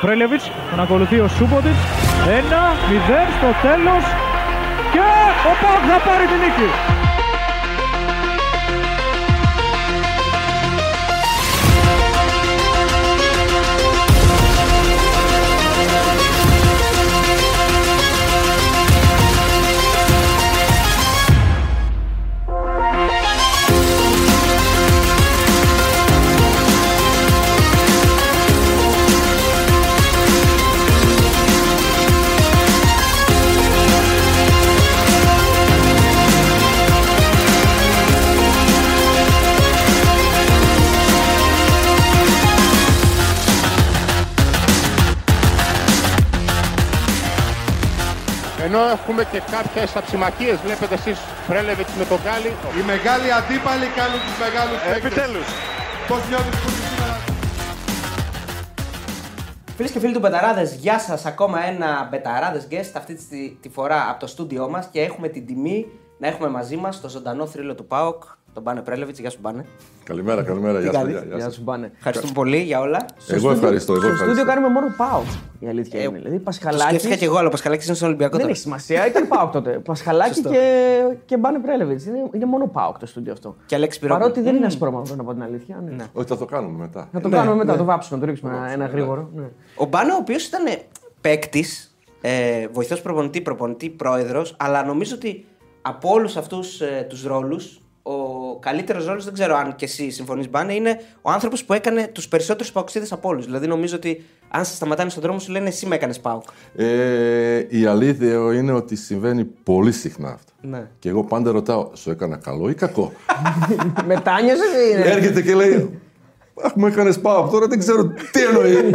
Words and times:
Πρέλεβιτς, 0.00 0.50
τον 0.70 0.80
ακολουθεί 0.80 1.18
ο 1.18 1.28
Σούμποτιτς. 1.28 1.82
1-0 2.26 3.30
στο 3.38 3.68
τέλος 3.68 4.04
και 4.92 5.04
ο 5.50 5.52
Πάοκ 5.60 5.84
θα 5.90 5.98
πάρει 6.08 6.26
την 6.26 6.38
νίκη. 6.42 6.68
Ενώ 48.68 48.84
έχουμε 48.96 49.24
και 49.32 49.40
κάποιες 49.50 49.96
αψημακίες, 49.96 50.56
βλέπετε 50.64 50.94
εσείς 50.94 51.18
Πρέλεβιτς 51.46 51.92
με 51.98 52.04
τον 52.04 52.18
Γκάλι. 52.22 52.52
Οι 52.78 52.82
μεγάλοι 52.92 53.32
αντίπαλοι 53.32 53.86
κάνουν 53.98 54.20
τους 54.26 54.36
μεγάλους 54.44 54.78
Ε, 54.92 54.96
Επιτέλους. 54.96 55.46
Πώς 56.08 56.20
νιώθεις 56.28 56.56
που 56.60 56.68
είσαι 56.70 56.82
σήμερα; 56.92 57.16
Φίλες 59.76 59.90
και 59.90 59.98
φίλοι 59.98 60.12
του 60.12 60.18
Μπεταράδες, 60.18 60.74
γεια 60.74 60.98
σας. 60.98 61.26
Ακόμα 61.26 61.66
ένα 61.66 62.08
Μπεταράδες 62.10 62.66
guest 62.70 62.92
αυτή 62.96 63.14
τη, 63.14 63.50
τη 63.62 63.68
φορά 63.68 64.08
από 64.10 64.20
το 64.20 64.26
στούντιό 64.26 64.68
μας 64.68 64.88
και 64.92 65.00
έχουμε 65.00 65.28
την 65.28 65.46
τιμή 65.46 65.86
να 66.18 66.26
έχουμε 66.26 66.48
μαζί 66.48 66.76
μας 66.76 67.00
το 67.00 67.08
ζωντανό 67.08 67.46
θρύλο 67.46 67.74
του 67.74 67.84
Πάοκ, 67.86 68.22
τον 68.52 68.62
Μπάνε 68.62 68.80
Πρέλεβιτς. 68.80 69.18
Γεια 69.18 69.30
σου, 69.30 69.38
Μπάνε. 69.40 69.64
Καλημέρα, 70.04 70.42
καλημέρα. 70.42 70.80
Γεια 70.80 70.92
σας, 70.92 70.96
κάνεις; 71.00 71.12
γεια- 71.12 71.24
γεια 71.26 71.34
Γεια 71.36 71.44
σας. 71.44 71.54
σου, 71.54 71.62
Μπάνε. 71.62 71.92
Ευχαριστούμε 71.96 72.32
πολύ 72.32 72.56
για 72.56 72.80
όλα. 72.80 73.06
Εγώ 73.28 73.50
ευχαριστώ. 73.50 73.92
Εγώ 73.92 74.00
Στο 74.02 74.14
στούντιο 74.14 74.30
ευχαριστώ. 74.30 74.44
κάνουμε 74.46 74.68
μόνο 74.68 74.86
πάω. 74.96 75.20
Η 75.58 75.68
αλήθεια 75.68 76.00
Ε, 76.00 76.02
είναι. 76.02 76.18
Δηλαδή, 76.18 76.36
Το 76.36 76.42
Πασχαλάκη. 76.42 76.88
σκέφτηκα 76.88 77.14
και 77.16 77.24
εγώ, 77.24 77.36
αλλά 77.36 77.46
ο 77.46 77.50
Πασχαλάκης 77.50 77.86
είναι 77.86 77.94
στον 77.94 78.08
Ολυμπιακό 78.08 78.30
Δεν 78.32 78.40
τώρα. 78.40 78.52
έχει 78.52 78.62
σημασία, 78.62 79.06
ήταν 79.06 79.28
πάω 79.28 79.48
τότε. 79.48 79.70
Πασχαλάκη 79.88 80.34
Σωστό. 80.34 80.50
και, 80.50 81.02
και 81.24 81.36
Μπάνε 81.36 81.58
Πρέλεβιτς. 81.58 82.04
Είναι, 82.06 82.18
είναι 82.32 82.44
μόνο 82.44 82.66
πάω 82.66 82.92
το 83.00 83.06
στούντιο 83.06 83.32
αυτό. 83.32 83.56
Και 83.66 83.74
Αλέξης 83.74 84.00
Πυρόπουλο. 84.00 84.26
Παρότι 84.26 84.44
δεν 84.44 84.56
είναι 84.56 84.66
ασπρόμαυρο, 84.66 85.14
να 85.14 85.24
πω 85.24 85.32
την 85.32 85.42
αλήθεια. 85.42 85.82
Ναι. 85.96 86.04
Όχι, 86.12 86.26
θα 86.26 86.36
το 86.36 86.44
κάνουμε 86.44 86.78
μετά. 86.78 87.08
Θα 87.12 87.20
το 87.20 87.28
Ναι, 87.28 87.36
κάνουμε 87.36 87.56
μετά, 87.56 87.72
ναι. 87.72 87.78
το 87.78 87.84
βάψουμε, 87.84 88.18
να 88.18 88.24
το 88.24 88.30
ρίξουμε 88.30 88.56
ένα, 88.56 88.70
ένα 88.70 88.86
γρήγορο. 88.86 89.28
Ναι. 89.34 89.48
Ο 89.76 89.84
Μπάνε, 89.84 90.12
ο 90.12 90.16
οποίος 90.20 90.46
ήταν 90.46 90.62
παίκτης, 91.20 91.96
ε, 92.20 92.66
βοηθός 92.72 93.02
προπονητή, 93.02 93.40
προπονητή, 93.40 93.90
πρόεδρος, 93.90 94.56
αλλά 94.58 94.84
νομίζω 94.84 95.14
ότι 95.14 95.46
από 95.88 96.12
όλους 96.12 96.36
αυτούς 96.36 96.80
ε, 96.80 97.06
τους 97.08 97.22
ρόλους, 97.24 97.80
ο 98.02 98.58
καλύτερος 98.58 99.06
ρόλος, 99.06 99.24
δεν 99.24 99.32
ξέρω 99.32 99.56
αν 99.56 99.74
και 99.76 99.84
εσύ 99.84 100.10
συμφωνείς, 100.10 100.50
Μπάνε, 100.50 100.74
είναι 100.74 101.00
ο 101.22 101.30
άνθρωπος 101.30 101.64
που 101.64 101.72
έκανε 101.72 102.10
τους 102.12 102.28
περισσότερους 102.28 102.72
παοξίδε 102.72 103.06
από 103.10 103.28
όλους. 103.28 103.44
Δηλαδή, 103.44 103.66
νομίζω 103.66 103.96
ότι 103.96 104.24
αν 104.48 104.64
σε 104.64 104.74
σταματάνε 104.74 105.10
στον 105.10 105.22
δρόμο, 105.22 105.38
σου 105.38 105.52
λένε 105.52 105.68
εσύ 105.68 105.86
με 105.86 105.94
έκανες 105.94 106.20
πάοκ. 106.20 106.42
Ε, 106.76 107.66
η 107.68 107.86
αλήθεια 107.86 108.28
είναι 108.54 108.72
ότι 108.72 108.96
συμβαίνει 108.96 109.44
πολύ 109.44 109.92
συχνά 109.92 110.28
αυτό. 110.28 110.52
Ναι. 110.60 110.86
Και 110.98 111.08
εγώ 111.08 111.24
πάντα 111.24 111.50
ρωτάω, 111.50 111.90
σου 111.94 112.10
έκανα 112.10 112.36
καλό 112.36 112.68
ή 112.68 112.74
κακό; 112.74 113.12
Μετάνιωσες 114.06 114.72
ή 114.72 114.90
είναι; 114.92 115.08
Έρχεται 115.08 115.42
και 115.42 115.54
λέει, 115.54 115.72
Αχ, 115.72 115.84
μου 116.74 116.86
έκανες 116.86 117.20
πάω. 117.20 117.48
Τώρα 117.48 117.66
δεν 117.66 117.78
ξέρω 117.78 118.12
τι 118.32 118.42
εννοεί. 118.48 118.90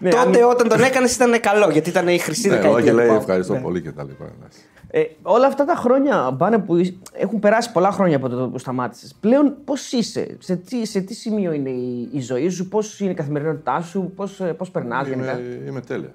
Ναι, 0.00 0.10
Τότε 0.10 0.44
όταν 0.44 0.68
τον 0.68 0.80
έκανες 0.82 1.14
ήταν 1.14 1.40
καλό, 1.40 1.70
γιατί 1.70 1.88
ήταν 1.88 2.08
η 2.08 2.18
χρυσή 2.18 2.48
ναι, 2.48 2.54
δεκαετία. 2.54 2.78
όχι, 2.78 2.88
του 2.90 2.94
λέει 2.96 3.06
ΠΑΟΚ. 3.06 3.20
ευχαριστώ 3.20 3.52
Ναι. 3.52 3.60
πολύ 3.60 3.82
και 3.82 3.90
τα 3.90 4.04
λοιπά. 4.04 4.24
εντάξει. 4.38 4.58
Ε, 4.90 5.02
όλα 5.22 5.46
αυτά 5.46 5.64
τα 5.64 5.74
χρόνια 5.74 6.34
πάνε 6.38 6.58
που 6.58 6.76
είσαι- 6.76 6.94
έχουν 7.12 7.38
περάσει 7.38 7.72
πολλά 7.72 7.90
χρόνια 7.90 8.16
από 8.16 8.28
το 8.28 8.48
που 8.48 8.58
σταμάτησες. 8.58 9.14
Πλέον 9.20 9.54
πώς 9.64 9.92
είσαι, 9.92 10.36
σε 10.38 10.56
τι, 10.56 10.86
σε 10.86 11.00
τι 11.00 11.14
σημείο 11.14 11.52
είναι 11.52 11.70
η, 11.70 12.08
η 12.12 12.20
ζωή 12.20 12.48
σου, 12.48 12.68
πώς 12.68 13.00
είναι 13.00 13.10
η 13.10 13.14
καθημερινότητά 13.14 13.80
σου, 13.80 14.12
πώς 14.16 14.40
πώς 14.56 14.70
περνάς 14.70 15.08
γενικά; 15.08 15.38
Είμαι, 15.38 15.62
είμαι 15.68 15.80
τέλεια. 15.80 16.12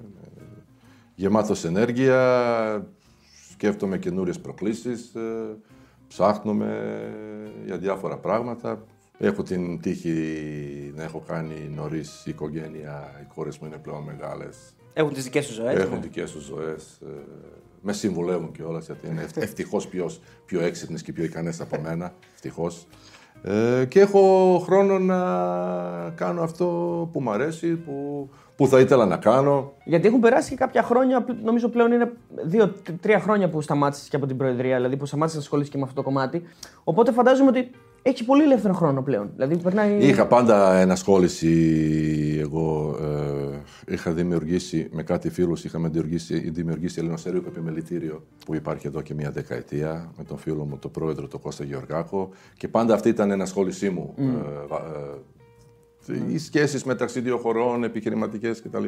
Είμαι 0.00 0.10
Γεμάτος 1.14 1.64
ενέργεια, 1.64 2.86
σκέφτομαι 3.52 3.98
καινούριες 3.98 4.38
προκλήσεις, 4.38 5.14
ε, 5.14 5.20
ψάχνουμε 6.08 6.76
για 7.66 7.76
διάφορα 7.76 8.16
πράγματα. 8.16 8.84
Έχω 9.18 9.42
την 9.42 9.80
τύχη 9.80 10.12
να 10.94 11.02
έχω 11.02 11.22
κάνει 11.26 11.70
νωρίς 11.74 12.26
οικογένεια, 12.26 13.10
οι 13.22 13.26
κόρες 13.34 13.58
μου 13.58 13.66
είναι 13.66 13.76
πλέον 13.76 14.02
μεγάλες. 14.02 14.56
Έχουν 14.92 15.12
τις 15.12 15.24
δικές 15.24 15.44
σου 15.46 15.52
ζωές. 15.52 15.78
Έχουν 15.80 16.02
δικές 16.02 16.32
τους 16.32 16.44
ζωές. 16.44 16.98
ε, 17.02 17.08
Με 17.80 17.92
συμβουλεύουν 17.92 18.52
και 18.52 18.62
όλα 18.62 18.78
γιατί 18.78 19.06
είναι 19.08 19.26
ευτυχώς 19.34 19.86
πιο, 19.88 20.10
πιο 20.44 20.60
έξυπνε 20.60 20.98
και 21.04 21.12
πιο 21.12 21.24
ικανές 21.24 21.60
από 21.60 21.80
μένα. 21.80 22.14
Ευτυχώς. 22.34 22.86
Ε, 23.42 23.84
και 23.88 24.00
έχω 24.00 24.58
χρόνο 24.64 24.98
να 24.98 25.18
κάνω 26.10 26.42
αυτό 26.42 26.66
που 27.12 27.20
μου 27.20 27.30
αρέσει, 27.30 27.76
που, 27.76 28.28
που 28.56 28.66
θα 28.66 28.80
ήθελα 28.80 29.06
να 29.06 29.16
κάνω. 29.16 29.72
Γιατί 29.84 30.06
έχουν 30.06 30.20
περάσει 30.20 30.50
και 30.50 30.56
κάποια 30.56 30.82
χρόνια, 30.82 31.26
νομίζω 31.42 31.68
πλέον 31.68 31.92
είναι 31.92 32.12
δύο-τρία 32.44 33.20
χρόνια 33.20 33.48
που 33.48 33.60
σταμάτησες 33.60 34.08
και 34.08 34.16
από 34.16 34.26
την 34.26 34.36
Προεδρία, 34.36 34.76
δηλαδή 34.76 34.96
που 34.96 35.06
σταμάτησες 35.06 35.38
να 35.38 35.44
ασχολείσαι 35.44 35.70
και 35.70 35.76
με 35.78 35.82
αυτό 35.82 35.94
το 35.94 36.02
κομμάτι. 36.02 36.42
Οπότε 36.84 37.12
φαντάζομαι 37.12 37.48
ότι 37.48 37.70
έχει 38.02 38.24
πολύ 38.24 38.42
ελεύθερο 38.42 38.74
χρόνο 38.74 39.02
πλέον. 39.02 39.30
Δηλαδή 39.36 39.56
περνάει. 39.56 39.96
Είχα 39.98 40.26
πάντα 40.26 40.74
ενασχόληση 40.74 41.52
εγώ. 42.40 42.96
Ε, 43.00 43.92
είχα 43.92 44.10
δημιουργήσει 44.12 44.88
με 44.92 45.02
κάτι 45.02 45.30
φίλους, 45.30 45.64
είχαμε 45.64 45.88
δημιουργήσει, 45.88 46.50
δημιουργήσει 46.50 46.96
Ελληνοσέριο 47.00 47.42
Επιμελητήριο 47.46 48.22
που 48.46 48.54
υπάρχει 48.54 48.86
εδώ 48.86 49.00
και 49.00 49.14
μια 49.14 49.30
δεκαετία 49.30 50.12
με 50.18 50.24
τον 50.24 50.38
φίλο 50.38 50.64
μου, 50.64 50.78
τον 50.78 50.90
πρόεδρο, 50.90 51.28
τον 51.28 51.40
Κώστα 51.40 51.64
Γεωργάκο 51.64 52.28
και 52.56 52.68
πάντα 52.68 52.94
αυτή 52.94 53.08
ήταν 53.08 53.30
ενασχόλησή 53.30 53.90
μου. 53.90 54.14
Ε, 54.18 54.22
βα- 54.68 54.84
ε, 56.08 56.32
οι 56.32 56.38
σχέσεις 56.38 56.84
μεταξύ 56.84 57.20
δύο 57.20 57.36
χωρών, 57.38 57.84
επιχειρηματικές 57.84 58.62
κτλ. 58.62 58.86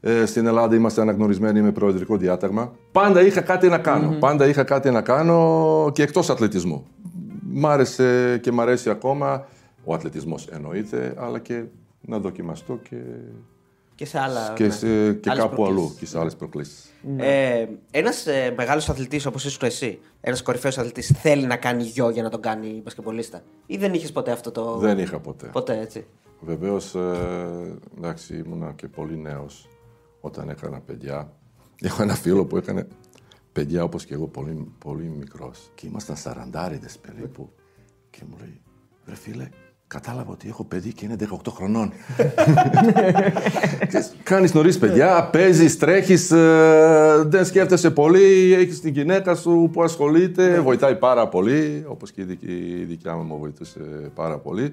Ε, 0.00 0.26
στην 0.26 0.46
Ελλάδα 0.46 0.74
είμαστε 0.74 1.00
αναγνωρισμένοι 1.00 1.60
με 1.62 1.72
προεδρικό 1.72 2.16
διάταγμα. 2.16 2.72
Πάντα 2.92 3.20
είχα 3.26 3.40
κάτι 3.40 3.68
να 3.68 3.78
κάνω. 3.78 4.16
Πάντα 4.18 4.46
είχα 4.48 4.62
κάτι 4.64 4.90
να 4.90 5.00
κάνω 5.00 5.90
και 5.92 6.02
εκτός 6.02 6.30
αθλητισμού. 6.30 6.86
Μ' 7.52 7.66
άρεσε 7.66 8.38
και 8.42 8.52
μ' 8.52 8.60
αρέσει 8.60 8.90
ακόμα 8.90 9.46
ο 9.84 9.94
αθλητισμός 9.94 10.46
εννοείται, 10.46 11.14
αλλά 11.18 11.38
και 11.38 11.64
να 12.00 12.18
δοκιμαστώ 12.18 12.76
και, 12.88 12.96
Και 13.94 14.06
σε 14.06 14.18
άλλα. 14.18 14.52
και, 14.56 14.64
ναι. 14.64 14.70
σε, 14.70 15.12
και 15.12 15.30
Άλλες 15.30 15.42
κάπου 15.42 15.54
προκλήσεις. 15.54 15.82
αλλού 15.84 15.94
και 15.98 16.06
σε 16.06 16.18
άλλες 16.18 16.36
προκλήσεις. 16.36 16.90
Ε, 17.16 17.66
ένας 17.90 18.26
ε, 18.26 18.54
μεγάλος 18.56 18.88
αθλητής 18.88 19.26
όπως 19.26 19.44
ήσουν 19.44 19.66
εσύ, 19.68 19.98
ένας 20.20 20.42
κορυφαίος 20.42 20.78
αθλητής, 20.78 21.06
θέλει 21.16 21.46
να 21.46 21.56
κάνει 21.56 21.82
γιο 21.82 22.10
για 22.10 22.22
να 22.22 22.28
τον 22.28 22.40
κάνει 22.40 22.80
μπασκετμπολίστα; 22.84 23.42
Ή 23.66 23.76
δεν 23.76 23.94
είχες 23.94 24.12
ποτέ 24.12 24.30
αυτό 24.30 24.50
το. 24.50 24.76
Δεν 24.76 24.98
είχα 24.98 25.18
ποτέ. 25.20 25.46
Ποτέ 25.46 25.78
έτσι. 25.80 26.06
Βεβαίως, 26.40 26.94
ε, 26.94 27.78
εντάξει, 27.98 28.42
ήμουνα 28.46 28.72
και 28.76 28.88
πολύ 28.88 29.16
νέος 29.18 29.68
όταν 30.20 30.48
έκανα 30.48 30.80
παιδιά. 30.80 31.32
Έχω 31.82 32.02
ένα 32.02 32.14
φίλο 32.14 32.44
που 32.44 32.56
έκανε 32.56 32.86
παιδιά 33.52 33.82
όπως 33.82 34.04
και 34.04 34.14
εγώ, 34.14 34.26
πολύ, 34.26 34.66
πολύ 34.78 35.12
μικρός. 35.18 35.70
Και 35.74 35.86
ήμασταν 35.86 36.16
σαραντάριδες 36.16 36.98
περίπου. 36.98 37.50
Και 38.10 38.20
μου 38.30 38.36
λέει, 38.40 38.60
Ρε 39.06 39.14
φίλε, 39.14 39.48
κατάλαβα 39.86 40.30
ότι 40.32 40.48
έχω 40.48 40.64
παιδί 40.64 40.92
και 40.92 41.04
είναι 41.04 41.16
18 41.20 41.50
χρονών. 41.52 41.92
Κάνεις 44.22 44.54
νωρίς 44.54 44.78
παιδιά, 44.78 45.28
παίζεις, 45.32 45.78
τρέχεις, 45.78 46.26
δεν 47.26 47.44
σκέφτεσαι 47.44 47.90
πολύ. 47.90 48.54
Έχεις 48.58 48.80
την 48.80 48.92
γυναίκα 48.92 49.34
σου 49.34 49.70
που 49.72 49.82
ασχολείται, 49.82 50.60
βοηθάει 50.60 50.96
πάρα 50.96 51.28
πολύ. 51.28 51.84
Όπως 51.88 52.12
και 52.12 52.20
η 52.20 52.24
δικη- 52.24 52.48
η 52.80 52.84
δικιά 52.84 53.14
μου 53.16 53.22
μου 53.22 53.38
βοηθούσε 53.38 53.80
πάρα 54.14 54.38
πολύ. 54.38 54.72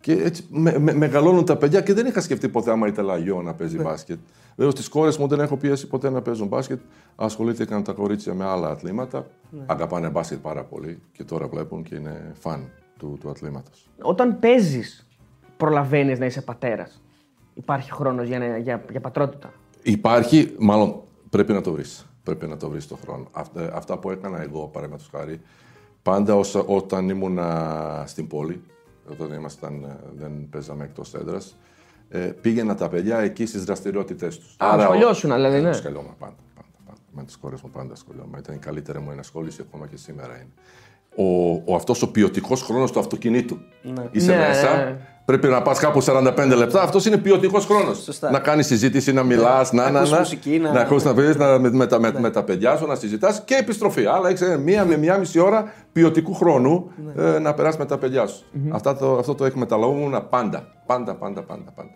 Και 0.00 0.12
έτσι 0.12 0.44
με, 0.50 0.78
με- 0.78 0.92
μεγαλώνουν 0.92 1.44
τα 1.44 1.56
παιδιά 1.56 1.80
και 1.80 1.94
δεν 1.94 2.06
είχα 2.06 2.20
σκεφτεί 2.20 2.48
ποτέ 2.48 2.70
άμα 2.70 2.86
ήθελα 2.86 3.16
γιο 3.16 3.42
να 3.42 3.54
παίζει 3.54 3.78
μπάσκετ. 3.78 4.18
Βέβαια 4.56 4.70
στις 4.70 4.88
κόρες 4.88 5.18
μου 5.18 5.26
δεν 5.28 5.40
έχω 5.40 5.56
πιέσει 5.56 5.86
ποτέ 5.86 6.10
να 6.10 6.22
παίζουν 6.22 6.46
μπάσκετ. 6.46 6.80
Ασχολήθηκαν 7.16 7.82
τα 7.82 7.92
κορίτσια 7.92 8.34
με 8.34 8.44
άλλα 8.44 8.68
αθλήματα. 8.68 9.26
Αγαπάνε 9.66 10.08
μπάσκετ 10.08 10.38
πάρα 10.38 10.64
πολύ 10.64 11.02
και 11.12 11.24
τώρα 11.24 11.46
βλέπουν 11.48 11.82
και 11.82 11.94
είναι 11.94 12.32
φαν 12.40 12.70
του, 12.98 13.16
του 13.20 13.30
αθλήματος. 13.30 13.88
Όταν 14.02 14.38
παίζεις, 14.38 15.06
προλαβαίνεις 15.56 16.18
να 16.18 16.26
είσαι 16.26 16.42
πατέρας. 16.42 17.02
Υπάρχει 17.54 17.92
χρόνος 17.92 18.26
για, 18.28 18.38
να- 18.38 18.58
για, 18.58 18.84
για 18.90 19.00
πατρότητα. 19.00 19.52
Υπάρχει, 19.82 20.54
μάλλον 20.58 21.00
πρέπει 21.30 21.52
να 21.52 21.60
το 21.60 21.72
βρεις. 21.72 22.06
Πρέπει 22.22 22.46
να 22.46 22.56
το 22.56 22.68
βρεις 22.68 22.88
το 22.88 22.98
χρόνο. 23.04 23.26
Αυτά, 23.32 23.70
αυτά 23.74 23.98
που 23.98 24.10
έκανα 24.10 24.42
εγώ, 24.42 24.66
παραδείγματος 24.66 25.08
χάρη, 25.16 25.40
πάντα 26.02 26.34
όσα, 26.36 26.60
όταν 26.60 27.08
ήμουνα 27.08 28.04
στην 28.06 28.26
πόλη, 28.26 28.62
όταν 29.10 29.32
ήμασταν, 29.32 29.84
ε, 29.84 29.98
δεν 30.16 30.48
παίζαμε 30.50 30.84
εκτός 30.84 31.14
έδρας, 31.14 31.56
ε, 32.08 32.18
πήγαινα 32.18 32.74
τα 32.74 32.88
παιδιά 32.88 33.18
εκεί 33.18 33.46
στις 33.46 33.64
δραστηριότητέ 33.64 34.26
τους. 34.28 34.54
Α, 34.58 34.74
ασχολιώσουν, 34.74 35.32
δηλαδή, 35.32 35.60
ναι. 35.60 35.68
Ασχολιόμαι 35.68 36.14
πάντα, 36.18 36.36
πάντα, 36.54 36.68
πάντα. 36.86 36.98
Με 37.10 37.24
τις 37.24 37.36
κόρες 37.36 37.60
μου 37.62 37.70
πάντα 37.70 37.92
ασχολιόμαι. 37.92 38.38
Ήταν 38.38 38.54
η 38.54 38.58
καλύτερη 38.58 38.98
μου 38.98 39.10
ενασχόληση, 39.10 39.64
ακόμα 39.68 39.86
και 39.86 39.96
σήμερα 39.96 40.34
είναι. 40.34 40.52
Ο, 41.16 41.52
ο 41.64 41.74
αυτός 41.74 42.02
ο 42.02 42.10
ποιοτικός 42.10 42.62
χρόνος 42.62 42.92
του 42.92 42.98
αυτοκινήτου. 42.98 43.58
Είσαι 44.10 44.30
Ναι, 44.30 44.38
μέσα, 44.38 44.84
ναι. 44.84 44.96
Πρέπει 45.28 45.46
να 45.48 45.62
πας 45.62 45.78
κάπου 45.78 46.02
45 46.02 46.52
λεπτά. 46.56 46.82
Αυτός 46.82 47.06
είναι 47.06 47.16
ποιοτικός 47.18 47.64
χρόνος. 47.66 48.02
Σωστά. 48.02 48.30
Να 48.30 48.38
κάνεις 48.38 48.66
συζήτηση, 48.66 49.12
να 49.12 49.22
μιλάς, 49.22 49.72
να, 49.72 49.82
να 49.84 49.90
να, 49.90 49.98
ακούς 49.98 50.10
να, 50.10 50.18
μουσική, 50.18 50.58
να- 50.58 50.72
να 50.72 50.80
ακούς 50.80 51.02
να 51.04 51.14
πεις, 51.14 51.36
να, 51.36 51.58
με, 51.58 51.70
με, 51.70 51.86
τα- 51.86 52.00
με, 52.00 52.12
με 52.20 52.30
τα 52.30 52.42
παιδιά 52.44 52.76
σου, 52.76 52.86
να 52.86 52.94
συζητάς 52.94 53.42
και 53.44 53.54
επιστροφή. 53.54 54.06
Αλλά 54.06 54.28
έχει 54.28 54.44
μία 54.58 54.84
με 54.84 54.96
μία 54.96 55.18
μισή 55.18 55.38
ώρα 55.38 55.72
ποιοτικού 55.92 56.34
χρόνου 56.34 56.90
Ναι. 57.14 57.24
ε, 57.24 57.38
να 57.38 57.54
περάσεις 57.54 57.78
με 57.78 57.86
τα 57.86 57.98
παιδιά 57.98 58.26
σου. 58.26 58.44
Αυτά 58.70 58.96
το, 58.96 59.18
αυτό 59.18 59.34
το 59.34 59.44
εκμεταλλευόμουν 59.44 60.28
πάντα. 60.30 60.66
Πάντα, 60.86 61.14
πάντα, 61.14 61.42
πάντα. 61.42 61.70
πάντα. 61.74 61.90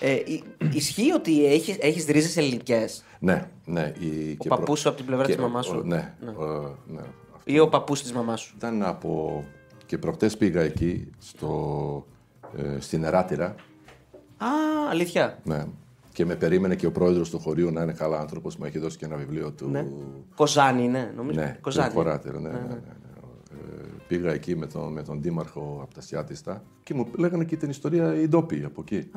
Ε, 0.00 0.12
ι- 0.12 0.42
ισχύει 0.72 1.12
ότι 1.12 1.46
έχεις, 1.46 1.76
έχεις 1.80 2.04
ρίζες 2.06 2.36
ελληνικές; 2.36 3.04
Ναι, 3.18 3.48
ναι. 3.64 3.92
Η, 3.98 4.36
Ο 4.38 4.46
παππούς 4.48 4.80
σου 4.80 4.88
από 4.88 4.96
την 4.96 5.06
πλευρά 5.06 5.26
της 5.26 5.36
μαμάς 5.36 5.66
σου; 5.66 5.76
ο- 5.78 5.86
Ναι, 5.86 6.14
ο- 6.38 6.76
ναι. 6.86 7.00
ή 7.44 7.58
ο 7.58 7.68
παππούς 7.68 8.02
της 8.02 8.12
μαμάς 8.12 8.40
σου; 8.40 8.54
Ήταν 8.56 8.82
από. 8.82 9.44
και 9.86 9.98
προχτές 9.98 10.36
πήγα 10.36 10.60
εκεί, 10.60 11.10
στο, 11.18 12.06
ε, 12.56 12.80
στην 12.80 13.04
Εράτηρα. 13.04 13.54
Α, 14.36 14.46
αλήθεια. 14.90 15.38
Ναι. 15.44 15.66
Και 16.12 16.24
με 16.24 16.34
περίμενε 16.34 16.74
και 16.74 16.86
ο 16.86 16.92
πρόεδρος 16.92 17.30
του 17.30 17.38
χωρίου 17.38 17.70
να 17.70 17.82
είναι 17.82 17.92
καλά 17.92 18.18
άνθρωπος, 18.18 18.56
μου 18.56 18.64
έχει 18.64 18.78
δώσει 18.78 18.98
και 18.98 19.04
ένα 19.04 19.16
βιβλίο 19.16 19.50
του. 19.52 19.68
Ναι. 19.68 19.86
Κοζάνη, 20.34 20.88
ναι, 20.88 21.12
νομίζω. 21.16 21.40
Ναι, 21.40 21.58
Κοζάνη. 21.60 21.88
του 21.88 21.94
Χωράτηρα, 21.94 22.40
ναι, 22.40 22.48
ναι, 22.48 22.58
ναι, 22.58 22.66
ναι. 22.66 22.74
Ε, 22.74 23.84
πήγα 24.08 24.32
εκεί 24.32 24.56
με 24.56 24.66
τον, 24.66 24.92
με 24.92 25.02
τον 25.02 25.22
Δήμαρχο 25.22 25.80
από 25.82 25.94
τα 25.94 26.00
Σιάτιστα 26.00 26.62
και 26.82 26.94
μου 26.94 27.06
λέγανε 27.16 27.44
και 27.44 27.56
την 27.56 27.70
ιστορία 27.70 28.14
οι 28.14 28.28
ντόπιοι 28.28 28.64
από 28.64 28.80
εκεί. 28.80 29.10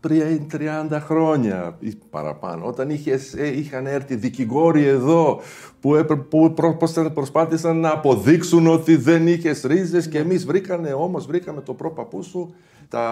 Πριν 0.00 0.46
30 0.90 1.00
χρόνια 1.00 1.76
ή 1.80 1.92
παραπάνω, 2.10 2.66
όταν 2.66 2.90
είχες, 2.90 3.34
ε, 3.34 3.58
είχαν 3.58 3.86
έρθει 3.86 4.14
δικηγόροι 4.16 4.84
εδώ 4.84 5.40
που, 5.80 5.94
έπρε- 5.94 6.18
που 6.18 6.52
προ- 6.54 6.76
προσ- 6.76 7.08
προσπάθησαν 7.14 7.80
να 7.80 7.90
αποδείξουν 7.90 8.66
ότι 8.66 8.96
δεν 8.96 9.26
είχες 9.28 9.62
ρίζες 9.62 10.08
και 10.08 10.18
εμείς 10.18 10.46
βρήκανε, 10.46 10.92
όμως 10.92 11.26
βρήκαμε 11.26 11.60
το 11.60 11.74
πρόπαπού 11.74 12.22
σου 12.22 12.54
τα 12.88 13.04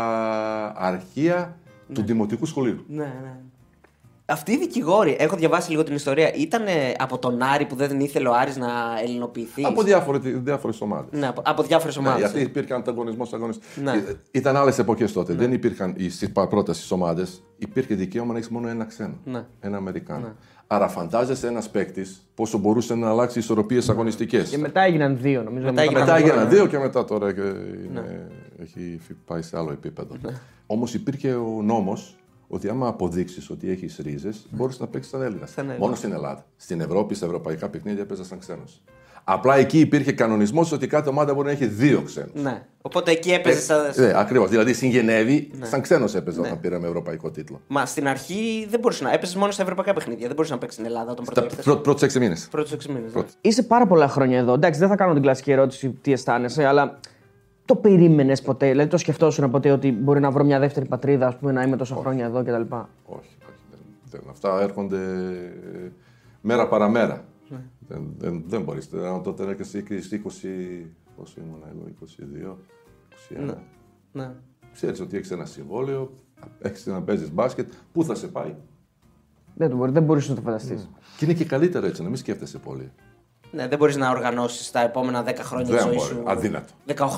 αρχεία 0.77 1.57
του 1.93 2.03
Δημοτικού 2.03 2.47
Σχολείου. 2.47 2.85
Ναι, 2.89 3.03
ναι. 3.23 3.37
Αυτοί 4.31 4.53
οι 4.53 4.57
δικηγόροι, 4.59 5.17
έχω 5.19 5.37
διαβάσει 5.37 5.71
λίγο 5.71 5.83
την 5.83 5.95
ιστορία, 5.95 6.33
ήταν 6.35 6.63
από 6.99 7.19
τον 7.19 7.43
Άρη 7.43 7.65
που 7.67 7.75
δεν 7.77 8.01
ήθελε 8.01 8.29
ο 8.29 8.35
Άρης 8.35 8.57
να 8.57 8.67
ελληνοποιηθείς; 9.03 9.65
Από 9.65 9.83
διάφορες, 9.83 10.21
διάφορες 10.25 10.81
ομάδες. 10.81 11.21
Ναι, 11.21 11.27
από, 11.27 11.43
από 11.45 11.63
διάφορες 11.63 11.97
Ναι, 11.97 12.09
ομάδες. 12.09 12.31
γιατί 12.31 12.41
υπήρχε 12.49 12.75
ανταγωνισμό 12.75 13.27
αγωνιστή. 13.35 13.63
Ναι. 13.83 14.05
Ήταν 14.31 14.57
άλλες 14.57 14.79
εποχές 14.79 15.13
τότε. 15.13 15.33
Δεν 15.35 15.53
υπήρχαν 15.53 15.95
στι 16.09 16.29
πρώτες 16.29 16.91
ομάδες. 16.91 17.43
Υπήρχε 17.59 17.95
δικαίωμα 17.95 18.33
να 18.33 18.39
έχεις 18.39 18.51
μόνο 18.51 18.69
ένα 18.69 18.85
ξένο. 18.85 19.15
Ναι. 19.25 19.45
Ένα 19.61 19.77
Αμερικάνο. 19.77 20.33
Άρα 20.67 20.89
φαντάζεσαι 20.89 21.47
ένας 21.47 21.71
παίκτης 21.71 22.29
πόσο 22.35 22.59
μπορούσε 22.59 22.95
να 22.95 23.09
αλλάξει 23.09 23.39
ισορροπίες 23.39 23.89
αγωνιστικές. 23.89 24.49
Και 24.49 24.59
μετά 24.59 24.81
έγιναν 24.81 25.19
δύο, 25.21 25.43
νομίζω. 25.43 25.67
Μετά 25.67 25.83
έγιναν 25.83 26.03
Μετά 26.03 26.17
δύο, 26.17 26.27
έγιναν 26.27 26.45
ναι. 26.45 26.55
δύο 26.55 26.67
και 26.67 26.79
μετά 26.79 27.05
τώρα 27.05 27.33
και 27.33 27.41
είναι- 27.89 28.31
έχει 28.63 28.99
φυ- 29.07 29.17
πάει 29.27 29.43
σε 29.43 29.57
άλλο 29.59 29.71
επίπεδο. 29.73 30.15
Όμως 30.67 30.95
υπήρχε 30.95 31.33
ο 31.35 31.61
νόμος 31.63 32.17
ότι 32.49 32.69
άμα 32.69 32.89
αποδείξεις 32.89 33.51
ότι 33.51 33.71
έχεις 33.71 33.99
ρίζες, 34.03 34.47
μπορείς 34.51 34.79
να 34.79 34.87
παίξεις 34.87 35.13
σαν 35.13 35.23
Έλληνα. 35.23 35.47
Σαν 35.47 35.65
Έλληνας. 35.65 35.79
Μόνο 35.79 35.95
στην 35.95 36.13
Ελλάδα. 36.13 36.45
Στην 36.57 36.81
Ευρώπη, 36.81 37.15
στα 37.15 37.27
ευρωπαϊκά 37.27 37.69
παιχνίδια 37.69 38.03
έπαιζε 38.03 38.25
σαν 38.25 38.39
ξένος. 38.39 38.83
Απλά 39.31 39.57
εκεί 39.57 39.81
υπήρχε 39.81 40.13
κανονισμός 40.13 40.73
ότι 40.73 40.87
κάθε 40.87 41.09
ομάδα 41.09 41.35
μπορεί 41.35 41.47
να 41.47 41.53
έχει 41.53 41.67
δύο 41.67 42.03
ξένους. 42.03 42.43
Ναι. 42.43 42.63
Οπότε 42.83 43.11
εκεί 43.11 43.31
έπαιζες 43.31 43.65
σαν. 43.65 43.93
Ναι, 43.97 44.13
ακριβώς. 44.15 44.49
Δηλαδή 44.49 44.73
στην 44.73 44.89
Γενέβη, 44.91 45.51
Ναι. 45.59 45.67
σαν 45.67 45.81
ξένος 45.81 46.15
έπαιζε 46.15 46.41
όταν 46.41 46.61
πήραμε 46.61 46.87
ευρωπαϊκό 46.87 47.31
τίτλο. 47.31 47.61
Μα 47.67 47.87
στην 47.87 48.09
αρχή 48.09 48.67
δεν 48.71 48.81
μπορούσες 48.81 49.03
να. 49.03 49.13
Έπαιζες 49.13 49.37
μόνο 49.37 49.51
στα 49.53 49.63
ευρωπαϊκά 49.63 49.93
παιχνίδια. 49.93 50.27
Δεν 50.27 50.35
μπορούσες 50.35 50.55
να 50.55 50.61
παίξεις 50.61 50.81
στην 50.81 50.91
Ελλάδα 50.93 51.11
όταν 51.11 51.25
Τα 51.35 51.47
πρώτο 51.63 51.81
πρώτους 51.81 52.03
έξι 52.03 52.19
μήνες. 52.19 52.49
Πρώτους 52.51 52.73
6 52.73 52.89
μήνες. 52.89 53.15
Ναι. 53.15 53.23
Είσαι 53.41 53.63
πάρα 53.63 53.87
πολλά 53.87 54.09
χρόνια 54.09 54.39
εδώ. 54.39 54.53
Εντάξει, 54.53 54.81
δεν 54.81 54.89
θα 54.89 54.97
κάνω 54.97 55.13
την 55.13 55.23
κλασική 55.23 55.51
ερώτηση 55.51 55.99
τι 56.01 56.13
αισθάνεσαι, 56.13 56.65
αλλά 56.65 57.01
το 57.69 57.77
περίμενες 57.77 58.43
ποτέ; 58.43 58.71
Δηλαδή, 58.71 58.89
το 58.89 58.97
σκεφτόσουν 58.97 59.51
ποτέ 59.51 59.71
ότι 59.71 59.93
μπορεί 59.93 60.21
να 60.21 60.31
βρω 60.31 60.45
μια 60.45 60.59
δεύτερη 60.59 60.87
πατρίδα, 60.87 61.27
ας 61.27 61.37
πούμε, 61.37 61.53
να 61.53 61.63
είμαι 61.63 61.77
τόσα 61.77 61.95
χρόνια 61.95 62.25
εδώ 62.25 62.43
κτλ. 62.43 62.53
Όχι, 62.53 62.91
όχι. 63.07 63.37
Δεν, 63.71 63.81
δεν. 64.11 64.21
Αυτά 64.31 64.61
έρχονται 64.61 65.03
ε, 65.75 65.91
μέρα 66.41 66.69
παραμέρα. 66.69 67.25
Ναι. 67.49 67.59
Δεν, 67.89 68.15
δεν, 68.19 68.45
δεν 68.47 68.63
μπορείς. 68.63 68.89
Τότε 69.23 69.43
έρχεσαι 69.43 69.83
και 69.83 70.01
στις 70.01 70.23
20. 70.25 70.29
Πόσο 71.17 71.41
ήμουν 71.41 71.63
εγώ, 71.71 71.85
22, 72.51 72.57
21. 73.39 73.45
Ναι. 73.45 73.55
ναι. 74.13 74.31
Ξέρεις 74.73 75.01
ότι 75.01 75.17
έχεις 75.17 75.31
ένα 75.31 75.45
συμβόλαιο, 75.45 76.11
έχεις 76.59 76.87
να 76.87 77.03
παίζεις 77.03 77.33
μπάσκετ. 77.33 77.73
Πού 77.93 78.05
θα 78.05 78.15
σε 78.15 78.29
πάει; 78.29 78.55
Δεν, 79.55 79.71
το 79.71 79.77
μπορεί, 79.77 79.93
δεν 79.93 80.03
μπορείς 80.03 80.29
να 80.29 80.35
το 80.35 80.41
φανταστείς. 80.41 80.91
Και 81.17 81.25
είναι 81.25 81.35
και 81.35 81.45
καλύτερο 81.45 81.87
έτσι, 81.87 82.03
να 82.03 82.09
μην 82.09 82.17
σκέφτεσαι 82.17 82.59
πολύ. 82.59 82.93
Ναι, 83.51 83.69
δεν 83.69 83.79
μπορείς 83.79 83.97
να 83.97 84.11
οργανώσεις 84.11 84.71
τα 84.71 84.81
επόμενα 84.81 85.23
10 85.23 85.35
χρόνια 85.45 85.67
της 85.67 85.75
Δεν 85.75 85.85
ζωής 85.85 85.97
μπορεί. 85.97 86.09
σου. 86.09 86.23
Αδύνατο. 86.27 86.73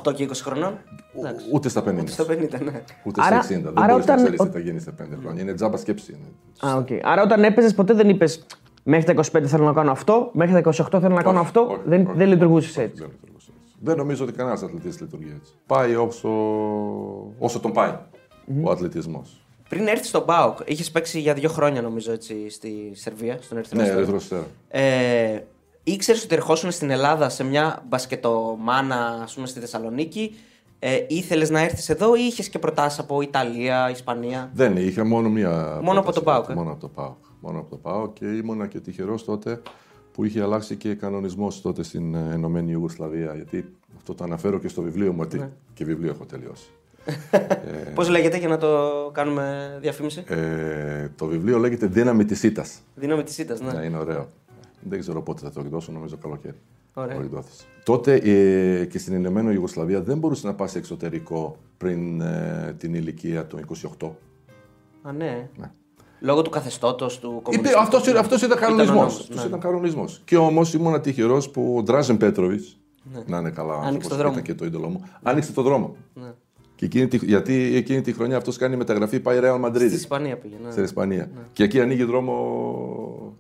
18 0.08 0.12
και 0.14 0.22
20 0.24 0.42
χρονών. 0.42 0.78
Εντάξει. 1.18 1.46
Ούτε 1.52 1.68
στα 1.68 1.82
50. 1.82 2.12
Στα 2.12 2.24
50, 2.24 2.60
ναι. 2.62 2.82
Ούτε 3.04 3.20
Άρα- 3.22 3.42
στα 3.42 3.54
60. 3.54 3.62
Δεν 3.62 3.78
άρα 3.82 3.92
μπορείς 3.92 4.06
να 4.06 4.12
όταν- 4.12 4.16
ξέρει 4.16 4.36
τι 4.36 4.42
ο- 4.42 4.50
θα 4.52 4.58
γίνεις 4.58 4.82
σε 4.82 4.90
5 4.90 5.16
χρόνια. 5.20 5.42
Είναι 5.42 5.54
τζάμπα 5.54 5.76
σκέψη. 5.76 6.12
Είναι. 6.12 6.72
Α, 6.72 6.76
οκ. 6.76 6.88
Άρα, 7.02 7.22
όταν 7.22 7.44
έπαιζες, 7.44 7.74
ποτέ 7.74 7.92
δεν 7.94 8.08
είπες 8.08 8.44
Μέχρι 8.82 9.04
τα 9.04 9.12
25 9.12 9.46
θέλω 9.46 9.64
να 9.64 9.72
κάνω 9.72 9.90
αυτό, 9.90 10.30
μέχρι 10.32 10.52
τα 10.52 10.58
28 10.58 11.00
θέλω 11.00 11.14
να 11.14 11.22
κάνω 11.22 11.38
Όχι, 11.38 11.46
αυτό. 11.46 11.60
όχι, 11.60 11.80
δεν, 11.84 12.06
όχι. 12.06 12.16
δεν 12.16 12.28
λειτουργούσες 12.28 12.76
έτσι. 12.76 13.02
Δεν 13.02 13.08
λειτουργούσε 13.10 13.50
έτσι. 13.62 13.74
Δεν 13.80 13.96
νομίζω 13.96 14.24
ότι 14.24 14.32
κανένας 14.32 14.62
αθλητής 14.62 15.00
λειτουργεί 15.00 15.32
έτσι. 15.40 15.52
Πάει 15.66 15.94
όσο, 15.96 16.28
όσο 17.38 17.60
τον 17.60 17.72
πάει 17.72 17.92
ο 18.62 18.70
αθλητισμός. 18.70 19.40
Πριν 19.68 19.86
έρθεις 19.86 20.08
στον 20.08 20.22
ΠΑΟΚ, 20.26 20.58
είχες 20.64 20.90
παίξει 20.90 21.20
για 21.20 21.34
δύο 21.34 21.48
χρόνια 21.48 21.82
νομίζω 21.82 22.12
έτσι, 22.12 22.50
στη 22.50 22.90
Σερβία, 22.94 23.38
στον 23.40 23.56
Ερυθρό 23.58 23.76
Ναι, 23.76 23.82
Αστέρα. 23.82 23.98
Ερυθρό 24.00 24.16
Αστέρα. 24.16 24.46
Ε, 24.68 25.40
ήξερε 25.82 26.18
ότι 26.24 26.34
ερχόσουν 26.34 26.70
στην 26.70 26.90
Ελλάδα 26.90 27.28
σε 27.28 27.44
μια 27.44 27.82
μπασκετομάνα, 27.88 29.20
ας 29.22 29.34
πούμε, 29.34 29.46
στη 29.46 29.60
Θεσσαλονίκη. 29.60 30.34
Ε, 30.78 31.04
ήθελες 31.08 31.50
να 31.50 31.60
έρθεις 31.60 31.88
εδώ 31.88 32.14
ή 32.14 32.20
είχες 32.20 32.48
και 32.48 32.58
προτάσεις 32.58 32.98
από 32.98 33.20
Ιταλία, 33.20 33.90
Ισπανία; 33.90 34.50
Δεν 34.54 34.76
είχα 34.76 35.04
μόνο 35.04 35.28
μία. 35.28 35.78
Μόνο 35.82 36.00
από 36.00 36.12
πρόταση 36.12 36.18
το 36.18 36.22
ΠΑΟΚ, 36.22 36.46
τότε, 36.46 36.52
ε; 36.52 36.56
Μόνο 36.56 36.70
από 36.70 36.80
το 36.80 36.88
ΠΑΟΚ. 36.88 37.16
Μόνο 37.40 37.58
από 37.58 37.70
το 37.70 37.76
ΠΑΟΚ 37.76 38.12
και 38.12 38.26
ήμουνα 38.26 38.66
και 38.66 38.80
τυχερός 38.80 39.24
τότε 39.24 39.60
που 40.12 40.24
είχε 40.24 40.42
αλλάξει 40.42 40.76
και 40.76 40.94
κανονισμός 40.94 41.60
τότε 41.60 41.82
στην 41.82 42.14
ε, 42.14 42.28
Ενωμένη 42.32 42.70
Ιουγκοσλαβία. 42.70 43.34
Γιατί 43.34 43.74
αυτό 43.96 44.14
το 44.14 44.24
αναφέρω 44.24 44.58
και 44.58 44.68
στο 44.68 44.82
βιβλίο 44.82 45.12
μου. 45.12 45.20
ότι 45.22 45.38
Ναι. 45.38 45.50
Και 45.74 45.84
βιβλίο 45.84 46.10
έχω 46.10 46.24
τελειώσει. 46.24 46.70
Πώς 47.94 48.08
λέγεται 48.08 48.38
για 48.38 48.48
να 48.48 48.58
το 48.58 49.10
κάνουμε 49.12 49.76
διαφήμιση; 49.80 50.24
ε, 50.26 51.08
το 51.16 51.26
βιβλίο 51.26 51.58
λέγεται 51.58 51.86
Δύναμη 51.86 52.24
της 52.24 52.42
Ήτα. 52.42 52.64
Δύναμη 52.94 53.22
της 53.22 53.38
ήττας, 53.38 53.60
ναι. 53.60 53.72
Ναι, 53.72 53.84
είναι 53.84 53.96
ωραίο. 53.96 54.28
Δεν 54.82 54.98
ξέρω 55.00 55.22
πότε 55.22 55.40
θα 55.42 55.50
το 55.52 55.60
εκδώσω, 55.60 55.92
νομίζω 55.92 56.16
καλοκαίρι. 56.16 56.56
Ωραία. 56.94 57.16
Το 57.16 57.22
εκδόθησε. 57.22 57.64
Τότε 57.84 58.14
ε, 58.14 58.84
και 58.84 58.98
στην 58.98 59.14
Ηνωμένη 59.14 59.52
Ιουγκοσλαβία 59.52 60.02
δεν 60.02 60.18
μπορούσε 60.18 60.46
να 60.46 60.54
πας 60.54 60.74
εξωτερικό 60.74 61.56
πριν 61.78 62.20
ε, 62.20 62.74
την 62.78 62.94
ηλικία 62.94 63.46
των 63.46 63.60
28. 64.00 64.10
Α, 65.02 65.12
ναι. 65.12 65.48
Ναι. 65.56 65.70
Λόγω 66.20 66.42
του 66.42 66.50
καθεστώτος 66.50 67.18
του 67.18 67.28
Είπε, 67.30 67.40
κομμουνιστικού. 67.42 67.80
αυτός, 67.80 68.06
ήταν- 68.06 68.16
αυτός 68.16 68.42
ήταν 68.42 68.58
Ήταν 68.58 68.62
ο 68.62 68.66
κανονισμός. 68.66 68.96
νόμος, 68.96 69.20
Αυτός 69.20 69.36
ναι. 69.36 69.44
ήταν 69.44 69.60
κανονισμός. 69.60 70.22
Και 70.24 70.36
όμως 70.36 70.74
ήμουν 70.74 71.00
τυχερός 71.00 71.50
που 71.50 71.74
ο 71.78 71.82
Ντράζεν 71.82 72.16
Πέτροβιτς, 72.16 72.78
να 73.26 73.38
είναι 73.38 73.50
καλά 73.50 73.72
Άνοιξε 73.72 73.86
άνθρωπος, 73.86 74.08
το 74.08 74.16
δρόμο. 74.16 74.32
ήταν 74.32 74.42
και 74.44 74.54
το 74.54 74.64
είδωλό 74.64 74.88
μου, 74.88 75.04
άνοιξε 75.22 75.52
το 75.52 75.62
δρόμο. 75.62 75.96
Ναι. 76.14 76.32
Και 76.74 76.84
εκείνη 76.84 77.06
τη, 77.08 77.16
γιατί 77.26 77.74
εκείνη 77.74 78.00
τη 78.00 78.12
χρονιά 78.12 78.36
αυτός 78.36 78.56
κάνει 78.56 78.76
μεταγραφή, 78.76 79.20
πάει 79.20 79.38
Real 79.42 79.64
Madrid 79.64 79.74
Στη 79.76 79.84
Ισπανία 79.94 80.36
πήγε. 80.38 80.54
Ναι. 80.64 80.70
στην 80.70 80.84
Ισπανία. 80.84 81.30
Και 81.52 81.62
εκεί 81.64 81.80
ανοίγει 81.80 82.04
δρόμο 82.04 83.36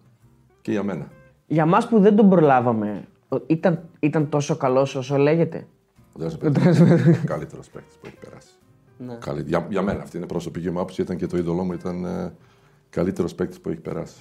και 0.62 0.70
για 0.70 0.82
μένα. 0.82 1.08
Για 1.52 1.66
μας 1.66 1.88
που 1.88 2.00
δεν 2.00 2.16
τον 2.16 2.28
προλάβαμε, 2.28 3.04
ο- 3.28 3.36
ήταν, 3.46 3.82
ήταν 4.00 4.28
τόσο 4.28 4.56
καλός 4.56 4.94
όσο 4.94 5.16
λέγεται. 5.16 5.66
Ο 6.12 6.18
Ντράζεν 6.18 6.38
Πέτροβιτς 6.38 6.78
είναι 6.78 7.18
ο 7.22 7.24
καλύτερος 7.26 7.68
παίκτης 7.68 7.94
που 7.96 8.06
έχει 8.06 8.16
περάσει. 8.16 8.48
Ναι. 8.98 9.14
Καλή- 9.14 9.46
για, 9.48 9.66
για 9.70 9.82
μένα, 9.82 10.02
αυτή 10.02 10.16
είναι 10.16 10.26
προσωπική 10.26 10.70
μου 10.70 10.78
άποψη, 10.78 11.02
ήταν 11.02 11.16
και 11.16 11.26
το 11.26 11.36
είδωλό 11.36 11.62
μου, 11.64 11.72
ήταν 11.72 12.04
ε, 12.04 12.32
καλύτερος 12.90 13.34
παίκτης 13.34 13.60
που 13.60 13.68
έχει 13.68 13.80
περάσει. 13.80 14.20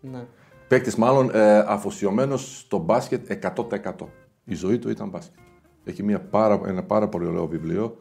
Ναι. 0.00 0.24
Παίκτης 0.68 0.96
μάλλον 0.96 1.30
ε, 1.34 1.58
αφοσιωμένος 1.58 2.58
στο 2.58 2.78
μπάσκετ 2.78 3.32
100%. 3.56 4.06
Η 4.44 4.54
ζωή 4.54 4.78
του 4.78 4.90
ήταν 4.90 5.08
μπάσκετ. 5.08 5.38
Έχει 5.84 6.02
μια 6.02 6.20
πάρα, 6.20 6.60
ένα 6.66 6.82
πάρα 6.82 7.08
πολύ 7.08 7.26
ωραίο 7.26 7.46
βιβλίο, 7.46 7.98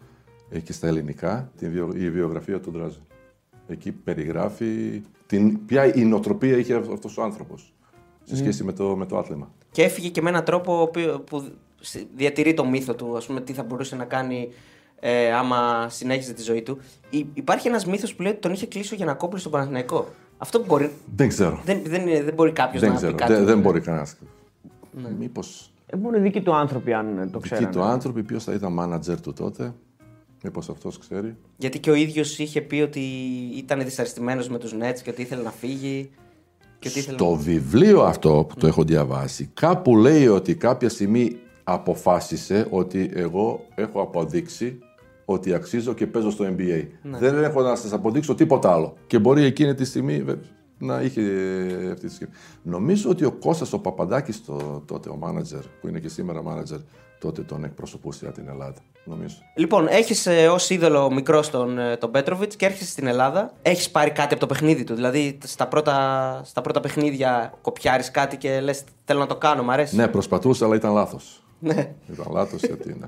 έχει 0.50 0.64
και 0.64 0.74
στα 0.74 0.88
ελληνικά, 0.88 1.52
την, 1.58 1.72
βιο- 1.72 1.94
η 1.96 2.10
βιογραφία 2.12 2.60
του 2.60 2.72
Ντράζεν. 2.72 3.02
Εκεί 3.68 3.92
περιγράφει 3.92 5.02
την, 5.26 5.66
ποια 5.66 5.96
η 5.96 6.06
νοοτροπία 6.06 6.58
είχε 6.58 6.74
αυτός 6.76 7.18
ο 7.18 7.24
άνθρωπος 7.24 7.74
σε 8.30 8.36
σχέση 8.36 8.64
με, 8.64 8.74
το, 8.74 8.96
με 8.96 9.06
το 9.06 9.18
άθλημα. 9.18 9.52
Και 9.72 9.84
έφυγε 9.84 10.10
και 10.10 10.22
με 10.22 10.30
έναν 10.30 10.44
τρόπο 10.44 10.78
ο 10.78 10.82
οποίο- 10.82 11.20
που 11.20 11.52
διατηρεί 12.16 12.54
το 12.54 12.66
μύθο 12.66 12.96
του, 12.96 13.18
ας 13.18 13.26
πούμε, 13.26 13.42
τι 13.42 13.54
θα 13.54 13.64
μπορούσε 13.64 13.96
να 13.96 14.06
κάνει 14.06 14.50
ε, 15.00 15.34
άμα 15.34 15.90
συνέχιζε 15.90 16.34
τη 16.34 16.42
ζωή 16.42 16.62
του. 16.62 16.78
Υ- 17.10 17.26
υπάρχει 17.38 17.68
ένας 17.68 17.86
μύθος 17.86 18.16
που 18.16 18.22
λέει 18.22 18.32
ότι 18.32 18.42
τον 18.42 18.52
είχε 18.52 18.66
κλείσει 18.66 18.94
ο 18.94 18.98
Γιανακόπουλος 18.98 19.40
στον 19.40 19.52
Παναθηναϊκό. 19.52 20.08
Αυτό 20.38 20.64
μπορεί, 20.66 20.92
Δεν 21.16 21.28
ξέρω. 21.28 21.60
δεν, 21.66 21.82
δεν, 21.86 22.08
είναι- 22.08 22.24
δεν 22.24 22.34
μπορεί 22.34 22.52
κάποιος 22.52 22.82
δεν 22.82 22.90
να 22.90 22.96
ξέρω. 22.96 23.12
πει 23.12 23.18
κάτι. 23.18 23.34
Δεν, 23.34 23.46
δεν 23.46 23.60
μπορεί 23.60 23.80
κανένας. 23.82 24.16
Ναι. 24.92 25.10
Μήπω 25.20 25.42
Ε, 25.86 25.98
μόνο 25.98 26.18
οι 26.18 26.20
δικοί 26.20 26.42
του 26.42 26.54
άνθρωποι, 26.56 26.94
αν 26.94 27.18
ε, 27.18 27.22
το 27.22 27.40
δικοί 27.40 27.40
ξέρανε. 27.40 27.72
του 27.72 27.82
άνθρωποι, 27.82 28.24
ποιος 28.24 28.44
θα 28.44 28.54
ήταν 28.54 28.74
μάνατζερ 28.74 29.22
του 29.22 29.34
τότε, 29.34 29.74
μήπως 30.44 30.70
αυτός 30.70 30.98
ξέρει. 30.98 31.36
Γιατί 31.58 31.80
και 31.80 31.90
ο 31.92 31.94
ίδιος 31.94 32.40
είχε 32.40 32.62
πει 32.62 32.82
ότι 32.82 33.00
ήταν 33.58 33.84
δυσαρεστημένος 33.84 34.50
με 34.50 34.58
τους 34.58 34.74
Nets 34.74 35.00
και 35.04 35.10
ότι 35.10 35.22
ήθελε 35.22 35.42
να 35.44 35.52
φύγει. 35.52 36.10
Και 36.80 36.88
ότι 36.88 37.00
ήθελε 37.00 37.18
Στο 37.18 37.36
βιβλίο 37.36 38.02
αυτό 38.02 38.46
που 38.50 38.56
το 38.56 38.68
έχω 38.68 38.84
διαβάσει, 38.84 39.50
κάπου 39.54 39.98
λέει 39.98 40.28
ότι 40.28 40.56
κάποια 40.56 40.90
στιγμή 40.90 41.36
αποφάσισε 41.64 42.68
ότι 42.70 43.10
εγώ 43.14 43.66
έχω 43.76 44.02
αποδείξει 44.02 44.80
ότι 45.26 45.54
αξίζω 45.54 45.94
και 45.94 46.08
παίζω 46.08 46.30
στο 46.32 46.46
NBA. 46.46 46.88
Δεν 47.02 47.44
έχω 47.44 47.62
να 47.62 47.76
σας 47.76 47.94
αποδείξω 47.94 48.36
τίποτα 48.36 48.72
άλλο. 48.74 48.94
Και 49.08 49.20
μπορεί 49.20 49.44
εκείνη 49.44 49.74
τη 49.76 49.86
στιγμή 49.86 50.22
βε- 50.24 50.44
να 50.78 51.02
είχε 51.02 51.22
αυτή 51.92 52.08
τη 52.08 52.14
σκέψη. 52.14 52.34
Νομίζω 52.64 53.10
ότι 53.10 53.26
ο 53.26 53.32
Κώστας 53.32 53.74
ο 53.74 53.80
Παπαντάκης 53.80 54.46
το, 54.46 54.84
τότε, 54.86 55.10
ο 55.10 55.16
μάνατζερ, 55.16 55.62
που 55.82 55.88
είναι 55.88 56.00
και 56.00 56.10
σήμερα 56.10 56.42
μάνατζερ, 56.44 56.78
τότε 57.20 57.42
τον 57.42 57.64
εκπροσωπούσε 57.64 58.20
για 58.24 58.34
την 58.34 58.48
Ελλάδα. 58.50 58.80
Νομίζω. 59.04 59.36
Λοιπόν, 59.56 59.88
έχεις 59.88 60.26
ε, 60.26 60.48
ως 60.48 60.70
είδωλο 60.70 61.12
μικρός 61.12 61.50
τον, 61.50 61.80
ε, 61.80 61.98
τον 61.98 62.12
Πέτροβιτς 62.12 62.56
και 62.56 62.66
έρχεσαι 62.66 62.90
στην 62.90 63.08
Ελλάδα. 63.08 63.54
Έχεις 63.62 63.92
πάρει 63.92 64.12
κάτι 64.12 64.32
από 64.34 64.40
το 64.40 64.46
παιχνίδι 64.46 64.84
του. 64.84 64.96
Δηλαδή 64.96 65.38
στα 65.44 65.68
πρώτα, 65.68 66.42
στα 66.46 66.62
πρώτα 66.62 66.80
παιχνίδια 66.80 67.54
κοπιάρεις 67.62 68.12
κάτι 68.12 68.38
και 68.38 68.60
λες: 68.60 68.84
Θέλω 69.06 69.20
να 69.20 69.26
το 69.26 69.36
κάνω, 69.36 69.64
μ' 69.64 69.72
αρέσει. 69.72 69.96
Ναι, 69.96 70.08
προσπαθούσα, 70.08 70.66
αλλά 70.66 70.76
ήταν 70.76 70.94
λάθος. 70.94 71.44
Ναι. 71.60 71.96
Ήταν 72.14 72.26
λάθος 72.32 72.62
γιατί 72.64 72.90
ναι, 73.00 73.08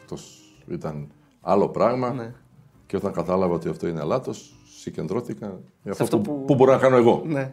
αυτός 0.00 0.38
ήταν 0.68 1.08
άλλο 1.40 1.68
πράγμα. 1.68 2.12
Ναι. 2.12 2.32
Και 2.86 2.96
όταν 2.96 3.12
κατάλαβα 3.12 3.54
ότι 3.54 3.68
αυτό 3.68 3.86
είναι 3.88 4.02
λάθος, 4.02 4.54
συγκεντρώθηκα 4.80 5.60
για 5.82 5.92
αυτό, 5.92 6.04
αυτό 6.04 6.18
που, 6.18 6.38
που- 6.38 6.44
που 6.44 6.54
μπορώ 6.54 6.72
να 6.72 6.78
κάνω 6.78 6.96
εγώ. 6.96 7.22
ναι. 7.26 7.52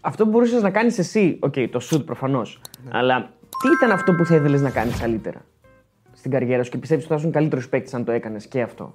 Αυτό 0.00 0.24
που 0.24 0.30
μπορούσες 0.30 0.62
να 0.62 0.70
κάνεις 0.70 0.98
εσύ, 0.98 1.38
οκ, 1.40 1.54
το 1.70 1.80
shoot 1.90 2.02
προφανώς. 2.06 2.60
Αλλά 2.90 3.30
τι 3.62 3.68
ήταν 3.76 3.90
αυτό 3.90 4.14
που 4.14 4.24
θα 4.26 4.34
ήθελες 4.34 4.60
να 4.60 4.70
κάνεις 4.70 4.98
καλύτερα 5.00 5.40
στην 6.12 6.30
καριέρα 6.30 6.62
σου 6.62 6.70
και 6.70 6.78
πιστεύεις 6.78 7.04
ότι 7.04 7.12
θα 7.12 7.18
ήσουν 7.20 7.32
καλύτερος 7.32 7.68
παίκτης 7.68 7.94
αν 7.94 8.04
το 8.04 8.12
έκανες 8.12 8.46
και 8.46 8.62
αυτό; 8.62 8.94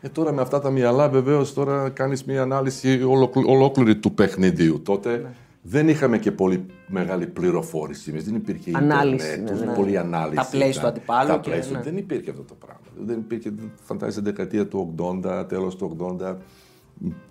Ε, 0.00 0.08
τώρα 0.08 0.32
με 0.32 0.40
αυτά 0.40 0.60
τα 0.60 0.70
μυαλά 0.70 1.08
βεβαίως 1.08 1.54
τώρα 1.54 1.88
κάνεις 1.88 2.24
μια 2.24 2.42
ανάλυση 2.42 3.02
ολοκλη- 3.02 3.46
ολόκληρη 3.48 3.96
του 3.96 4.12
παιχνιδιού. 4.14 4.80
Τότε 4.84 5.10
Ναι. 5.16 5.28
δεν 5.62 5.88
είχαμε 5.88 6.18
και 6.18 6.32
πολύ 6.32 6.66
μεγάλη 6.86 7.26
πληροφόρηση. 7.26 8.10
Εμείς 8.10 8.24
δεν 8.24 8.34
υπήρχε 8.34 8.70
Ανάλυση, 8.74 9.26
ίντερνετ, 9.40 9.60
ναι, 9.64 9.70
ναι. 9.70 9.76
πολύ 9.76 9.98
ανάλυση. 9.98 10.34
Τα 10.36 10.48
plays 10.52 10.68
ήταν. 10.70 10.80
του 10.82 10.86
αντιπάλου 10.86 11.28
Τα 11.28 11.38
και- 11.38 11.50
plays 11.50 11.64
του. 11.66 11.72
ναι. 11.72 11.80
Δεν 11.82 11.96
υπήρχε 11.96 12.30
αυτό 12.30 12.42
το 12.42 12.54
πράγμα. 12.54 12.80
Δεν 13.06 13.18
υπήρχε, 13.18 13.52
φαντάζεσαι, 13.82 14.20
δεκαετία 14.20 14.66
του 14.66 14.94
80, 14.98 15.44
τέλος 15.48 15.76
του 15.76 15.84
80. 15.84 16.36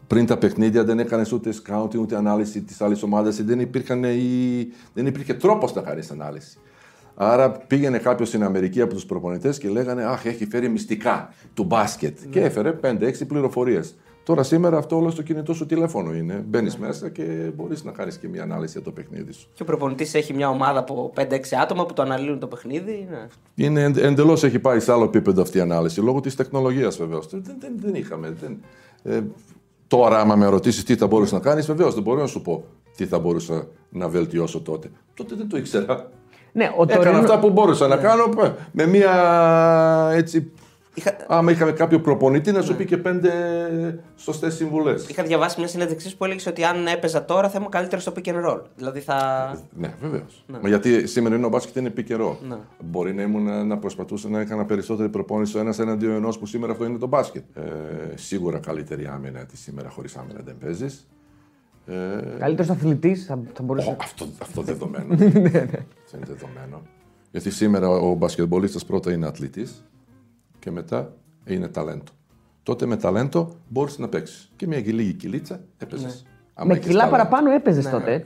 Πριν 0.07 0.25
τα 0.25 0.37
παιχνίδια 0.37 0.83
δεν 0.83 0.99
έκανες 0.99 1.31
ούτε 1.31 1.53
scouting 1.65 1.95
ούτε 1.99 2.15
ανάλυση 2.15 2.61
της 2.61 2.81
άλλης 2.81 3.03
ομάδας. 3.03 3.43
Δεν, 3.43 3.59
υπήρχαν 3.59 4.03
οι- 4.03 4.67
δεν 4.93 5.05
υπήρχε 5.05 5.33
τρόπος 5.33 5.73
να 5.73 5.81
κάνεις 5.81 6.11
ανάλυση. 6.11 6.57
Άρα 7.19 7.51
πήγαινε 7.51 7.97
κάποιος 7.97 8.27
στην 8.27 8.43
Αμερική 8.43 8.81
από 8.81 8.93
τους 8.93 9.05
προπονητές 9.05 9.57
και 9.57 9.69
λέγανε 9.69 10.03
Αχ, 10.03 10.25
έχει 10.25 10.45
φέρει 10.45 10.69
μυστικά 10.69 11.33
του 11.53 11.63
μπάσκετ. 11.63 12.17
Και 12.29 12.41
έφερε 12.41 12.79
5-6 12.81 13.27
πληροφορίες. 13.27 13.95
Τώρα 14.23 14.43
σήμερα 14.43 14.77
αυτό 14.77 14.95
όλο 14.95 15.09
στο 15.09 15.21
κινητό 15.21 15.53
σου 15.53 15.65
τηλέφωνο 15.65 16.13
είναι. 16.13 16.45
Μπαίνεις 16.47 16.77
μέσα 16.77 17.09
και 17.09 17.23
μπορείς 17.55 17.83
να 17.83 17.91
κάνεις 17.91 18.17
και 18.17 18.27
μια 18.27 18.43
ανάλυση 18.43 18.71
για 18.71 18.81
το 18.81 18.91
παιχνίδι 18.91 19.31
σου. 19.31 19.47
Και 19.53 19.61
ο 19.61 19.65
προπονητής 19.65 20.13
έχει 20.13 20.33
μια 20.33 20.49
ομάδα 20.49 20.79
από 20.79 21.13
5-6 21.15 21.23
άτομα 21.61 21.85
που 21.85 21.93
το 21.93 22.01
αναλύουν 22.01 22.39
το 22.39 22.47
παιχνίδι. 22.47 23.07
Ναι. 23.09 23.27
Είναι 23.55 23.83
εντελώς 23.83 24.43
έχει 24.43 24.59
πάει 24.59 24.79
σε 24.79 24.91
άλλο 24.91 25.03
επίπεδο 25.03 25.41
αυτή 25.41 25.57
η 25.57 25.61
ανάλυση 25.61 26.01
λόγω 26.01 26.19
της 26.19 26.35
τεχνολογίας 26.35 26.97
βεβαίως. 26.97 27.27
Δεν, 27.29 27.43
δεν, 27.59 27.71
δεν 27.75 27.95
είχαμε. 27.95 28.35
Δεν, 28.41 28.61
ε, 29.03 29.21
τώρα, 29.87 30.19
άμα 30.19 30.35
με 30.35 30.45
ρωτήσεις 30.45 30.83
τι 30.83 30.95
θα 30.95 31.07
μπορούσες 31.07 31.33
να 31.33 31.39
κάνεις, 31.39 31.65
βεβαίως 31.65 31.93
δεν 31.93 32.03
μπορώ 32.03 32.19
να 32.19 32.27
σου 32.27 32.41
πω 32.41 32.63
τι 32.95 33.05
θα 33.05 33.19
μπορούσα 33.19 33.67
να 33.89 34.07
βελτιώσω 34.07 34.61
τότε. 34.61 34.91
Τότε 35.13 35.35
δεν 35.35 35.49
το 35.49 35.57
ήξερα. 35.57 36.09
Ναι, 36.57 36.71
ο 36.77 36.83
Έκανα 36.83 36.97
Τωρίνο- 37.03 37.19
αυτά 37.19 37.39
που 37.39 37.49
μπορούσα 37.49 37.87
να 37.87 37.97
κάνω 37.97 38.27
π- 38.29 38.51
με 38.71 38.85
μια 38.85 39.11
έτσι. 40.13 40.51
Είχα- 40.93 41.15
Άμα 41.27 41.51
είχαμε 41.51 41.71
κάποιο 41.71 41.99
προπονητή 41.99 42.51
να 42.51 42.61
σου 42.61 42.75
πει 42.75 42.85
και 42.85 42.97
πέντε 42.97 43.31
σωστές 44.15 44.55
συμβουλές. 44.55 45.07
Είχα 45.09 45.23
διαβάσει 45.23 45.59
μια 45.59 45.67
συνέντευξή 45.67 46.09
σου 46.09 46.17
που 46.17 46.25
έλεγε 46.25 46.49
ότι 46.49 46.63
αν 46.63 46.87
έπαιζα 46.87 47.25
τώρα 47.25 47.49
θα 47.49 47.57
ήμουν 47.57 47.71
καλύτερος 47.71 48.03
στο 48.03 48.11
pick 48.15 48.27
and 48.27 48.45
roll. 48.49 48.61
Δηλαδή 48.75 48.99
θα. 48.99 49.15
Ναι, 49.77 49.93
βεβαίως. 50.01 50.43
Μα 50.61 50.67
γιατί 50.69 51.07
σήμερα 51.07 51.35
είναι 51.35 51.45
ο 51.45 51.49
μπάσκετ 51.49 51.75
είναι 51.75 51.87
επικαιρό. 51.87 52.37
Μπορεί 52.83 53.13
να 53.13 53.21
ήμουν 53.21 53.67
να 53.67 53.77
προσπαθούσα 53.77 54.29
να 54.29 54.39
έκανα 54.39 54.65
περισσότερη 54.65 55.09
προπόνηση 55.09 55.57
ο 55.57 55.59
ένας 55.59 55.79
εναντίον 55.79 56.13
ενός 56.15 56.39
που 56.39 56.45
σήμερα 56.45 56.71
αυτό 56.71 56.85
είναι 56.85 56.97
το 56.97 57.07
μπάσκετ. 57.07 57.43
Ε, 57.57 57.61
σίγουρα 58.15 58.59
καλύτερη 58.59 59.05
άμυνα, 59.07 59.37
γιατί 59.37 59.57
σήμερα 59.57 59.89
χωρίς 59.89 60.15
άμυνα 60.15 60.39
δεν 60.45 60.55
παίζεις. 60.63 61.07
Ε, 61.87 62.37
Καλύτερος 62.39 62.69
αθλητής 62.71 63.25
θα, 63.25 63.39
θα 63.53 63.63
μπορούσε. 63.63 63.89
Ω, 63.89 63.95
αυτό, 63.99 64.25
αυτό 64.41 64.61
δεδομένο. 64.61 65.13
αυτό 65.13 66.17
είναι 66.17 66.25
δεδομένο. 66.25 66.81
Γιατί 67.31 67.49
σήμερα 67.51 67.89
ο 67.89 68.13
μπασκετμπολίστας 68.13 68.85
πρώτα 68.85 69.11
είναι 69.11 69.25
αθλητής 69.25 69.83
και 70.59 70.71
μετά 70.71 71.13
είναι 71.45 71.67
ταλέντο. 71.67 72.11
Τότε 72.63 72.85
με 72.85 72.97
ταλέντο 72.97 73.55
μπορείς 73.67 73.97
να 73.97 74.07
παίξεις. 74.07 74.51
Και 74.55 74.67
μια 74.67 74.77
λίγη 74.77 75.13
κυλίτσα 75.13 75.59
έπαιζες. 75.77 76.25
Άμα 76.53 76.67
Με 76.67 76.73
έχεις 76.73 76.87
κιλά 76.87 76.99
ταλέντο. 76.99 77.17
παραπάνω 77.17 77.51
έπαιζες 77.51 77.89
τότε. 77.89 78.25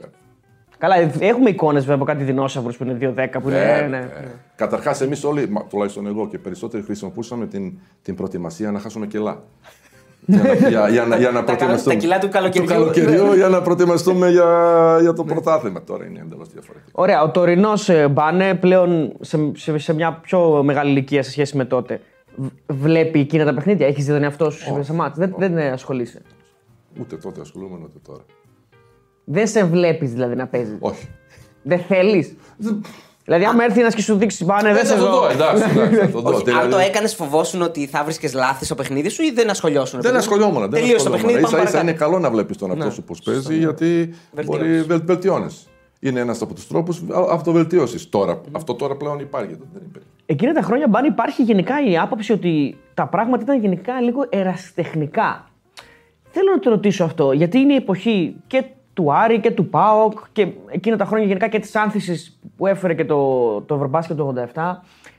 Καλά, 0.77 0.95
έχουμε 1.19 1.49
εικόνες 1.49 1.81
βέβαια 1.81 1.95
από 1.95 2.05
κάτι 2.05 2.23
δεινόσαυρους 2.23 2.77
που 2.77 2.83
είναι 2.83 3.13
2-10 3.15 3.39
που 3.41 3.49
είναι. 3.49 3.77
Ε, 3.77 3.87
ναι. 3.87 3.97
ε. 3.97 4.27
Καταρχάς 4.55 5.01
εμείς 5.01 5.23
όλοι, 5.23 5.49
μα, 5.49 5.63
τουλάχιστον 5.63 6.07
εγώ 6.07 6.27
και 6.27 6.37
περισσότεροι 6.39 6.83
χρησιμοποιούσαμε 6.83 7.47
την, 7.47 7.79
την 8.01 8.15
προετοιμασία 8.15 8.71
να 8.71 8.79
χάσουμε 8.79 9.07
κιλά. 9.07 9.43
Για, 10.25 10.43
να, 10.43 10.53
για, 10.69 10.89
για, 10.89 11.05
να, 11.05 11.17
για 11.17 11.31
να 11.31 11.39
Τα 11.39 11.43
προετοιμαστούμε. 11.43 11.95
κιλά 11.95 12.19
του 12.19 12.29
καλοκαιριού. 12.29 12.67
Του 12.67 12.73
καλοκαιριού 12.73 13.33
για 13.33 13.47
να 13.47 13.61
προετοιμαστούμε 13.61 14.29
για, 14.29 14.97
για 15.01 15.13
το 15.13 15.23
πρωτάθλημα. 15.23 15.83
Τώρα 15.83 16.05
είναι 16.05 16.19
εντελώς 16.19 16.49
διαφορετικό. 16.49 17.01
Ωραία, 17.01 17.21
ο 17.21 17.29
τωρινός 17.31 17.89
Μπάνε 18.11 18.55
πλέον 18.55 19.13
σε, 19.19 19.51
σε, 19.55 19.77
σε 19.77 19.93
μια 19.93 20.13
πιο 20.21 20.63
μεγάλη 20.63 20.89
ηλικία 20.91 21.23
σε 21.23 21.29
σχέση 21.31 21.57
με 21.57 21.65
τότε. 21.65 22.01
Β- 22.35 22.51
Βλέπει 22.67 23.19
εκείνα 23.19 23.45
τα 23.45 23.53
παιχνίδια, 23.53 23.87
έχεις 23.87 24.05
δει 24.05 24.11
τον 24.11 24.23
εαυτό 24.23 24.49
σου 24.49 24.79
σε 24.83 24.93
μάτς; 24.93 25.17
Δεν, 25.17 25.35
δεν 25.37 25.57
ασχολείσαι. 25.57 26.21
Ούτε 26.99 27.15
τότε 27.17 27.41
ασχολούμαι, 27.41 27.79
ούτε 27.83 27.99
τώρα. 28.07 28.21
Δεν 29.23 29.47
σε 29.47 29.63
βλέπεις 29.63 30.11
δηλαδή 30.11 30.35
να 30.35 30.47
παίζεις; 30.47 30.77
Όχι. 30.79 31.07
Δεν 31.63 31.79
θέλεις; 31.79 32.35
Δηλαδή, 33.25 33.43
άμα 33.43 33.63
έρθει 33.63 33.79
ένας 33.79 33.95
και 33.95 34.01
σου 34.01 34.15
δείξει 34.15 34.43
Μπάνε, 34.45 34.73
δεν 34.73 34.85
σε 34.85 34.93
θα 34.93 34.99
το 34.99 35.09
δω. 35.11 35.19
δω, 35.19 35.29
εντάξει, 35.29 35.63
εντάξει, 35.71 35.95
θα 35.99 36.11
το 36.11 36.21
δω. 36.21 36.29
Όχι, 36.29 36.37
αν 36.37 36.43
Δηλαδή, 36.43 36.69
το 36.69 36.77
έκανες, 36.77 37.15
φοβόσουν 37.15 37.61
ότι 37.61 37.85
θα 37.87 38.03
βρίσκες 38.03 38.33
λάθη 38.33 38.65
στο 38.65 38.75
παιχνίδι 38.75 39.09
σου 39.09 39.23
ή 39.23 39.31
δεν 39.31 39.49
ασχολιώσουν. 39.49 40.01
Δεν 40.01 40.15
ασχολιόμουν. 40.15 40.59
Δεν 40.61 40.69
Τελείωσε 40.69 40.91
το 40.91 41.13
ασχολιόμουν. 41.13 41.21
παιχνίδι. 41.25 41.41
Πάμε 41.43 41.57
Ίσα 41.57 41.69
ίσα 41.69 41.81
είναι 41.81 41.91
παρακάτω. 41.91 42.11
καλό 42.11 42.19
να 42.23 42.31
βλέπεις 42.31 42.57
τον 42.57 42.69
εαυτό 42.69 42.85
Ναι. 42.85 42.91
σου 42.91 43.03
πώ 43.03 43.15
παίζει, 43.25 43.57
γιατί 43.57 44.13
Βελτιώνεις. 44.31 44.45
μπορεί 44.67 44.81
βελ, 44.81 45.01
βελτιώνεις. 45.05 45.65
Είναι 45.99 46.19
ένας 46.19 46.41
από 46.41 46.53
τους 46.53 46.67
τρόπους 46.67 47.01
αυτοβελτίωσης. 47.31 48.09
Τώρα, 48.09 48.41
αυτό 48.51 48.73
τώρα 48.73 48.95
πλέον 48.95 49.19
υπάρχει. 49.19 49.51
τότε 49.51 49.65
Δεν 49.73 49.81
υπήρχε. 49.87 50.07
Εκείνα 50.25 50.53
τα 50.53 50.61
χρόνια 50.61 50.87
μπαν 50.87 51.05
υπάρχει 51.05 51.43
γενικά 51.43 51.73
η 51.89 51.97
άποψη 51.97 52.31
ότι 52.31 52.77
τα 52.93 53.07
πράγματα 53.07 53.43
ήταν 53.43 53.59
γενικά 53.61 54.01
λίγο 54.01 54.25
ερασιτεχνικά. 54.29 55.49
Θέλω 56.31 56.51
να 56.51 56.59
το 56.59 56.69
ρωτήσω 56.69 57.03
αυτό, 57.03 57.31
γιατί 57.31 57.57
είναι 57.59 57.73
η 57.73 57.75
εποχή 57.75 58.35
και 58.47 58.63
του 58.93 59.13
Άρη 59.13 59.39
και 59.39 59.51
του 59.51 59.69
ΠΑΟΚ 59.69 60.19
και 60.31 60.51
εκείνα 60.67 60.97
τα 60.97 61.05
χρόνια 61.05 61.27
γενικά 61.27 61.47
και 61.47 61.59
της 61.59 61.75
άνθησης 61.75 62.39
που 62.57 62.67
έφερε 62.67 62.93
και 62.93 63.05
το, 63.05 63.61
το 63.61 63.75
Ευρωμπάσκετ 63.75 64.17
το 64.17 64.33
87. 64.53 64.61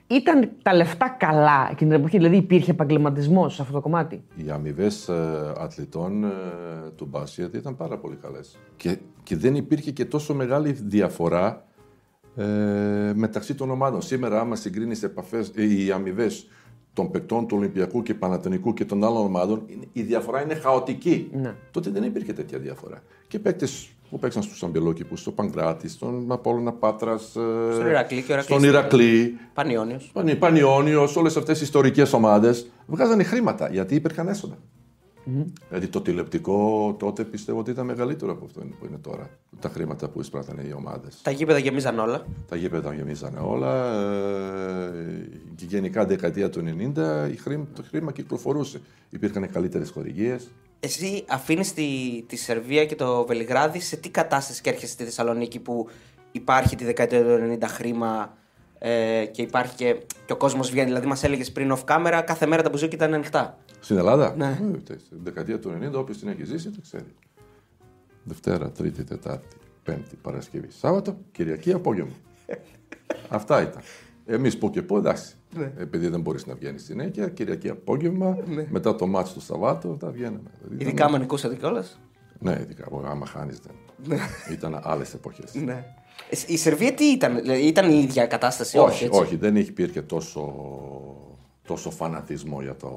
Ήταν 0.07 0.51
τα 0.63 0.75
λεφτά 0.75 1.17
καλά 1.19 1.69
εκείνη 1.71 1.91
την 1.91 2.01
εποχή, 2.01 2.17
δηλαδή 2.17 2.37
υπήρχε 2.37 2.71
επαγγελματισμός 2.71 3.55
σε 3.55 3.63
αυτό 3.63 3.75
το 3.75 3.81
κομμάτι; 3.81 4.23
Οι 4.37 4.51
αμοιβές 4.51 5.09
αθλητών 5.57 6.25
ε, 6.25 6.29
του 6.97 7.07
μπάσκετ 7.11 7.55
ήταν 7.55 7.77
πάρα 7.77 7.99
πολύ 7.99 8.17
καλές. 8.17 8.59
Και, 8.77 8.99
και 9.23 9.37
δεν 9.37 9.55
υπήρχε 9.55 9.91
και 9.91 10.05
τόσο 10.05 10.35
μεγάλη 10.35 10.73
διαφορά 10.73 11.65
ε, 12.37 12.45
μεταξύ 13.15 13.55
των 13.55 13.71
ομάδων. 13.71 14.03
Σήμερα, 14.03 14.41
άμα 14.41 14.57
συγκρίνεις 14.57 15.09
οι 15.55 15.91
αμοιβές 15.91 16.47
των 16.93 17.11
παικτών 17.11 17.47
του 17.47 17.57
Ολυμπιακού 17.59 18.03
και 18.03 18.15
Παναθηνικού 18.15 18.75
και 18.75 18.85
των 18.85 19.05
άλλων 19.05 19.25
ομάδων, 19.25 19.63
είναι- 19.67 19.89
η 19.93 20.03
διαφορά 20.03 20.43
είναι 20.43 20.55
χαοτική. 20.55 21.31
Ναι. 21.33 21.55
Τότε 21.71 21.91
δεν 21.91 22.03
υπήρχε 22.03 22.33
τέτοια 22.33 22.59
διαφορά. 22.59 23.03
Και 23.33 23.39
παίκτες 23.39 23.89
που 24.11 24.19
παίξαν 24.19 24.43
στου 24.43 24.67
Αμπελόκηπου, 24.67 25.17
στο 25.17 25.31
Παγκράτης, 25.33 25.93
στον 25.93 26.33
Απόλλωνα 26.33 26.73
Πάτρας, 26.73 27.23
Στον 27.73 27.87
Ηρακλή 27.87 28.23
και 28.23 28.33
ο 28.33 28.35
Ηρακλής 28.35 28.45
στον 28.45 28.69
ήταν- 28.69 28.81
Ηρακλή, 28.81 29.37
Πανιόνιος. 29.55 30.11
Πανι- 30.13 30.37
Πανιόνιος, 30.39 31.17
όλες 31.17 31.37
αυτές 31.37 31.61
οι 31.61 31.63
ιστορικές 31.65 32.13
ομάδες 32.13 32.71
βγάζανε 32.87 33.23
χρήματα 33.23 33.69
γιατί 33.71 33.95
υπήρχαν 33.95 34.29
έσοδα. 34.29 34.59
Δηλαδή 35.69 35.87
το 35.89 36.01
τηλεοπτικό 36.01 36.95
τότε 36.99 37.25
πιστεύω 37.25 37.59
ότι 37.59 37.71
ήταν 37.71 37.87
μεγαλύτερο 37.87 38.33
από 38.33 38.45
αυτό 38.45 38.61
που 38.61 38.87
είναι 38.89 38.99
τώρα. 38.99 39.31
Τα 39.61 39.69
χρήματα 39.69 40.09
που 40.09 40.21
εισπράττανε 40.21 40.63
οι 40.69 40.73
ομάδες. 40.77 41.21
Τα 41.23 41.31
γήπεδα 41.31 41.59
γεμίζαν 41.59 41.99
όλα. 41.99 42.27
Τα 42.49 42.57
γήπεδα 42.57 42.95
γεμίζανε 42.95 43.39
όλα. 43.43 44.01
ε, 44.01 45.29
Και 45.57 45.65
γενικά 45.65 46.07
δεκαετία 46.07 46.51
του 46.51 46.61
90 46.61 47.29
η 47.33 47.37
χρήμα, 47.37 47.67
το 47.75 47.83
χρήμα 47.89 48.13
κυκλοφορούσε. 48.13 48.81
Υπήρχαν 49.11 49.51
καλύτερες 49.51 49.91
χορηγίες. 49.91 50.51
Εσύ 50.85 51.25
αφήνεις 51.29 51.73
τη, 51.75 52.23
τη 52.27 52.37
Σερβία 52.37 52.87
και 52.87 52.95
το 52.95 53.27
Βελιγράδι 53.27 53.81
σε 53.81 53.97
τι 53.97 54.11
κατάσταση 54.11 54.61
και 54.61 54.71
έρχεσαι 54.71 54.93
στη 54.93 55.05
Θεσσαλονίκη 55.05 55.61
που 55.61 55.89
υπάρχει 56.33 56.77
τη 56.77 56.85
δεκαετία 56.85 57.23
του 57.23 57.59
90 57.61 57.65
χρήμα 57.69 58.37
ε, 58.79 59.25
και 59.31 59.43
υπάρχει 59.43 59.75
και, 59.75 59.97
και 60.27 60.33
ο 60.33 60.37
κόσμος 60.37 60.71
βγαίνει. 60.71 60.87
Δηλαδή, 60.87 61.07
μας 61.07 61.25
έλεγες 61.25 61.53
πριν 61.53 61.75
off 61.77 61.85
camera, 61.85 62.23
κάθε 62.27 62.47
μέρα 62.47 62.63
τα 62.63 62.69
μπουζούκια 62.69 62.97
ήταν 62.97 63.15
ανοιχτά. 63.15 63.59
Στην 63.81 63.97
Ελλάδα; 63.97 64.35
Ναι. 64.37 64.59
Ε, 64.91 64.99
Στην 64.99 65.19
δεκαετία 65.23 65.59
του 65.59 65.79
90, 65.83 65.93
όποιος 65.95 66.19
την 66.19 66.29
έχει 66.29 66.45
ζήσει, 66.45 66.71
το 66.71 66.81
ξέρει. 66.81 67.15
Δευτέρα, 68.25 68.71
Τρίτη, 68.71 69.05
Τετάρτη, 69.05 69.57
Πέμπτη, 69.83 70.17
Παρασκευή, 70.23 70.71
Σάββατο, 70.71 71.17
Κυριακή, 71.33 71.73
απόγευμα. 71.73 72.15
Αυτά 73.29 73.63
ήταν. 73.63 73.83
Εμείς 74.27 74.59
που 74.59 74.71
και 74.71 74.83
που, 74.83 74.97
εντάξει. 74.97 75.35
Ναι. 75.57 75.73
Επειδή 75.79 76.09
δεν 76.09 76.21
μπορείς 76.21 76.47
να 76.47 76.55
βγαίνεις 76.55 76.85
συνέχεια, 76.85 77.29
Κυριακή 77.29 77.69
απόγευμα, 77.69 78.37
μετά 78.71 78.97
το 78.97 79.07
μάτσο 79.07 79.35
του 79.35 79.41
Σαββάτο, 79.41 79.89
τα 79.89 80.11
βγαίναμε. 80.11 80.51
Δηλαδή, 80.63 80.85
Ειδικά 80.85 81.11
με 81.11 81.19
νικούσατε 81.19 81.55
κιόλας; 81.57 82.01
Ναι, 82.39 82.59
ειδικά. 82.63 82.87
Άμα 83.05 83.27
χάνεις, 83.27 83.59
δεν. 84.03 84.19
ήταν 84.53 84.81
άλλες 84.83 85.15
εποχές. 85.15 85.55
Ναι. 85.55 85.85
Ε, 86.31 86.37
Η 86.47 86.57
Σερβία 86.57 86.93
τι 86.93 87.05
ήταν, 87.05 87.37
δηλαδή, 87.41 87.61
ήταν 87.61 87.91
η 87.91 87.99
ίδια 87.99 88.27
κατάσταση, 88.27 88.79
όχι, 88.79 89.05
έτσι; 89.05 89.21
όχι, 89.21 89.37
δεν 89.37 89.57
υπήρχε 89.57 90.03
τόσο, 90.03 90.55
τόσο 91.67 91.91
φανατισμό 91.91 92.63
για 92.63 92.77
το, 92.77 92.91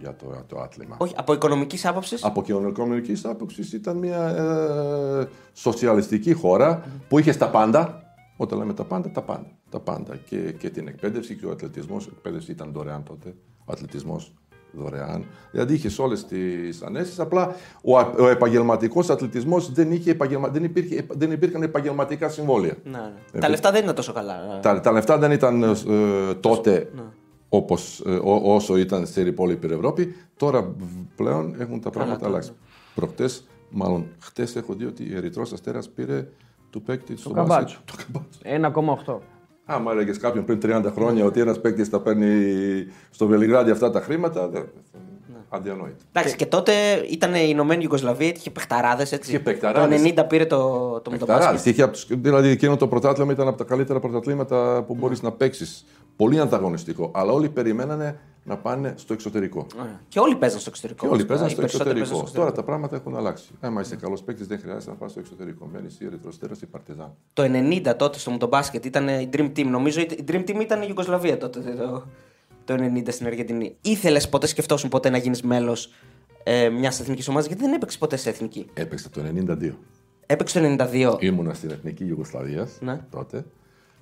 για 0.00 0.16
το, 0.16 0.26
για 0.32 0.44
το 0.46 0.58
άθλημα. 0.60 0.96
Όχι, 0.98 1.14
από 1.16 1.32
οικονομικής 1.32 1.86
άποψης; 1.86 2.24
Από 2.24 2.42
κοινωνικονομική 2.42 3.20
άποψης 3.24 3.72
ήταν 3.72 3.96
μια 3.96 4.28
ε, 4.28 5.28
σοσιαλιστική 5.52 6.32
χώρα 6.32 6.84
που 7.08 7.18
είχε 7.18 7.32
τα 7.32 7.48
πάντα. 7.50 8.00
Όταν 8.36 8.58
λέμε 8.58 8.74
τα 8.74 8.84
πάντα, 8.84 9.10
τα 9.10 9.22
πάντα. 9.22 9.50
Τα 9.70 9.80
πάντα. 9.80 10.16
Και, 10.16 10.52
και 10.58 10.70
την 10.70 10.88
εκπαίδευση 10.88 11.36
και 11.36 11.46
ο 11.46 11.50
αθλητισμός. 11.50 12.04
Η 12.06 12.10
εκπαίδευση 12.12 12.50
ήταν 12.50 12.72
δωρεάν 12.72 13.02
τότε. 13.02 13.34
Ο 13.64 13.72
αθλητισμός 13.72 14.32
δωρεάν. 14.72 15.24
Δηλαδή 15.50 15.74
είχε 15.74 16.02
όλες 16.02 16.24
τις 16.24 16.82
ανέσεις. 16.82 17.18
Απλά 17.18 17.54
ο, 17.82 17.98
α- 17.98 18.14
ο 18.18 18.28
επαγγελματικός 18.28 19.10
αθλητισμός 19.10 19.72
δεν, 19.72 19.92
είχε 19.92 20.10
επαγγελμα... 20.10 20.48
δεν, 20.48 20.64
υπήρχε, 20.64 21.06
δεν 21.08 21.30
υπήρχαν 21.32 21.62
επαγγελματικά 21.62 22.28
συμβόλαια. 22.28 22.76
Ναι, 22.84 22.98
ναι. 23.32 23.40
Τα 23.40 23.48
λεφτά 23.48 23.70
δεν 23.70 23.82
ήταν 23.82 23.94
τόσο 23.94 24.12
καλά. 24.12 24.60
Τα, 24.62 24.80
τα 24.80 24.92
λεφτά 24.92 25.18
δεν 25.18 25.30
ήταν 25.30 25.62
ε, 25.62 25.74
τότε 26.40 26.90
όπως, 27.48 28.02
ε, 28.06 28.10
ό- 28.10 28.54
όσο 28.54 28.76
ήταν 28.76 29.06
στην 29.06 29.26
υπόλοιπη 29.26 29.66
Ευρώπη. 29.72 30.14
Τώρα 30.36 30.74
πλέον 31.16 31.54
έχουν 31.58 31.80
τα 31.80 31.90
πράγματα 31.90 32.18
τώρα, 32.18 32.30
αλλάξει. 32.30 32.52
Προχτές, 32.94 33.46
μάλλον 33.70 34.06
χτες 34.18 34.56
έχω 34.56 34.74
δει 34.74 34.84
ότι 34.84 35.04
η 35.04 35.14
Ερυθρός 35.16 35.52
Αστέρας 35.52 35.88
πήρε 35.88 36.28
του 36.76 36.82
παίκτη 36.82 37.16
στο 37.16 37.30
Καμπάτσο. 37.30 37.78
μπάσκετ. 37.86 37.96
Το 37.96 38.20
καμπάτσο. 38.42 39.14
1,8. 39.14 39.18
Άμα 39.64 39.92
έλεγε 39.92 40.10
κάποιον 40.10 40.44
πριν 40.44 40.58
30 40.62 40.90
χρόνια 40.94 41.24
ότι 41.24 41.40
ένας 41.40 41.60
παίκτης 41.60 41.88
θα 41.88 42.00
παίρνει 42.00 42.26
στο 43.10 43.26
Βελιγράδι 43.26 43.70
αυτά 43.70 43.90
τα 43.90 44.00
χρήματα, 44.00 44.48
δεν. 44.48 44.64
Αδιανόητο. 45.48 45.96
Εντάξει, 46.12 46.36
και 46.36 46.46
τότε 46.46 46.72
ήταν 47.10 47.34
η 47.34 47.46
Ηνωμένη 47.48 47.82
Ιουγκοσλαβία, 47.82 48.28
είχε 48.28 48.50
παιχταράδες 48.50 49.12
έτσι. 49.12 49.30
Είχε 49.30 49.40
παιχταράδες. 49.40 50.02
Το 50.02 50.08
90 50.22 50.24
πήρε 50.28 50.46
το, 50.46 50.58
το 50.90 51.10
Ταράδες. 51.10 51.20
μεταπάσκετ. 51.28 51.66
Είχε 51.72 51.82
απ' 51.82 51.92
τους- 51.92 52.06
δηλαδή 52.10 52.48
εκείνο 52.48 52.76
το 52.76 52.88
πρωτάθλημα 52.88 53.32
ήταν 53.32 53.48
από 53.48 53.56
τα 53.58 53.64
καλύτερα 53.64 54.00
πρωταθλήματα 54.00 54.84
που 54.86 54.94
μπορείς 54.94 55.22
να 55.22 55.32
παίξεις. 55.32 55.86
Πολύ 56.16 56.40
ανταγωνιστικό. 56.40 57.10
Αλλά 57.14 57.32
όλοι 57.32 57.48
περιμένανε 57.48 58.18
να 58.46 58.56
πάνε 58.56 58.94
στο 58.96 59.12
εξωτερικό. 59.12 59.66
Ωραία. 59.80 60.00
Και 60.08 60.18
όλοι 60.18 60.36
παίζαν 60.36 60.60
στο 60.60 60.70
εξωτερικό. 60.70 61.06
Και 61.06 61.12
όλοι 61.12 61.22
βασικά. 61.24 61.32
παίζαν 61.32 61.46
Οι 61.48 61.50
στο 61.50 61.60
περισσότεροι 61.60 61.98
εξωτερικό. 62.00 62.24
παίζαν 62.24 62.28
στο 62.28 62.40
Τώρα 62.40 62.52
τα 62.52 62.62
πράγματα 62.64 62.96
έχουν 62.96 63.16
αλλάξει. 63.16 63.48
Άμα 63.60 63.80
είσαι 63.80 63.96
καλός 63.96 64.22
παίκτης, 64.22 64.46
δεν 64.46 64.58
χρειάζεται 64.58 64.90
να 64.90 64.96
πας 64.96 65.10
στο 65.10 65.20
εξωτερικό. 65.20 65.68
Μένεις 65.72 66.00
η 66.00 66.04
Ερυθροστέρας 66.04 66.58
ή 66.58 66.60
η 66.64 66.70
Παρτιζάν. 66.70 67.14
Το 67.32 67.42
90 67.42 67.94
τότε 67.96 68.18
στο 68.18 68.30
μοτομπάσκετ 68.30 68.84
ήταν 68.84 69.08
η 69.08 69.28
Dream 69.32 69.52
Team. 69.56 69.64
Νομίζω 69.64 70.00
η 70.00 70.24
Dream 70.28 70.40
Team 70.48 70.60
ήταν 70.60 70.82
η 70.82 70.84
Ιουγκοσλαβία 70.88 71.38
τότε 71.38 71.60
το, 71.60 72.04
το 72.64 72.74
90 72.74 73.02
στην 73.08 73.26
Αργεντινή. 73.26 73.76
Ήθελες 73.80 74.28
ποτέ, 74.28 74.46
σκεφτόσουν 74.46 74.90
ποτέ 74.90 75.10
να 75.10 75.16
γίνεις 75.18 75.42
μέλος 75.42 75.92
ε, 76.42 76.68
μιας 76.68 77.00
εθνικής 77.00 77.28
ομάδας, 77.28 77.46
γιατί 77.46 77.62
δεν 77.62 77.72
έπαιξε 77.72 77.98
ποτέ 77.98 78.16
σε 78.16 78.28
εθνική; 78.28 78.66
Έπαιξε 78.74 79.08
το 79.08 79.20
92. 79.60 79.72
Έπαιξε 80.26 80.60
το 80.60 80.84
92 80.92 81.16
Ήμουνα 81.20 81.54
στην 81.54 81.70
εθνική 81.70 82.04
Ιουγκοσλαβίας 82.04 82.78
Ναι. 82.80 83.00
τότε 83.10 83.44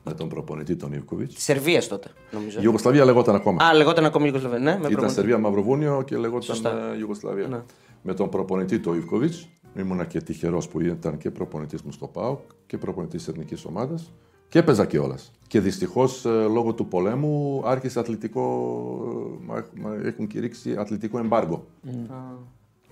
με 0.04 0.12
τον 0.14 0.28
προπονητή 0.28 0.76
τον 0.76 0.92
Ιβκοβιτς. 0.92 1.34
τη 1.34 1.40
Σερβία 1.40 1.86
τότε, 1.88 2.10
νομίζω. 2.32 2.58
Η 2.58 2.62
Ιουγκοσλαβία 2.64 3.04
λεγόταν 3.04 3.34
ακόμα. 3.34 3.64
Α, 3.64 3.74
λεγόταν 3.74 4.04
ακόμη 4.04 4.26
Ιουγκοσλαβία. 4.26 4.58
Ναι, 4.58 4.64
με 4.64 4.70
Ήταν 4.76 4.80
προπονητή. 4.82 5.12
Σερβία 5.14 5.38
Μαυροβούνιο 5.38 6.02
και 6.06 6.16
λεγόταν 6.16 6.42
Σωστά. 6.42 6.92
ε, 6.94 6.98
Ιουγκοσλαβία. 6.98 7.46
Ναι. 7.46 7.62
Με 8.02 8.14
τον 8.14 8.28
προπονητή 8.28 8.78
τον 8.78 8.96
Ιβκοβιτς. 8.96 9.48
Ήμουνα 9.78 10.04
και 10.04 10.20
τυχερός 10.20 10.68
που 10.68 10.80
ήταν 10.80 11.18
και 11.18 11.30
προπονητής 11.30 11.82
μου 11.82 11.92
στο 11.92 12.06
ΠΑΟΚ 12.06 12.40
και 12.66 12.78
προπονητής 12.78 13.24
της 13.24 13.28
εθνικής 13.32 13.64
ομάδας. 13.64 14.12
Και 14.48 14.58
έπαιζα 14.58 14.86
κιόλας. 14.86 15.30
Και 15.46 15.60
δυστυχώς 15.60 16.24
λόγω 16.24 16.72
του 16.72 16.86
πολέμου 16.86 17.62
άρχισε 17.64 17.98
αθλητικό. 17.98 18.42
ε, 19.42 19.44
μα- 19.46 19.64
μα- 19.80 19.94
Έχουν 20.06 20.26
κηρύξει 20.26 20.74
αθλητικό 20.78 21.18
εμπάργκο. 21.18 21.64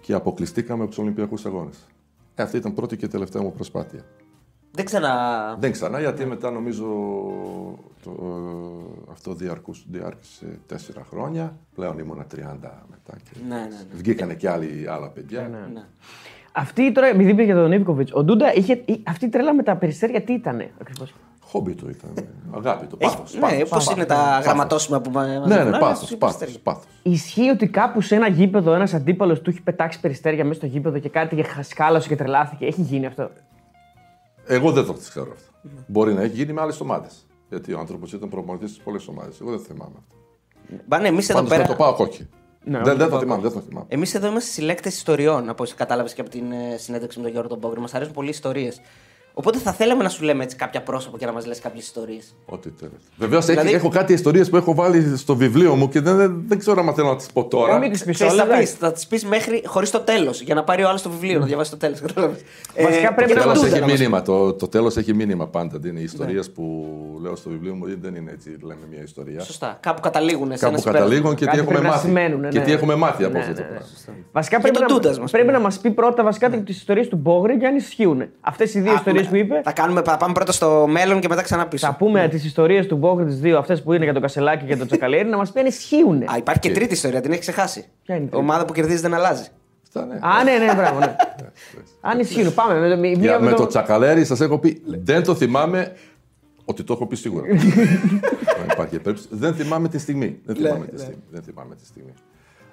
Και 0.00 0.12
αποκλειστήκαμε 0.14 0.81
από 0.83 0.88
τους 0.90 0.99
Ολυμπιακούς 0.99 1.47
Αγώνες. 1.47 1.87
Ε, 2.35 2.42
αυτή 2.42 2.57
ήταν 2.57 2.75
πρώτη 2.75 2.97
και 2.97 3.09
τελευταία 3.09 3.42
μου 3.42 3.52
προσπάθεια. 3.52 4.04
Δεν 4.75 4.85
ξανα. 4.85 5.57
Δεν 5.59 5.73
ξανά, 5.73 6.00
γιατί 6.00 6.26
μετά 6.26 6.50
νομίζω 6.50 6.85
το, 8.02 8.11
ε, 8.11 9.11
αυτό 9.12 9.35
διαρκούς, 9.35 9.85
διάρκησε 9.91 10.59
τέσσερα 10.67 11.07
χρόνια. 11.11 11.57
Πλέον 11.75 11.99
ήμουνα 11.99 12.26
30 12.35 12.37
μετά. 12.91 13.19
Και 13.23 13.31
Ναι, 13.49 13.55
ναι, 13.55 13.61
ναι. 13.61 13.76
Βγήκανε 13.93 14.35
και 14.35 14.49
άλλοι, 14.49 14.87
άλλα 14.88 15.09
παιδιά. 15.09 15.49
ναι. 15.73 15.83
Αυτή 16.52 16.93
τώρα, 16.93 17.07
επειδή 17.07 17.31
είπε 17.31 17.43
για 17.43 17.55
τον 17.55 17.73
Ιβκοβιτ, 17.73 18.09
ο 18.14 18.25
Ντούντα 18.25 18.55
είχε. 18.55 18.73
η- 18.85 19.02
Αυτή 19.07 19.25
η 19.25 19.29
τρέλα 19.29 19.55
με 19.55 19.62
τα 19.62 19.76
περιστέρια 19.76 20.23
τι 20.23 20.33
ήταν 20.33 20.62
ακριβώς; 20.81 21.14
Χόμπι 21.40 21.75
του 21.75 21.88
ήταν. 21.90 22.27
Αγάπη 22.51 22.87
του. 22.87 22.97
Έχει- 23.01 23.16
Πάθος. 23.16 23.35
ναι, 23.35 23.40
πάθος, 23.40 23.59
πώς 23.59 23.68
πάθος. 23.68 23.94
είναι 23.94 24.05
τα 24.05 24.14
Πάθος. 24.14 24.44
γραμματόσημα 24.44 25.01
που 25.01 25.11
μα 25.11 25.23
Ναι, 25.27 25.29
μαζεύουν, 25.38 25.49
ναι, 25.49 25.61
αλλά 25.61 25.79
πάθος, 25.79 25.97
στους 26.07 26.16
πάθος, 26.18 26.37
περιστέρια. 26.37 26.73
πάθος. 26.73 26.85
Ισχύει 27.03 27.49
ότι 27.49 27.68
κάπου 27.68 28.01
σε 28.01 28.14
ένα 28.14 28.29
γήπεδο 28.29 28.75
ένας 28.75 28.94
αντίπαλος 28.94 29.40
του 29.40 29.51
έχει 29.51 29.62
πετάξει 29.62 30.01
περιστέρια 30.01 30.44
μέσα 30.44 30.55
στο 30.55 30.66
γήπεδο 30.66 30.99
και 30.99 31.09
κάτι 31.09 31.37
και 31.37 31.42
χασκάλωσε 31.42 32.09
και 32.09 32.16
τρελάθηκε. 32.16 32.64
Έχει 32.66 32.81
γίνει 32.83 33.07
αυτό; 33.07 33.31
Εγώ 34.46 34.72
δεν 34.72 34.85
το 34.85 34.92
ξέρω 34.92 35.33
αυτό. 35.33 35.50
Μπορεί 35.87 36.14
να 36.14 36.22
έχει 36.22 36.35
γίνει 36.35 36.52
με 36.52 36.61
άλλες 36.61 36.81
ομάδες. 36.81 37.26
Γιατί 37.48 37.72
ο 37.72 37.78
άνθρωπος 37.78 38.12
ήταν 38.12 38.28
προπονητής 38.28 38.70
στις 38.70 38.83
πολλές 38.83 39.09
ομάδες. 39.09 39.40
Εγώ 39.40 39.50
δεν 39.50 39.61
θυμάμαι 39.61 39.94
αυτό. 39.98 40.16
Μπάνε, 40.87 41.09
εμείς 41.09 41.28
εδώ 41.28 41.38
Πάντως 41.38 41.50
πέρα. 41.50 41.62
θα 41.62 41.68
το 41.68 41.76
πάω 41.76 41.96
όχι. 41.98 42.28
Ναι, 42.64 42.78
δεν, 42.78 42.83
το 42.83 42.96
δεν 42.96 42.98
το 42.98 43.09
πάω 43.09 43.20
θυμάμαι, 43.20 43.42
δεν 43.42 43.52
το 43.52 43.61
θυμάμαι. 43.61 43.87
Εμείς 43.88 44.14
εδώ 44.14 44.26
είμαστε 44.26 44.50
συλλέκτες 44.50 44.96
ιστοριών, 44.96 45.48
όπως 45.48 45.74
κατάλαβες 45.74 46.14
και 46.14 46.20
από 46.20 46.31
την 46.31 46.52
ε, 46.52 46.76
συνέντευξη 46.76 47.18
με 47.18 47.24
τον 47.24 47.33
Γιώργο 47.33 47.48
τον 47.48 47.61
Πόγκρη. 47.61 47.81
Μας 47.81 47.94
αρέσουν 47.94 48.12
πολύ 48.14 48.28
ιστορίες. 48.28 48.81
Οπότε 49.35 49.59
θα 49.59 49.73
θέλαμε 49.73 50.03
να 50.03 50.09
σου 50.09 50.25
λέμε 50.25 50.42
έτσι 50.45 50.57
κάποια 50.57 50.83
πρόσωπα 50.83 51.18
και 51.18 51.27
να 51.27 51.33
μας 51.33 51.47
λες 51.47 51.59
κάποιες 51.61 51.85
ιστορίες. 51.85 52.35
Ό,τι 52.47 52.71
θέλετε. 52.79 52.97
Βεβαίως 53.16 53.47
Δηλαδή- 53.47 53.73
έχω 53.73 53.88
κάτι 53.88 54.12
ιστορίες 54.12 54.51
που 54.51 54.57
έχω 54.57 54.75
βάλει 54.75 55.16
στο 55.16 55.37
βιβλίο 55.37 55.75
μου 55.75 55.88
και 55.88 56.01
δεν, 56.01 56.16
δεν, 56.16 56.42
δεν 56.47 56.59
ξέρω 56.59 56.81
αν 56.88 56.95
θέλω 56.95 57.09
να 57.09 57.16
τις 57.16 57.27
πω 57.33 57.45
τώρα. 57.45 57.75
Ε, 57.77 57.79
μην 57.79 57.92
τις 57.92 58.05
πεις 58.05 58.14
Ξέρεις, 58.14 58.33
όλα, 58.33 58.42
θα, 58.42 58.49
πεις, 58.49 58.57
εντάξει. 58.59 58.77
θα 58.79 58.92
τις 58.92 59.07
πεις 59.07 59.25
μέχρι 59.25 59.62
χωρίς 59.66 59.90
το 59.90 60.01
τέλος. 60.01 60.40
Για 60.40 60.55
να 60.55 60.64
πάρει 60.64 60.83
ο 60.85 60.88
άλλος 60.88 61.03
το 61.03 61.11
βιβλίο, 61.11 61.38
να 61.38 61.47
διαβάσει 61.47 61.71
το 61.71 61.77
τέλος. 61.77 62.01
Βασικά 62.83 63.14
πρέπει 63.14 63.33
και 63.33 63.38
να 63.38 63.45
τον 63.45 63.55
Το 63.55 63.61
τέλο 63.61 63.61
μας 63.61 63.61
Ντούντα 63.61 63.66
έχει 63.66 63.81
να 63.81 63.87
μας 63.87 63.99
μήνυμα. 63.99 64.23
Το, 64.23 64.53
το 64.53 64.68
τέλος 64.68 64.97
έχει 64.97 65.14
μήνυμα 65.14 65.47
πάντα. 65.47 65.81
Είναι 65.88 66.01
οι 66.01 66.03
ιστορίε 66.03 66.40
που 66.55 66.87
λέω 67.23 67.37
στο 67.37 67.51
βιβλίο 67.51 67.75
μου 67.75 67.85
δεν 68.01 68.14
είναι 68.14 68.31
έτσι, 68.31 68.57
λέμε 68.62 68.81
μια 68.90 69.03
ιστορία. 69.03 69.40
Σωστά. 69.40 69.79
Κάπου 69.81 70.01
καταλήγουν 70.01 70.47
σε 70.47 70.53
ένα 70.53 70.59
Κάπου 70.59 70.77
συμπέρασμα. 70.77 70.92
καταλήγουν 70.92 71.31
και 71.35 71.45
τι 71.45 71.45
Κάτι 71.47 71.59
έχουμε 71.59 71.73
πρέπει 71.73 71.87
να 71.87 71.92
μάθει. 71.92 72.07
σημαίνουνε, 72.07 72.49
Και 72.49 72.59
ναι. 72.59 72.64
τι 72.64 72.73
έχουμε 72.73 72.95
μάθει 72.95 73.25
από 73.25 73.33
Ναι, 73.33 73.38
αυτό 73.38 73.53
το 73.53 73.61
ναι, 73.61 73.64
ναι. 73.66 73.73
πράγμα. 73.75 73.88
Βασικά 74.33 74.57
Για 74.57 74.64
πρέπει, 74.71 74.79
τον 74.87 74.87
να, 74.97 75.01
Ντούντας 75.01 75.18
μας 75.18 75.31
πρέπει 75.31 75.47
πει. 75.47 75.53
να 75.53 75.59
μας 75.61 75.79
πει 75.79 75.90
πρώτα 75.90 76.23
βασικά 76.23 76.51
τις 76.51 76.77
ιστορίες 76.77 77.09
του 77.09 77.16
Μπόγρη 77.16 77.59
και 77.59 77.66
αν 77.66 77.77
ισχύουν. 77.77 78.23
Αυτές 78.40 78.75
οι 78.75 78.81
δύο 78.81 78.92
ιστορίες 78.95 79.22
που 79.29 79.37
είπε. 79.37 79.61
Θα, 79.65 79.73
κάνουμε, 79.73 80.03
θα 80.03 80.17
πάμε 80.17 80.33
πρώτα 80.33 80.53
στο 80.53 80.87
μέλλον 80.89 81.21
και 81.21 81.29
μετά 81.29 81.43
ξανά 81.43 81.67
πίσω. 81.67 81.87
Θα 81.87 81.95
πούμε 81.95 82.29
τις 82.29 82.45
ιστορίες 82.45 82.87
του 82.87 82.97
Μπόγρη, 82.97 83.25
τις 83.25 83.41
δύο 83.41 83.59
αυτές 83.59 83.83
που 83.83 83.93
είναι 83.93 84.05
για 84.05 84.13
τον 84.13 84.23
Κασελάκη 84.23 84.65
και 84.65 84.77
τον 84.77 84.87
Τσακαλέρη, 84.87 85.29
να 85.29 85.37
μας 85.37 85.53
πει 85.53 85.61
αν 85.61 85.67
ισχύουν. 85.67 86.23
Α, 86.23 86.37
υπάρχει 86.37 86.61
και 86.61 86.71
τρίτη 86.71 86.93
ιστορία, 86.93 87.21
την 87.21 87.31
έχεις 87.31 87.43
ξεχάσει. 87.43 87.85
Ποια 88.05 88.15
είναι 88.15 88.25
η 88.25 88.27
Η 88.27 88.31
τρίτη; 88.31 88.45
ομάδα 88.45 88.65
που 88.65 88.73
κερδίζει 88.73 89.01
δεν 89.01 89.15
αλλάζει. 89.15 89.45
Αυτά, 89.87 90.07
ναι. 90.07 90.15
Α, 90.21 90.45
ναι, 90.45 90.65
ναι, 90.65 90.75
μπράβο. 90.75 90.99
Ναι. 90.99 91.17
αν 92.11 92.19
ισχύουν, 92.19 92.55
πάμε. 92.55 92.79
Με, 92.81 92.97
με, 92.97 93.09
Για, 93.09 93.19
μία 93.19 93.41
με 93.41 93.51
με 93.51 93.57
το 93.57 93.67
τσακαλέρι 93.67 94.25
σας 94.25 94.41
έχω 94.41 94.59
πει, 94.59 94.83
δεν 95.05 95.25
το 95.25 95.35
θυμάμαι 95.35 95.93
ότι 96.65 96.83
το 96.85 96.93
έχω 96.93 97.07
πει 97.07 97.17
σίγουρα. 97.17 97.47
Δεν 98.59 98.71
υπάρχει 98.73 98.99
περίπτωση. 98.99 99.29
Δεν 99.31 99.55
θυμάμαι 99.55 99.89
τη 99.89 99.99
στιγμή. 99.99 100.39
Δεν 100.45 100.57
θυμάμαι 101.43 101.75
τη 101.75 101.87
στιγμή. 101.87 102.13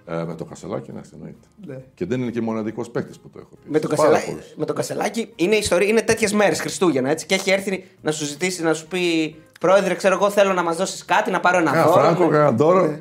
Ε, 0.09 0.23
με 0.27 0.35
το 0.35 0.45
Κασελάκι, 0.45 0.91
να 0.91 1.01
εννοείται. 1.13 1.83
Και 1.93 2.05
δεν 2.05 2.21
είναι 2.21 2.31
και 2.31 2.41
μοναδικός 2.41 2.89
παίκτης 2.89 3.19
που 3.19 3.29
το 3.29 3.39
έχω 3.39 3.49
πει. 3.63 3.71
Με 3.71 3.79
το, 3.79 3.87
Πάρα 3.87 4.01
κασελάκι, 4.01 4.29
πολλούς. 4.29 4.53
με 4.55 4.65
το 4.65 4.73
κασελάκι 4.73 5.29
είναι, 5.35 5.55
ιστορία, 5.55 5.87
είναι 5.87 6.01
τέτοιες 6.01 6.33
μέρες 6.33 6.59
Χριστούγεννα 6.61 7.09
έτσι. 7.09 7.25
Και 7.25 7.35
έχει 7.35 7.51
έρθει 7.51 7.83
να 8.01 8.11
σου 8.11 8.25
ζητήσει 8.25 8.63
να 8.63 8.73
σου 8.73 8.87
πει 8.87 9.35
Πρόεδρε, 9.59 9.93
ξέρω 9.93 10.13
εγώ 10.15 10.29
θέλω 10.29 10.53
να 10.53 10.63
μας 10.63 10.77
δώσεις 10.77 11.05
κάτι, 11.05 11.31
να 11.31 11.39
πάρω 11.39 11.57
ένα 11.57 11.71
Κάνα 11.71 11.85
δώρο. 11.85 11.99
φράγκο, 12.01 12.27
κάνα 12.27 12.51
δώρο. 12.51 12.99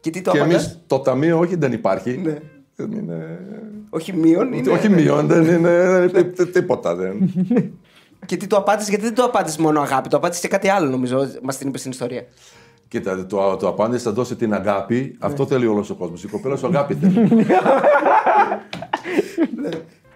Και 0.00 0.10
τι 0.10 0.20
το 0.20 0.30
Και 0.30 0.38
απαντάς; 0.38 0.62
εμείς 0.64 0.78
το 0.86 0.98
ταμείο 1.00 1.38
όχι 1.38 1.56
δεν 1.56 1.72
υπάρχει. 1.72 2.16
Ναι. 2.16 2.38
Δεν 2.76 2.92
είναι... 2.92 3.38
Όχι 3.90 4.12
μείον. 4.12 4.52
Είναι... 4.52 4.70
Όχι 4.72 4.88
μειών, 4.88 5.26
δεν 5.26 5.42
είναι 5.42 5.88
δεν 5.88 6.08
είναι 6.08 6.22
τί- 6.22 6.52
τίποτα. 6.52 6.94
Δεν. 6.94 7.32
Και 8.26 8.36
τι 8.36 8.46
το 8.46 8.56
απάντησες, 8.56 8.88
γιατί 8.88 9.04
δεν 9.04 9.14
το 9.14 9.22
απάντησες 9.24 9.58
μόνο 9.58 9.80
αγάπη, 9.80 10.08
το 10.08 10.16
απάντησες 10.16 10.42
και 10.42 10.48
κάτι 10.48 10.68
άλλο 10.68 10.90
νομίζω. 10.90 11.28
Μας 11.42 11.58
την 11.58 11.68
είπες 11.68 11.80
στην 11.80 11.92
ιστορία. 11.92 12.24
Κοίτα, 12.92 13.26
το, 13.26 13.56
το 13.56 13.68
απάντησε 13.68 14.02
θα 14.02 14.12
δώσει 14.12 14.36
την 14.36 14.54
αγάπη. 14.54 14.94
Ναι. 15.00 15.26
Αυτό 15.26 15.46
θέλει 15.46 15.66
όλος 15.66 15.90
ο 15.90 15.94
κόσμος. 15.94 16.24
Η 16.24 16.28
κοπέλα 16.28 16.56
σου 16.56 16.66
αγάπη 16.66 16.94
θέλει. 16.94 17.28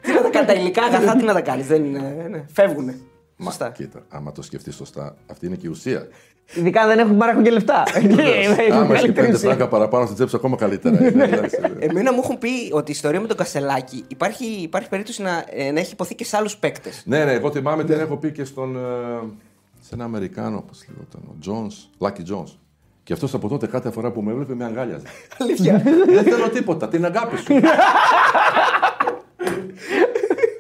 τι 0.01 0.13
να 0.13 0.23
τα 0.23 0.29
κάνει, 0.31 0.47
τα 0.47 0.53
υλικά 0.53 0.83
αγαθά, 0.83 1.17
τι 1.17 1.25
να 1.25 1.33
τα 1.33 1.41
κάνεις. 1.41 1.67
Δεν 1.67 1.85
είναι. 1.85 2.27
Ναι. 2.31 2.45
Φεύγουνε. 2.53 2.99
Μα, 3.37 3.45
Σωστά. 3.51 3.71
κοίτα, 3.71 4.03
άμα 4.09 4.33
το 4.33 4.43
σκεφτείς 4.43 4.75
σωστά, 4.75 5.17
αυτή 5.31 5.47
είναι 5.47 5.55
και 5.57 5.67
η 5.67 5.71
ουσία. 5.71 6.07
Ειδικά 6.55 6.81
αν 6.83 6.89
δεν 6.89 6.99
έχουν 6.99 7.17
παράχουν 7.17 7.43
και 7.43 7.51
λεφτά. 7.51 7.83
Είναι 8.03 8.23
Άμα 8.23 8.83
έχει 8.83 8.87
καλύτερη 8.87 9.13
πέντε 9.13 9.33
ουσία. 9.33 9.49
φράγκα 9.49 9.69
παραπάνω 9.69 10.05
στην 10.05 10.15
τσέπη, 10.17 10.31
σου, 10.31 10.37
ακόμα 10.37 10.57
καλύτερα. 10.57 11.09
είναι, 11.09 11.25
εντάξει. 11.25 11.57
Εμένα 11.79 12.13
μου 12.13 12.21
έχουν 12.25 12.39
πει 12.39 12.49
ότι 12.73 12.91
η 12.91 12.95
ιστορία 12.95 13.21
με 13.21 13.27
τον 13.27 13.37
Κασελάκη 13.37 14.05
υπάρχει, 14.09 14.45
υπάρχει 14.45 14.89
περίπτωση 14.89 15.23
να, 15.23 15.45
ε, 15.51 15.71
να 15.71 15.81
έχει 15.81 15.93
υποθεί 15.93 16.15
και 16.15 16.25
σε 16.25 16.37
άλλους 16.37 16.57
παίκτες. 16.57 17.03
ναι, 17.07 17.25
ναι, 17.25 17.33
εγώ 17.33 17.51
θυμάμαι 17.51 17.85
την 17.85 17.99
έχω 18.01 18.17
πει 18.17 18.33
και 18.33 18.45
στον. 18.45 18.77
ε, 18.77 18.81
σε 19.81 19.95
ένα 19.95 20.05
Αμερικάνο, 20.05 20.65
πώς 20.69 20.85
λέγονταν, 20.89 21.21
ο 21.27 21.35
Jones, 21.47 22.07
Lucky 22.07 22.35
Jones. 22.35 22.53
Και 23.07 23.13
αυτός 23.13 23.35
από 23.35 23.49
τότε 23.49 23.67
κάθε 23.67 23.91
φορά 23.91 24.11
που 24.11 24.23
με 24.23 24.33
έβλεπε 24.33 24.55
με 24.55 24.65
αγκάλιαζε. 24.65 25.07
Αλήθεια. 25.41 25.83
Δεν 26.07 26.25
θέλω 26.25 26.49
τίποτα, 26.49 26.89
την 26.89 27.05
αγάπη 27.05 27.37
σου. 27.37 27.55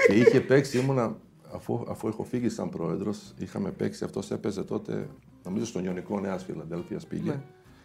και 0.07 0.13
είχε 0.15 0.41
παίξει, 0.41 0.79
ήμουνα, 0.79 1.17
αφού, 1.55 1.85
αφού 1.89 2.09
έχω 2.09 2.23
φύγει 2.23 2.49
σαν 2.49 2.69
πρόεδρος, 2.69 3.35
είχαμε 3.39 3.71
παίξει, 3.71 4.05
αυτός 4.05 4.31
έπαιζε 4.31 4.63
τότε, 4.63 5.09
νομίζω 5.45 5.67
στον 5.67 5.85
Ιωνικό 5.85 6.21
Νέας 6.21 6.45
Φιλαδέλφια 6.45 7.01
πήγε. 7.09 7.41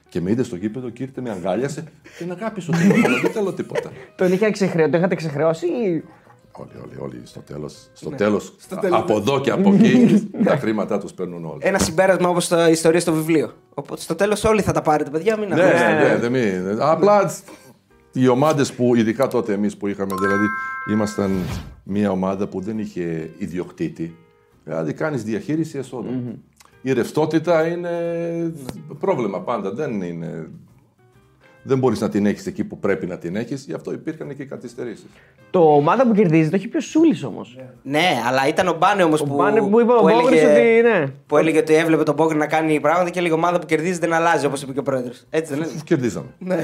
Και 0.10 0.22
με 0.22 0.32
είδε 0.32 0.44
στο 0.44 0.56
γήπεδο 0.56 0.90
και 0.90 1.04
ήρθε 1.04 1.22
με 1.22 1.30
αγκάλιασε. 1.30 1.84
Την 2.18 2.32
αγάπη 2.32 2.62
σου, 2.62 2.72
τίποτα, 2.72 3.20
δεν 3.22 3.32
θέλω 3.32 3.54
τίποτα. 3.54 3.92
Τον 4.16 4.32
είχε 4.32 4.52
ξεχρεώσει, 4.52 4.90
τον 4.92 5.00
είχατε 5.00 5.16
ξεχρεώσει 5.16 5.66
ή. 5.68 6.04
Όλοι, 6.52 6.72
όλοι, 6.84 7.00
όλοι. 7.00 7.22
Στο 7.24 7.40
τέλος. 7.40 7.90
Στο 7.94 8.10
τέλος, 8.10 8.54
από 8.92 9.16
εδώ 9.18 9.40
και 9.42 9.52
από 9.52 9.74
εκεί 9.74 10.30
τα 10.46 10.58
χρήματά 10.58 10.98
τους 11.00 11.14
παίρνουν 11.14 11.46
όλοι. 11.46 11.60
Ένα 11.62 11.80
συμπέρασμα 11.80 12.30
όπως 12.30 12.50
η 12.50 12.72
ιστορία 12.72 13.00
στο 13.00 13.14
βιβλίο. 13.14 13.52
Οπότε 13.74 14.02
στο 14.02 14.16
τέλος 14.16 14.44
όλοι 14.44 14.62
θα 14.62 14.72
τα 14.72 14.82
πάρετε, 14.82 15.10
παιδιά. 15.10 15.38
Μην 15.38 15.48
Ναι, 15.48 15.54
αγχώνεστε. 15.62 15.94
ναι, 15.94 16.08
ναι, 16.10 16.18
δεν 16.18 16.32
μη- 16.32 16.82
Απλά 16.82 17.32
οι 18.14 18.28
ομάδες 18.28 18.74
που, 18.74 18.96
ειδικά 18.96 19.28
τότε 19.28 19.54
εμείς 19.54 19.78
που 19.78 19.88
είχαμε, 19.88 20.14
δηλαδή 20.20 20.46
ήμασταν 20.92 21.32
μια 21.84 22.12
ομάδα 22.12 22.48
που 22.48 22.62
δεν 22.62 22.80
είχε 22.80 23.30
ιδιοκτήτη. 23.38 24.16
Δηλαδή 24.64 24.94
κάνεις 24.94 25.24
διαχείριση 25.24 25.78
εσόδων. 25.78 26.42
Η 26.82 26.94
ρευστότητα 26.94 27.68
είναι 27.68 27.90
πρόβλημα 29.00 29.40
πάντα. 29.42 29.72
Δεν 29.74 30.02
είναι. 30.02 30.50
Δεν 31.64 31.78
μπορείς 31.78 32.00
να 32.00 32.10
την 32.10 32.26
έχεις 32.26 32.46
εκεί 32.48 32.64
που 32.64 32.80
πρέπει 32.80 33.06
να 33.06 33.18
την 33.18 33.36
έχεις, 33.36 33.66
γι' 33.68 33.74
αυτό 33.74 33.92
υπήρχαν 33.92 34.36
και 34.36 34.42
οι 34.42 34.46
καθυστερήσεις. 34.46 35.06
Το 35.50 35.60
ομάδα 35.76 36.08
που 36.08 36.14
κερδίζει 36.14 36.50
το 36.50 36.56
έχει 36.56 36.68
πει 36.68 36.78
ο 36.78 36.80
Σούλης 36.80 37.24
όμως. 37.24 37.58
Ναι, 37.84 38.08
αλλά 38.28 38.48
ήταν 38.48 38.68
ο 38.68 38.74
Μπάνε 38.80 39.04
όμως 39.04 39.24
που, 39.24 39.36
Μπάνε 39.36 39.62
που 39.62 39.80
είπε 39.80 39.92
ο 39.92 40.08
έλεγε- 40.08 40.22
Μπόγκρης 40.24 40.44
ότι 40.44 40.82
ναι. 40.82 41.06
που 41.28 41.38
έλεγε 41.38 41.58
ότι 41.58 41.74
έβλεπε 41.76 42.04
τον 42.04 42.14
Μπόγκρι 42.16 42.38
να 42.38 42.48
κάνει 42.48 42.80
πράγματα 42.80 43.10
και 43.10 43.20
έλεγε 43.20 43.34
ομάδα 43.34 43.60
που 43.60 43.66
κερδίζει 43.66 44.00
δεν 44.00 44.14
αλλάζει, 44.14 44.46
όπως 44.46 44.62
είπε 44.62 44.74
και 44.74 44.80
ο 44.80 44.84
πρόεδρος. 44.84 45.24
Έτσι 45.30 45.54
δεν 45.54 45.64
είναι. 45.64 45.82
Κερδίζαμε. 45.84 46.28
ναι. 46.38 46.56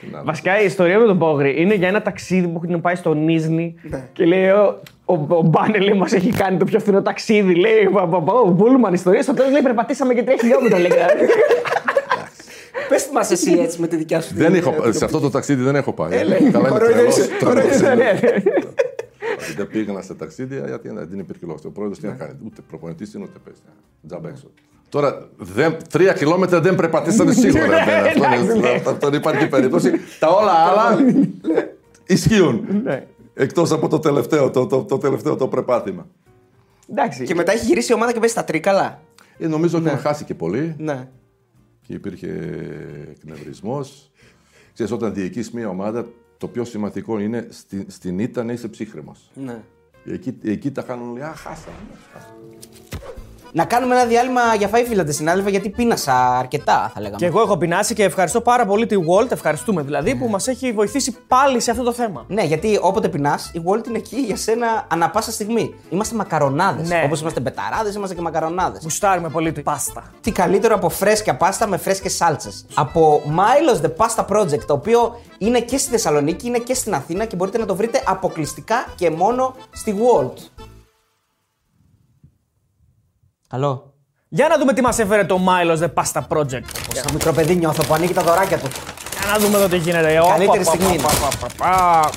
Τι 0.00 0.06
να- 0.12 0.22
Βασικά 0.22 0.60
η 0.60 0.64
ιστορία 0.64 0.98
με 0.98 1.06
τον 1.06 1.18
Πόγρη 1.18 1.60
είναι 1.60 1.74
για 1.74 1.88
ένα 1.88 2.02
ταξίδι 2.02 2.48
που 2.48 2.60
έχουν 2.64 2.80
πάει 2.80 2.94
στο 2.94 3.14
Νίσνη 3.14 3.74
Ναι. 3.82 4.04
και 4.12 4.24
λέει 4.24 4.48
ο, 4.48 4.80
ο, 5.04 5.14
ο 5.28 5.42
Μπάνε 5.42 5.78
λέει, 5.78 5.94
μας 5.98 6.12
έχει 6.12 6.30
κάνει 6.30 6.56
το 6.58 6.64
πιο 6.64 6.78
φθηνό 6.78 7.02
ταξίδι. 7.02 7.54
Λέει 7.54 7.84
ο, 7.84 8.08
ο, 8.10 8.24
ο, 8.32 8.38
ο 8.38 8.50
Μπούλμαν 8.50 8.94
ιστορία. 8.94 9.22
Στο 9.22 9.34
τέλος 9.34 9.52
λέει 9.52 9.62
περπατήσαμε 9.62 10.14
και 10.14 10.22
τρία 10.22 10.36
χιλιόμετρα. 10.40 10.78
Λέει. 12.78 12.88
Πε 12.88 12.96
μας 13.12 13.30
εσύ 13.30 13.52
έτσι 13.52 13.80
με 13.80 13.86
τη 13.86 13.96
δικιά 13.96 14.20
σου. 14.20 14.34
Δεν 14.34 14.46
την- 14.52 14.56
έχω, 14.56 14.92
σε 14.92 15.04
αυτό 15.04 15.20
το 15.20 15.30
ταξίδι 15.30 15.62
δεν 15.62 15.76
έχω 15.76 15.92
πάει. 15.92 16.10
Καλά 16.10 16.36
είμαι 16.38 16.68
κοροϊδεύεις, 16.68 17.14
τρελός, 17.38 17.54
τρελός 17.54 17.78
είμαι. 17.78 17.94
Ναι, 17.94 17.94
ναι. 17.94 18.18
Ότι 19.42 19.52
Δεν 19.56 19.68
πήγαινα 19.68 20.00
σε 20.02 20.14
ταξίδια 20.14 20.64
γιατί 20.66 20.88
δεν 20.88 21.06
δεν 21.10 21.18
υπήρχε 21.18 21.46
λόγος. 21.46 21.64
Ο 21.64 21.70
πρόεδρος 21.70 21.98
τι 21.98 22.06
να 22.06 22.12
κάνει, 22.12 22.32
ούτε 22.46 22.60
προπονητής 22.68 23.14
είναι 23.14 23.24
ούτε 23.24 23.38
παίζει. 23.44 23.60
Τζαμπ 24.06 24.24
έξω. 24.26 24.50
Τώρα, 24.88 25.28
δεν, 25.36 25.76
τρία 25.90 26.14
χιλιόμετρα 26.14 26.60
δεν 26.60 26.74
περπατήσατε 26.74 27.32
σίγουρα. 27.32 27.66
Ναι, 27.66 27.74
δεν, 27.84 28.06
αυτό, 28.06 28.24
εντάξει, 28.24 28.42
είναι- 28.44 28.54
ναι. 28.54 28.68
αυτό- 28.68 28.90
αυτό 28.90 29.08
δεν 29.10 29.18
υπάρχει 29.20 29.48
περίπτωση. 29.48 29.90
Τα 30.18 30.28
όλα 30.28 30.52
άλλα 30.52 30.98
ισχύουν. 32.06 32.64
Ναι. 32.84 33.06
Εκτός 33.34 33.72
από 33.72 33.88
το 33.88 33.98
τελευταίο, 33.98 34.50
το, 34.50 34.66
το, 34.66 34.84
το 34.84 34.98
τελευταίο 34.98 35.36
το 35.36 35.48
πρεπάτημα. 35.48 36.06
Εντάξει. 36.90 37.24
Και 37.24 37.34
μετά 37.34 37.52
έχει 37.52 37.64
γυρίσει 37.64 37.92
η 37.92 37.94
ομάδα 37.94 38.12
και 38.12 38.18
παίζει 38.18 38.34
στα 38.34 38.44
τρίκαλα. 38.44 39.00
Ε, 39.38 39.46
νομίζω 39.46 39.78
ότι 39.78 39.88
χάσει 39.88 40.24
και 40.24 40.34
πολύ 40.34 40.74
Ναι. 40.78 41.08
Και 41.86 41.94
υπήρχε 41.94 42.28
εκνευρισμός. 43.10 44.10
Ξέρεις, 44.72 44.92
όταν 44.92 45.14
διοικείς 45.14 45.50
μια 45.50 45.68
ομάδα, 45.68 46.06
το 46.38 46.48
πιο 46.48 46.64
σημαντικό 46.64 47.18
είναι 47.18 47.46
στη, 47.50 47.86
στην 47.88 48.18
ήττα 48.18 48.44
να 48.44 48.52
είσαι 48.52 48.68
ψύχρεμος. 48.68 49.30
ναι. 49.34 49.62
Εκεί, 50.08 50.38
εκεί 50.42 50.70
τα 50.70 50.82
κάνουν 50.82 51.10
όλοι. 51.10 51.22
Α, 51.22 51.34
χάσαμε. 51.34 51.76
Χάσαμε». 53.56 53.64
Να 53.64 53.64
κάνουμε 53.64 53.94
ένα 53.94 54.04
διάλειμμα 54.04 54.40
για 54.58 54.68
φάι 54.68 54.84
φίλατε 54.84 55.12
συνάδελφα 55.12 55.50
γιατί 55.50 55.68
πίνασα 55.70 56.38
αρκετά 56.38 56.90
θα 56.94 57.00
λέγαμε. 57.00 57.16
Και 57.16 57.26
εγώ 57.26 57.40
έχω 57.40 57.56
πεινάσει 57.56 57.94
και 57.94 58.04
ευχαριστώ 58.04 58.40
πάρα 58.40 58.66
πολύ 58.66 58.86
τη 58.86 58.96
Walt, 59.08 59.30
ευχαριστούμε 59.30 59.82
δηλαδή, 59.82 60.14
που 60.14 60.28
μας 60.28 60.48
έχει 60.48 60.72
βοηθήσει 60.72 61.16
πάλι 61.28 61.60
σε 61.60 61.70
αυτό 61.70 61.82
το 61.82 61.92
θέμα. 61.92 62.24
Ναι, 62.28 62.42
γιατί 62.42 62.78
όποτε 62.82 63.08
πεινάς, 63.08 63.50
η 63.54 63.62
Walt 63.64 63.86
είναι 63.88 63.98
εκεί 63.98 64.16
για 64.16 64.36
σένα 64.36 64.86
ανα 64.88 65.10
πάσα 65.10 65.32
στιγμή. 65.32 65.74
Είμαστε 65.90 66.16
μακαρονάδες. 66.16 66.88
Ναι. 66.88 67.02
Όπως 67.04 67.20
είμαστε 67.20 67.40
μπεταράδες, 67.40 67.94
είμαστε 67.94 68.14
και 68.14 68.20
μακαρονάδες. 68.20 68.82
Γουστάρουμε 68.82 69.28
πολύ 69.28 69.52
τη 69.52 69.62
πάστα. 69.62 70.04
Τι 70.20 70.32
καλύτερο 70.32 70.74
από 70.74 70.88
φρέσκια 70.88 71.36
πάστα 71.36 71.66
με 71.66 71.76
φρέσκες 71.76 72.14
σάλτσες. 72.14 72.66
Από 72.74 73.22
Milos 73.26 73.80
The 73.86 73.90
Pasta 73.96 74.24
Project, 74.36 74.64
το 74.66 74.72
οποίο 74.72 75.20
είναι 75.38 75.60
και 75.60 75.78
στη 75.78 75.90
Θεσσαλονίκη, 75.90 76.46
είναι 76.46 76.58
και 76.58 76.74
στην 76.74 76.94
Αθήνα 76.94 77.24
και 77.24 77.36
μπορείτε 77.36 77.58
να 77.58 77.66
το 77.66 77.76
βρείτε 77.76 78.02
αποκλειστικά 78.06 78.86
και 78.94 79.10
μόνο 79.10 79.54
στη 79.72 79.94
Walt. 79.98 80.55
Καλό. 83.48 83.94
Για 84.28 84.48
να 84.48 84.58
δούμε 84.58 84.72
τι 84.72 84.82
μας 84.82 84.98
έφερε 84.98 85.24
το 85.24 85.40
Milos 85.46 85.78
The 85.78 85.88
Pasta 85.94 86.20
Project. 86.28 86.64
Σαν 86.94 87.12
μικρό 87.12 87.32
παιδί 87.32 87.54
νιώθω 87.54 87.82
που 87.86 87.94
ανοίγει 87.94 88.12
τα 88.12 88.22
δωράκια 88.22 88.58
του. 88.58 88.68
Για 89.20 89.32
να 89.32 89.38
δούμε 89.38 89.56
εδώ 89.56 89.68
τι 89.68 89.76
γίνεται. 89.76 90.20
Καλύτερη 90.28 90.62
Οπα, 90.62 90.70
στιγμή 90.70 90.86
πα, 90.86 90.92
είναι. 90.92 91.02
πα, 91.02 91.28
πα, 91.40 91.46
πα, 91.46 91.64
πα. 91.64 92.10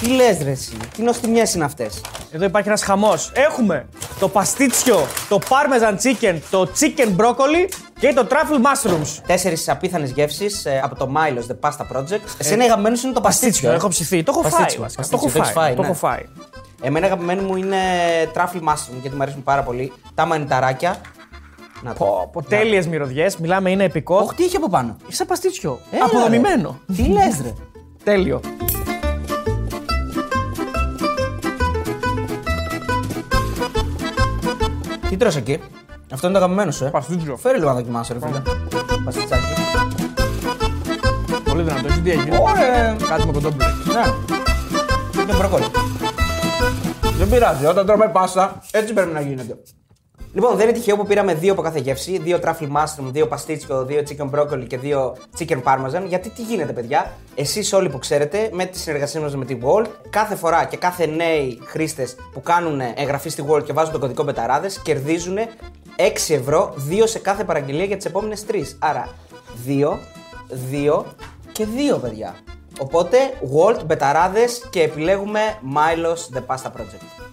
Τι 0.00 0.06
λες, 0.08 0.38
ρε, 0.42 0.50
εσύ; 0.50 0.76
Τι 0.96 1.02
νοστιμιές 1.02 1.54
είναι 1.54 1.64
αυτές; 1.64 2.00
Εδώ 2.30 2.44
υπάρχει 2.44 2.68
ένας 2.68 2.82
χαμός. 2.82 3.32
Έχουμε 3.34 3.86
το 4.20 4.28
παστίτσιο, 4.28 5.06
το 5.28 5.38
parmesan 5.48 5.94
chicken, 5.94 6.38
το 6.50 6.68
chicken 6.80 7.16
broccoli 7.20 7.72
και 8.00 8.12
το 8.12 8.26
truffle 8.30 8.56
mushrooms. 8.56 9.20
Τέσσερις 9.26 9.68
απίθανες 9.68 10.10
γεύσεις 10.10 10.66
από 10.82 10.94
το 10.96 11.12
Milos 11.14 11.52
The 11.52 11.68
Pasta 11.70 11.96
Project. 11.96 12.20
Εσένα 12.38 12.62
η 12.62 12.66
αγαπημένη 12.66 12.96
σου 12.96 13.06
είναι 13.06 13.14
το 13.14 13.20
παστίτσιο. 13.20 13.70
ε. 13.70 13.74
Έχω 13.74 13.88
ψηθεί. 13.88 14.22
Το 14.22 14.32
έχω 14.34 14.42
φάει. 14.42 14.50
Παστίτσιο, 14.50 14.80
βασικά. 14.82 15.02
Το 15.02 15.08
παστίτσιο, 15.16 15.62
έχω 15.62 15.82
το 15.86 15.94
φάει. 15.94 16.24
Έχεις 16.82 16.92
Το 16.92 16.98
φάει, 16.98 17.02
έχω 17.02 17.06
ναι. 17.06 17.06
φάει. 17.06 17.06
Εμένα 17.06 17.06
αγαπημένη 17.06 17.40
μου 17.42 17.56
είναι 17.56 17.76
truffle 18.34 18.68
mushroom 18.68 19.00
γιατί 19.00 19.16
μου 19.16 19.22
αρέσουν 19.22 19.42
πάρα 19.42 19.62
πολύ. 19.62 19.92
Τα 20.14 20.26
μανιταράκια. 20.26 20.96
Να 21.82 21.92
το. 21.92 22.04
Πω, 22.04 22.30
πω, 22.32 22.42
τέλειες 22.42 22.86
μυρωδιές. 22.86 23.36
Μιλάμε, 23.36 23.70
είναι 23.70 23.84
επικό. 23.84 24.16
Όχι, 24.16 24.34
τι 24.34 24.44
έχει 24.44 24.56
από 24.56 24.68
πάνω. 24.68 24.96
Είσαι 25.08 25.24
παστίτσιο. 25.24 25.78
Έλα, 25.90 26.04
Αποδομημένο. 26.04 26.80
ρε. 26.88 26.94
Τι 26.94 27.02
λες, 27.08 27.40
ρε. 27.42 27.52
Τέλειο. 28.04 28.40
Τι 35.08 35.16
τρως 35.16 35.36
εκεί; 35.36 35.58
Αυτό 36.12 36.26
είναι 36.28 36.38
το 36.38 36.44
αγαπημένο 36.44 36.70
σου, 36.70 36.84
ε. 36.84 36.88
Παστίτσιο. 36.90 37.36
Φέρε 37.36 37.56
λίγο 37.56 37.68
να 37.68 37.74
δοκιμάσω, 37.74 38.12
ρε 38.12 38.18
φίλε. 38.26 38.42
Παστιτσάκι. 39.04 39.42
Πολύ 41.44 41.62
δυνατό. 41.62 41.86
Εσύ 41.86 42.00
τι 42.00 42.10
έγινε. 42.10 42.38
Ωραία. 42.42 42.96
Κάτι 43.08 43.26
με 43.26 43.32
κοντόμπλε. 43.32 43.64
Ναι. 43.66 44.04
Και 45.26 45.32
μπροκόλι. 45.32 45.64
Δεν 47.18 47.28
πειράζει, 47.28 47.66
όταν 47.66 47.86
τρώμε 47.86 48.08
πάστα, 48.08 48.62
έτσι 48.70 48.92
πρέπει 48.92 49.12
να 49.12 49.20
γίνεται. 49.20 49.58
Λοιπόν, 50.32 50.56
δεν 50.56 50.68
είναι 50.68 50.76
τυχαίο 50.76 50.96
που 50.96 51.06
πήραμε 51.06 51.34
δύο 51.34 51.52
από 51.52 51.62
κάθε 51.62 51.78
γεύση: 51.78 52.18
δύο 52.18 52.38
truffle 52.42 52.72
mushroom, 52.76 53.10
δύο 53.12 53.26
παστίτσιο, 53.26 53.84
δύο 53.84 54.02
chicken 54.08 54.30
broccoli 54.30 54.66
και 54.66 54.78
δύο 54.78 55.16
chicken 55.38 55.62
parmesan. 55.62 56.02
Γιατί 56.06 56.30
τι 56.30 56.42
γίνεται, 56.42 56.72
παιδιά, 56.72 57.12
εσείς 57.34 57.72
όλοι 57.72 57.88
που 57.88 57.98
ξέρετε, 57.98 58.48
με 58.52 58.64
τη 58.64 58.78
συνεργασία 58.78 59.20
μας 59.20 59.36
με 59.36 59.44
τη 59.44 59.58
Wall, 59.62 59.86
κάθε 60.10 60.34
φορά 60.34 60.64
και 60.64 60.76
κάθε 60.76 61.06
νέοι 61.06 61.60
χρήστες 61.64 62.16
που 62.32 62.40
κάνουν 62.40 62.80
εγγραφή 62.80 63.28
στη 63.28 63.44
Wall 63.48 63.64
και 63.64 63.72
βάζουν 63.72 63.92
τον 63.92 64.00
κωδικό 64.00 64.22
Μπεταράδε, 64.22 64.70
κερδίζουν 64.82 65.36
6 65.36 66.34
ευρώ, 66.34 66.74
δύο 66.76 67.06
σε 67.06 67.18
κάθε 67.18 67.44
παραγγελία 67.44 67.84
για 67.84 67.96
τις 67.96 68.06
επόμενες 68.06 68.46
τρεις. 68.46 68.76
Άρα, 68.80 69.08
2, 69.66 69.98
2 70.70 71.04
και 71.52 71.66
2, 71.94 72.00
παιδιά. 72.00 72.34
Οπότε, 72.80 73.16
Walt, 73.56 73.86
Μπεταράδες 73.86 74.68
και 74.70 74.82
επιλέγουμε 74.82 75.40
Milos 75.74 76.36
The 76.36 76.46
Pasta 76.46 76.66
Project. 76.72 77.24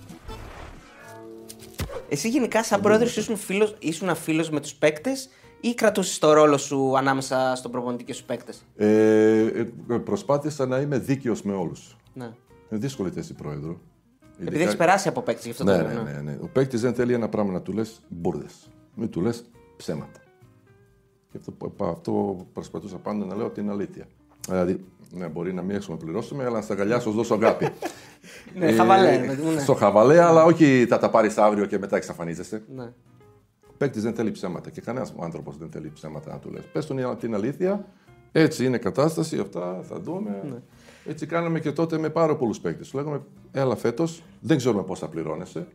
Εσύ 2.10 2.30
γενικά 2.30 2.64
σαν 2.64 2.82
πρόεδρος 2.82 3.18
ήσουν 3.18 3.38
φίλος, 3.38 3.76
ήσουν 3.80 4.16
φίλος 4.16 4.50
με 4.50 4.60
τους 4.60 4.74
παίκτες 4.74 5.30
ή 5.60 5.74
κρατούσες 5.74 6.20
το 6.20 6.34
ρόλο 6.34 6.58
σου 6.58 6.98
ανάμεσα 6.98 7.56
στον 7.56 7.72
προπονητή 7.72 8.04
και 8.04 8.14
στους 8.14 8.26
παίκτες; 8.26 8.66
Ε, 8.76 9.40
ε, 9.40 9.98
προσπάθησα 10.04 10.66
να 10.66 10.78
είμαι 10.78 10.98
δίκαιος 10.98 11.42
με 11.42 11.54
όλους. 11.54 11.98
Ναι. 12.14 12.26
Είναι 12.70 12.80
δύσκολη 12.80 13.10
θέση 13.10 13.34
πρόεδρο. 13.34 13.80
Επειδή 14.42 14.62
έχεις 14.64 14.76
περάσει 14.76 15.08
από 15.08 15.22
παίκτες 15.22 15.46
γι' 15.46 15.52
αυτό 15.52 15.64
Ναι, 15.64 15.78
το 15.78 15.88
ναι, 15.88 15.94
λέω, 15.94 16.04
ναι, 16.04 16.22
ναι. 16.22 16.38
Ο 16.42 16.48
παίκτης 16.48 16.82
δεν 16.82 16.94
θέλει 16.94 17.14
ένα 17.14 17.30
πράγμα 17.30 17.52
να 17.52 17.62
του 17.62 17.72
λες 17.74 18.02
μπουρδες. 18.08 18.70
Μην 18.96 19.10
του 19.10 19.22
λες 19.22 19.44
ψέματα. 19.78 20.20
Και 21.32 21.38
αυτό, 21.38 21.52
που- 21.52 21.74
αυτό 21.86 22.46
προσπαθούσα 22.54 22.98
πάντα 22.98 23.26
να 23.26 23.36
λέω 23.36 23.50
την 23.50 23.70
αλήθεια. 23.70 24.08
Δηλαδή, 24.48 24.86
ναι, 25.12 25.28
μπορεί 25.28 25.54
να 25.54 25.62
μην 25.62 25.76
έχουμε 25.76 25.98
πληρώσουμε, 25.98 26.46
αλλά 26.46 26.62
στα 26.62 26.74
γαλιά 26.74 27.00
σου 27.00 27.12
δώσω 27.12 27.34
αγάπη. 27.34 27.70
Ναι, 28.56 28.72
χαβαλέ, 28.72 29.24
παιδί 29.28 29.42
μου, 29.42 29.52
ναι. 29.52 29.60
Στο 29.60 29.74
χαβαλέ, 29.74 30.22
αλλά 30.22 30.44
όχι 30.44 30.86
θα 30.90 31.00
τα 31.00 31.10
πάρεις 31.10 31.38
αύριο 31.38 31.66
και 31.66 31.80
μετά 31.80 31.96
εξαφανίζεσαι. 31.96 32.64
Ναι. 32.76 32.84
Ο 33.68 33.74
παίκτης 33.78 34.04
δεν 34.04 34.14
θέλει 34.14 34.32
ψέματα 34.32 34.70
και 34.70 34.82
κανένας 34.82 35.14
άνθρωπος 35.20 35.58
δεν 35.58 35.70
θέλει 35.72 35.92
ψέματα 35.94 36.32
να 36.32 36.40
του 36.40 36.52
λες. 36.52 36.64
Πες 36.74 36.86
τον 36.86 37.18
την 37.20 37.34
αλήθεια, 37.34 37.86
έτσι 38.32 38.66
είναι 38.66 38.76
η 38.76 38.80
κατάσταση, 38.80 39.40
αυτά 39.40 39.80
θα 39.90 40.00
δούμε. 40.00 40.42
Ναι. 40.50 40.58
Έτσι 41.06 41.26
κάναμε 41.26 41.60
και 41.60 41.72
τότε 41.72 41.98
με 41.98 42.10
πάρα 42.10 42.36
πολλούς 42.36 42.60
παίκτες. 42.60 42.90
Του 42.90 42.98
λέγαμε, 42.98 43.22
έλα 43.52 43.76
φέτος, 43.76 44.24
δεν 44.40 44.58
ξέρουμε 44.58 44.84
πώς 44.84 45.00
θα 45.00 45.08
πληρώνεσαι. 45.08 45.68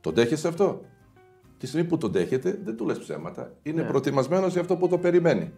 Το 0.00 0.10
δέχεσαι 0.10 0.48
αυτό; 0.48 0.80
Τη 1.58 1.66
στιγμή 1.66 1.86
που 1.86 1.98
το 1.98 2.08
δέχεται, 2.08 2.60
δεν 2.64 2.76
του 2.76 2.86
λες 2.86 2.98
ψέματα. 2.98 3.42
Ναι. 3.42 3.70
Είναι 3.70 3.82
προετοιμασμένος 3.82 4.52
για 4.52 4.60
αυτό 4.60 4.76
που 4.76 4.88
το 4.88 4.98
περιμένει. 4.98 5.50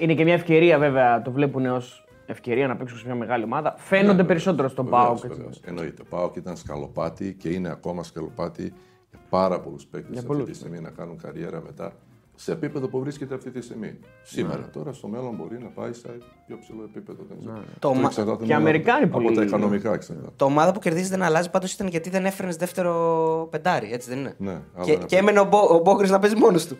Είναι 0.00 0.14
και 0.14 0.24
μια 0.24 0.34
ευκαιρία 0.34 0.78
βέβαια, 0.78 1.22
το 1.22 1.30
βλέπουν 1.30 1.66
ως 1.66 2.04
ευκαιρία 2.26 2.66
να 2.66 2.76
παίξουν 2.76 2.98
σε 2.98 3.06
μια 3.06 3.14
μεγάλη 3.14 3.44
ομάδα. 3.44 3.74
Φαίνονται 3.78 4.24
περισσότερο 4.24 4.68
στον 4.68 4.84
Βεβαίως, 4.84 5.04
ΠΑΟΚ. 5.04 5.16
έτσι. 5.24 5.36
βεβαίως. 5.36 5.60
Εννοείται. 5.64 6.02
Ο 6.02 6.04
Πάοκ 6.08 6.36
ήταν 6.36 6.56
σκαλοπάτι 6.56 7.34
και 7.38 7.48
είναι 7.48 7.68
ακόμα 7.70 8.02
σκαλοπάτι 8.02 8.62
για 9.10 9.18
πάρα 9.28 9.60
πολλούς 9.60 9.86
παίκτες 9.86 10.18
αυτή 10.18 10.42
τη 10.42 10.54
στιγμή 10.54 10.80
να 10.80 10.90
κάνουν 10.90 11.18
καριέρα 11.22 11.62
μετά 11.66 11.92
σε 12.34 12.52
επίπεδο 12.52 12.88
που 12.88 13.00
βρίσκεται 13.00 13.34
αυτή 13.34 13.50
τη 13.50 13.60
στιγμή. 13.60 13.98
Σήμερα. 14.22 14.68
Τώρα 14.72 14.92
στο 14.92 15.08
μέλλον 15.08 15.34
μπορεί 15.34 15.58
να 15.62 15.68
πάει 15.68 15.92
σε 15.92 16.08
πιο 16.46 16.58
ψηλό 16.58 16.82
επίπεδο. 16.84 17.22
Δεν 17.28 17.38
ξέρω. 17.38 17.54
Το 17.78 17.88
Αυτό 17.88 17.94
μα- 18.00 18.06
εξαρτάται 18.06 18.36
Και 18.44 18.52
μόνο 18.52 18.58
Αμερικάνοι 18.68 19.04
από 19.04 19.20
πολύ. 19.20 19.36
τα 19.36 19.42
οικονομικά 19.42 19.92
εξαρτάται. 19.92 20.28
Το 20.36 20.44
ομάδα 20.44 20.72
που 20.72 20.78
κερδίζει 20.78 21.08
δεν 21.08 21.22
αλλάζει, 21.22 21.50
πάντως 21.50 21.72
ήταν 21.72 21.86
γιατί 21.88 22.10
δεν 22.10 22.24
έφερνες 22.24 22.56
δεύτερο 22.56 23.48
πεντάρι, 23.50 23.92
έτσι 23.92 24.08
δεν 24.08 24.18
είναι; 24.18 24.34
Ναι, 24.38 24.50
άλλο 24.74 24.84
και, 24.84 24.92
ένα 24.92 25.04
και 25.04 25.16
έμενε 25.16 25.40
ο, 25.40 25.44
Μπο, 25.44 25.58
ο 25.58 25.78
Μπόκρης 25.78 26.10
να 26.10 26.18
παίζει 26.18 26.36
μόνος 26.36 26.66
του. 26.66 26.76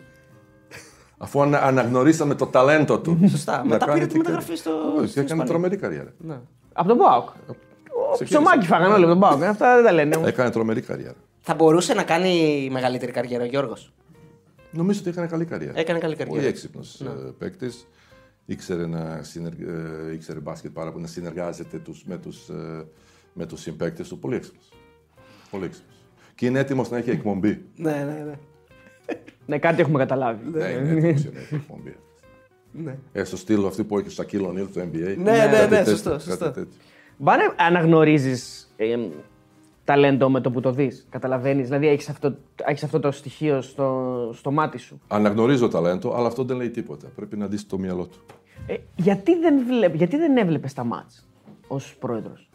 Αφού 1.23 1.41
ανα, 1.41 1.61
αναγνωρίσαμε 1.63 2.35
το 2.35 2.45
ταλέντο 2.45 2.99
του. 2.99 3.19
Σωστά. 3.29 3.57
να 3.57 3.63
Μετά 3.63 3.77
κάνει 3.85 3.93
πήρε 3.93 4.05
τη 4.05 4.11
τι 4.11 4.17
μεταγραφή 4.17 4.45
κάνει. 4.47 4.57
στο- 4.57 4.71
Όχι, 4.71 5.07
στην 5.07 5.21
έκανε 5.21 5.23
Ισπανία. 5.23 5.45
τρομερή 5.45 5.77
καριέρα. 5.77 6.13
Ναι. 6.17 6.39
Από 6.73 6.87
τον 6.87 6.97
ΠΑΟΚ. 6.97 7.29
Ψωμάκι 8.23 8.65
φάγανε 8.67 8.93
όλοι 8.93 9.03
από 9.03 9.11
τον 9.11 9.19
Πάοκ. 9.21 9.43
Αυτά 9.43 9.75
δεν 9.75 9.83
τα 9.85 9.91
λένε. 9.91 10.19
Έκανε 10.25 10.49
τρομερή 10.49 10.81
καριέρα. 10.81 11.15
Θα 11.41 11.53
μπορούσε 11.55 11.93
να 11.93 12.03
κάνει 12.03 12.67
μεγαλύτερη 12.71 13.11
καριέρα 13.11 13.43
ο 13.43 13.47
Γιώργος; 13.47 13.93
Νομίζω 14.71 14.99
ότι 14.99 15.09
έκανε 15.09 15.27
καλή 15.27 15.45
καριέρα. 15.45 15.79
Έκανε 15.79 15.99
καλή 15.99 16.15
καριέρα. 16.15 16.37
Πολύ 16.37 16.49
έξυπνος 16.49 17.01
ναι. 17.03 17.09
παίκτης. 17.31 17.87
Ήξερε, 18.45 18.85
να 18.87 19.19
συνεργ... 19.23 19.59
ε, 19.61 20.13
ήξερε 20.13 20.39
μπάσκετ 20.39 20.71
πάρα 20.71 20.91
πολύ, 20.91 21.01
να 21.03 21.09
συνεργάζεται 21.09 21.77
τους, 21.77 22.03
με 22.05 22.17
τους 22.17 22.49
με 23.33 23.45
τους 23.45 23.61
συμπαίκτες 23.61 24.07
του. 24.07 24.19
Πολύ 24.19 24.35
έξυπνος. 24.35 24.69
Πολύ 25.51 25.65
έξυπνος. 25.65 25.95
Και 26.35 26.45
είναι 26.45 26.59
έτοιμος 26.59 26.89
να 26.89 26.97
έχει 26.97 27.09
εκπομπή. 27.09 27.65
Ναι, 27.75 27.91
ναι, 27.91 28.23
ναι. 28.25 28.33
Ναι, 29.45 29.59
κάτι 29.59 29.81
έχουμε 29.81 29.99
καταλάβει. 29.99 30.49
Ναι, 30.51 30.65
είναι 30.67 31.07
έτοιμος 31.07 31.33
να 31.33 31.39
έχει 31.39 31.55
εκπομπή. 31.55 31.95
Ναι. 32.71 32.97
Ε, 33.13 33.23
στο 33.23 33.37
στήλο 33.37 33.67
αυτή 33.67 33.83
που 33.83 33.97
έχει 33.97 34.07
ο 34.07 34.11
Σακύλ 34.11 34.43
Ονίλ 34.43 34.67
του 34.73 34.79
NBA. 34.79 35.15
Ναι, 35.17 35.31
ναι, 35.31 35.37
Κάτι 35.37 35.55
ναι, 35.55 35.67
τέτοιο, 35.67 35.91
σωστό, 35.91 36.09
κάτι 36.09 36.23
σωστό. 36.23 36.45
τέτοιο. 36.51 36.67
Μπάνε 37.17 37.43
αναγνωρίζεις 37.57 38.73
ε, 38.77 38.97
ταλέντο 39.83 40.29
με 40.29 40.41
το 40.41 40.51
που 40.51 40.59
το 40.59 40.71
δεις. 40.71 41.07
Καταλαβαίνεις. 41.09 41.65
Δηλαδή 41.65 41.87
έχεις 41.87 42.09
αυτό, 42.09 42.35
έχεις 42.65 42.83
αυτό 42.83 42.99
το 42.99 43.11
στοιχείο 43.11 43.61
στο, 43.61 44.29
στο 44.33 44.51
μάτι 44.51 44.77
σου. 44.77 45.01
Αναγνωρίζω 45.07 45.67
ταλέντο, 45.67 46.15
αλλά 46.15 46.27
αυτό 46.27 46.43
δεν 46.43 46.57
λέει 46.57 46.69
τίποτα. 46.69 47.07
Πρέπει 47.15 47.37
να 47.37 47.47
δει 47.47 47.65
το 47.65 47.77
μυαλό 47.77 48.05
του. 48.05 48.19
Ε, 48.67 48.75
γιατί, 48.95 49.39
δεν 49.39 49.65
βλέπ, 49.65 49.95
γιατί 49.95 50.17
δεν 50.17 50.37
έβλεπες 50.37 50.73
τα 50.73 50.83
μάτς 50.83 51.27
ως 51.67 51.95
πρόεδρος; 51.99 52.49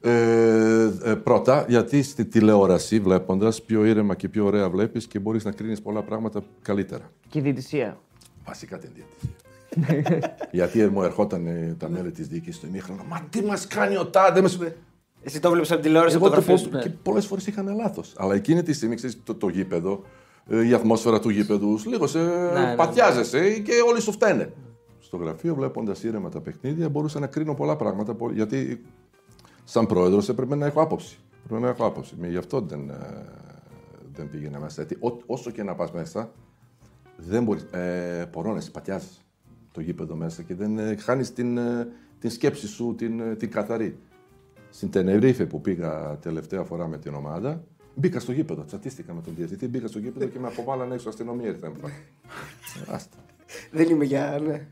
Ε, 0.00 0.92
ε, 1.04 1.14
πρώτα, 1.14 1.64
γιατί 1.68 2.02
στη 2.02 2.24
τηλεόραση 2.24 3.00
βλέποντας 3.00 3.62
πιο 3.62 3.84
ήρεμα 3.84 4.14
και 4.14 4.28
πιο 4.28 4.44
ωραία 4.44 4.70
βλέπεις 4.70 5.06
και 5.06 5.18
μπορείς 5.18 5.44
να 5.44 5.50
κρίνεις 5.52 5.82
πολλά 5.82 6.02
πράγματα 6.02 6.42
καλύτερα. 6.62 7.10
Και 7.28 7.38
η 7.38 7.42
διαιτησία. 7.42 7.98
Βασικά 8.46 8.78
την 8.78 8.90
διατησία. 8.94 9.30
γιατί 10.52 10.86
μου 10.86 11.02
ερχόταν 11.02 11.46
ε, 11.46 11.74
τα 11.78 11.88
μέλη 11.88 12.10
της 12.10 12.28
διοίκησης 12.28 12.56
στο 12.56 12.66
ημίχρονο. 12.66 13.02
Μα 13.08 13.26
τι 13.30 13.42
μας 13.44 13.66
κάνει 13.66 13.96
ο 13.96 14.06
Τάδε. 14.06 14.40
μας-» 14.40 14.58
Εσύ 15.22 15.40
το 15.40 15.50
βλέπεις 15.50 15.72
από 15.72 15.82
τηλεόραση 15.82 16.16
από 16.16 16.26
Εγώ 16.26 16.34
το 16.34 16.40
το 16.40 16.46
γραφείο 16.46 16.68
πω, 16.70 16.76
σου. 16.76 16.82
και 16.82 16.88
ναι. 16.88 16.94
πολλές 17.02 17.26
φορές 17.26 17.46
είχαν 17.46 17.74
λάθος. 17.76 18.12
Αλλά 18.16 18.34
εκείνη 18.34 18.62
τη 18.62 18.72
στιγμή, 18.72 18.94
ξέρεις, 18.94 19.18
το, 19.24 19.34
το 19.34 19.48
γήπεδο, 19.48 20.02
ε, 20.48 20.66
η 20.66 20.72
ατμόσφαιρα 20.74 21.20
του 21.20 21.28
γήπεδου, 21.28 21.78
λίγο 21.86 22.06
σε 22.06 22.18
ναι, 22.18 22.74
πατιάζεσαι 22.76 23.58
και 23.58 23.72
όλοι 23.88 24.00
σου 24.00 24.12
φταίνε. 24.12 24.52
Στο 24.98 25.16
γραφείο, 25.16 25.54
βλέποντας 25.54 26.02
ήρεμα 26.04 26.28
τα 26.28 26.40
παιχνίδια, 26.40 26.88
μπορούσα 26.88 27.18
να 27.20 27.26
κρίνω 27.26 27.54
πολλά 27.54 27.76
πράγματα. 27.76 28.14
πο- 28.14 28.30
Γιατί, 28.32 28.84
σαν 29.70 29.86
πρόεδρος, 29.86 30.28
έπρεπε 30.28 30.54
να 30.54 30.66
έχω 30.66 30.80
άποψη. 30.82 31.18
Πρέπει 31.48 31.62
να 31.62 31.68
έχω 31.68 31.86
άποψη. 31.86 32.14
Μη- 32.18 32.30
Γι' 32.30 32.36
αυτό 32.36 32.60
δεν, 32.60 32.90
ε, 32.90 33.24
δεν 34.12 34.30
πήγαινα 34.30 34.60
μέσα. 34.60 34.82
Γιατί 34.82 35.06
ό, 35.06 35.18
όσο 35.26 35.50
και 35.50 35.62
να 35.62 35.74
πας 35.74 35.92
μέσα, 35.92 36.30
δεν 37.16 37.42
μπορείς. 37.44 37.62
Ε, 37.62 38.28
πορώνεσαι, 38.32 38.70
πατιάζεσαι 38.70 39.20
το 39.72 39.80
γήπεδο 39.80 40.14
μέσα 40.14 40.42
και 40.42 40.54
δεν 40.54 40.78
ε, 40.78 40.96
χάνεις 40.96 41.32
την, 41.32 41.58
ε, 41.58 41.88
την 42.18 42.30
σκέψη 42.30 42.66
σου, 42.68 42.94
την, 42.98 43.20
ε, 43.20 43.34
την 43.34 43.50
καθαρή. 43.50 43.98
Στην 44.70 44.90
Τενερίφε 44.90 45.46
που 45.46 45.60
πήγα 45.60 46.18
τελευταία 46.18 46.62
φορά 46.64 46.88
με 46.88 46.98
την 46.98 47.14
ομάδα, 47.14 47.64
μπήκα 47.94 48.20
στο 48.20 48.32
γήπεδο. 48.32 48.64
Τσατίστηκα 48.64 49.14
με 49.14 49.20
τον 49.20 49.34
διαιτητή, 49.36 49.68
μπήκα 49.68 49.86
στο 49.86 49.98
γήπεδο 49.98 50.26
και 50.26 50.38
με 50.38 50.46
αποβάλανε 50.46 50.94
έξω 50.94 51.08
αστυνομία. 51.08 51.48
Ήρθαν. 51.48 51.72
Άστα. 52.94 53.16
Δεν 53.70 53.88
είμαι 53.88 54.04
για. 54.04 54.40
Ναι. 54.46 54.66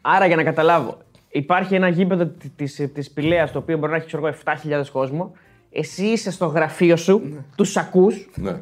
Άρα 0.00 0.26
για 0.26 0.36
να 0.36 0.42
καταλάβω, 0.42 0.98
υπάρχει 1.32 1.74
ένα 1.74 1.88
γήπεδο 1.88 2.30
τη 2.56 2.88
της 2.88 3.10
Πηλέας 3.10 3.52
το 3.52 3.58
οποίο 3.58 3.78
μπορεί 3.78 3.90
να 3.90 3.96
έχει 3.96 4.06
ξέρω, 4.06 4.26
εγώ, 4.26 4.36
7.000 4.44 4.88
κόσμο. 4.92 5.32
Εσύ 5.70 6.04
είσαι 6.04 6.30
στο 6.30 6.46
γραφείο 6.46 6.96
σου, 6.96 7.22
τους 7.56 7.76
ακούς, 7.76 8.28
Ναι. 8.34 8.60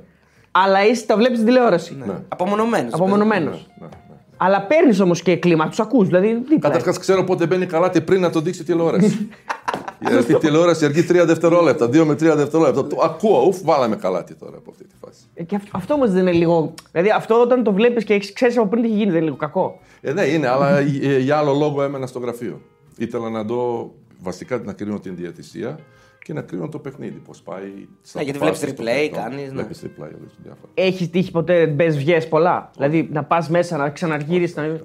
αλλά 0.51 0.87
είσαι, 0.87 1.07
τα 1.07 1.17
βλέπεις 1.17 1.37
στην 1.39 1.49
τηλεόραση. 1.49 1.97
ναι. 2.07 2.19
Απομονωμένος. 2.29 2.93
Απομονωμένος. 2.95 3.67
ναι, 3.81 3.87
ναι. 3.87 3.93
Αλλά 4.37 4.63
παίρνεις 4.63 5.01
όμως 5.01 5.23
και 5.23 5.37
κλίμα, 5.37 5.69
τους 5.69 5.81
ακούς. 5.81 6.07
Δηλαδή 6.07 6.35
δίπλα. 6.35 6.59
Καταρχάς 6.59 6.99
ξέρω 6.99 7.25
πότε 7.25 7.47
μπαίνει 7.47 7.67
καλάτι 7.67 8.01
πριν 8.01 8.21
να 8.21 8.31
το 8.31 8.41
δείξει 8.41 8.63
η 8.63 8.65
τηλεόραση. 8.65 9.29
Γιατί 10.09 10.33
η 10.33 10.37
τηλεόραση 10.37 10.85
αργεί 10.85 11.07
3 11.11 11.23
δευτερόλεπτα, 11.27 11.87
2 11.87 12.05
με 12.05 12.13
3 12.13 12.17
δευτερόλεπτα. 12.37 12.87
Το 12.87 12.97
ακούω, 13.03 13.45
ουφ, 13.47 13.61
βάλαμε 13.63 13.97
καλάτι 13.97 14.35
τώρα 14.35 14.57
από 14.57 14.71
αυτή 14.71 14.85
τη 14.85 14.95
φάση. 15.05 15.21
Ε, 15.35 15.43
Και 15.43 15.57
αυτό, 15.57 15.71
αυτό 15.75 15.95
όμως 15.95 16.11
δεν 16.11 16.21
είναι 16.21 16.33
λίγο. 16.33 16.75
Δηλαδή 16.93 17.11
αυτό 17.11 17.41
όταν 17.41 17.63
το 17.63 17.73
βλέπεις 17.73 18.05
και 18.05 18.19
ξέρεις 18.33 18.57
από 18.59 18.67
πριν 18.67 18.83
τι 18.83 18.89
έχει 18.89 18.97
γίνει, 18.97 19.07
δεν 19.11 19.17
είναι 19.17 19.25
λίγο 19.25 19.37
κακό. 19.37 19.79
Ε, 20.01 20.13
ναι, 20.13 20.23
είναι, 20.23 20.49
αλλά 20.49 20.79
ε, 20.79 21.19
για 21.19 21.37
άλλο 21.37 21.53
λόγο 21.55 21.83
έμενα 21.83 22.07
στο 22.07 22.19
γραφείο. 22.19 22.61
Ήθελα 22.97 23.31
να 23.31 23.43
δω 23.45 23.91
βασικά 24.21 24.59
να 24.65 24.73
κρίνω 24.73 24.99
την 25.01 25.17
διατησία 25.17 25.79
και 26.25 26.33
να 26.33 26.41
κρίνω 26.41 26.69
το 26.69 26.79
παιχνίδι. 26.79 27.19
Πώς 27.27 27.41
πάει. 27.43 27.87
τις 28.03 28.15
Ναι, 28.15 28.23
γιατί 28.23 28.39
αποφάσεις 28.39 28.65
βλέπεις 28.65 28.85
των 28.85 28.87
replay, 28.95 28.99
παιχτών. 29.11 29.23
κάνεις, 29.23 29.47
ναι. 29.47 29.53
Βλέπεις 29.53 29.81
replay, 29.85 30.09
βλέπεις 30.19 30.35
διάφορα. 30.43 30.73
Έχεις 30.75 31.11
τύχει 31.11 31.31
ποτέ 31.31 31.67
μπες 31.67 31.97
βγες 31.97 32.29
πολλά; 32.29 32.71
Δηλαδή 32.77 33.09
να 33.13 33.25
πας 33.25 33.49
μέσα, 33.49 33.77
να 33.77 33.91
ξαναργύρεις, 33.91 34.55
να, 34.57 34.63
όχι. 34.65 34.81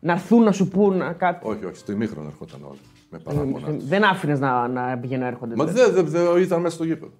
να 0.00 0.12
έρθουν 0.12 0.42
να 0.42 0.52
σου 0.52 0.68
πούν 0.68 1.02
κάτι; 1.16 1.46
Όχι, 1.48 1.64
όχι, 1.64 1.76
στο 1.76 1.92
ημίχρονο 1.92 2.28
ερχόταν 2.28 2.60
όλοι. 2.68 2.78
Με 3.12 3.18
παράπονα. 3.18 3.66
τους. 3.76 3.84
Δεν 3.86 4.04
άφηνες 4.04 4.40
να, 4.40 4.68
να 4.68 4.98
πηγαίνουν 4.98 5.22
να 5.22 5.28
έρχονται. 5.30 5.54
Μα 5.56 5.64
δηλαδή. 5.64 5.90
δεν 5.92 6.06
δε, 6.06 6.32
δε, 6.32 6.40
ήταν 6.40 6.60
μέσα 6.60 6.74
στο 6.74 6.84
γήπεδο. 6.84 7.12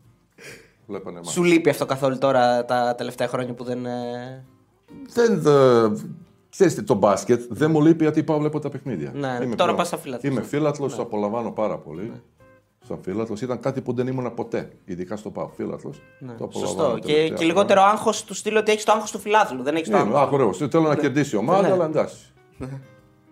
Βλέπανε 0.87 1.19
εμάς. 1.19 1.33
Σου 1.33 1.43
λείπει 1.43 1.71
αυτό 1.71 1.87
καθόλου 1.87 2.19
τώρα 2.19 2.65
τα 2.65 2.95
τελευταία 2.97 3.29
χρόνια 3.29 3.55
που 3.55 3.65
δεν. 3.65 3.87
ε, 3.87 4.45
Δεν. 5.13 5.41
Δε, 5.43 5.89
ξέρεις 6.51 6.75
τι, 6.75 6.83
το 6.83 6.95
μπάσκετ 6.95 7.43
δεν 7.49 7.71
μου 7.71 7.81
λείπει 7.83 8.03
γιατί 8.03 8.23
πάω 8.23 8.39
βλέπω 8.39 8.59
τα 8.59 8.69
παιχνίδια. 8.69 9.13
Ναι, 9.15 9.55
τώρα 9.57 9.75
πας 9.75 9.89
σαν 9.89 9.99
φίλαθλος. 9.99 10.33
Είμαι 10.33 10.43
φίλαθλο, 10.43 10.91
απολαμβάνω 10.99 11.51
πάρα 11.51 11.79
πολύ. 11.79 12.13
Σαν 12.89 12.99
φίλαθλο 13.03 13.37
ήταν 13.43 13.61
κάτι 13.61 13.81
που 13.81 13.93
δεν 13.93 14.07
ήμουν 14.07 14.35
ποτέ. 14.35 14.71
Ειδικά 14.85 15.17
στο 15.17 15.31
πάω. 15.31 15.49
Φίλαθλο. 15.57 15.91
Το 16.39 16.45
απολαμβάνω 16.45 16.49
Ναι. 16.63 16.67
Σωστό. 16.67 16.99
Και, 17.01 17.13
τελευταία 17.13 17.37
και 17.39 17.45
λιγότερο 17.45 17.83
άγχος 17.83 18.25
του 18.25 18.35
στείλω 18.35 18.59
ότι 18.59 18.73
έχεις 18.73 18.85
το 18.85 18.93
άγχος 18.93 19.11
του 19.11 19.19
φιλάθλου. 19.19 19.63
Δεν 19.63 19.75
έχεις 19.75 19.89
το 19.89 19.97
Ναι, 19.97 20.03
άγχος. 20.03 20.21
α, 20.21 20.29
ωραίο. 20.33 20.53
Θέλω 20.53 20.89
να 20.89 20.97
κερδίσει 20.97 21.35
η 21.35 21.39
ομάδα, 21.39 21.63
Ναι. 21.69 21.73
αλλά 21.73 21.85
εντάξει. 21.85 22.17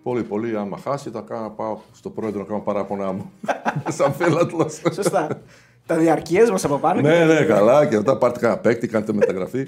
Πολύ, 0.03 0.23
πολύ. 0.23 0.57
Άμα 0.57 0.77
χάσει, 0.77 1.09
θα 1.09 1.21
κάνω, 1.21 1.49
πάω 1.49 1.77
στο 1.93 2.09
πρόεδρο 2.09 2.39
να 2.39 2.45
κάνω 2.45 2.59
παράπονά 2.59 3.11
μου. 3.11 3.31
Σαν 3.97 4.13
φίλατλο. 4.13 4.69
Σωστά. 4.93 5.41
τα 5.85 5.97
διαρκεία 5.97 6.51
μας 6.51 6.65
από 6.65 6.77
πάνω. 6.77 7.01
ναι, 7.01 7.25
ναι, 7.25 7.43
καλά. 7.43 7.85
Και 7.85 7.97
μετά 7.97 8.17
πάρτε 8.17 8.39
κανένα 8.39 8.59
παίκτη, 8.59 8.87
κάντε 8.87 9.13
μεταγραφή. 9.13 9.67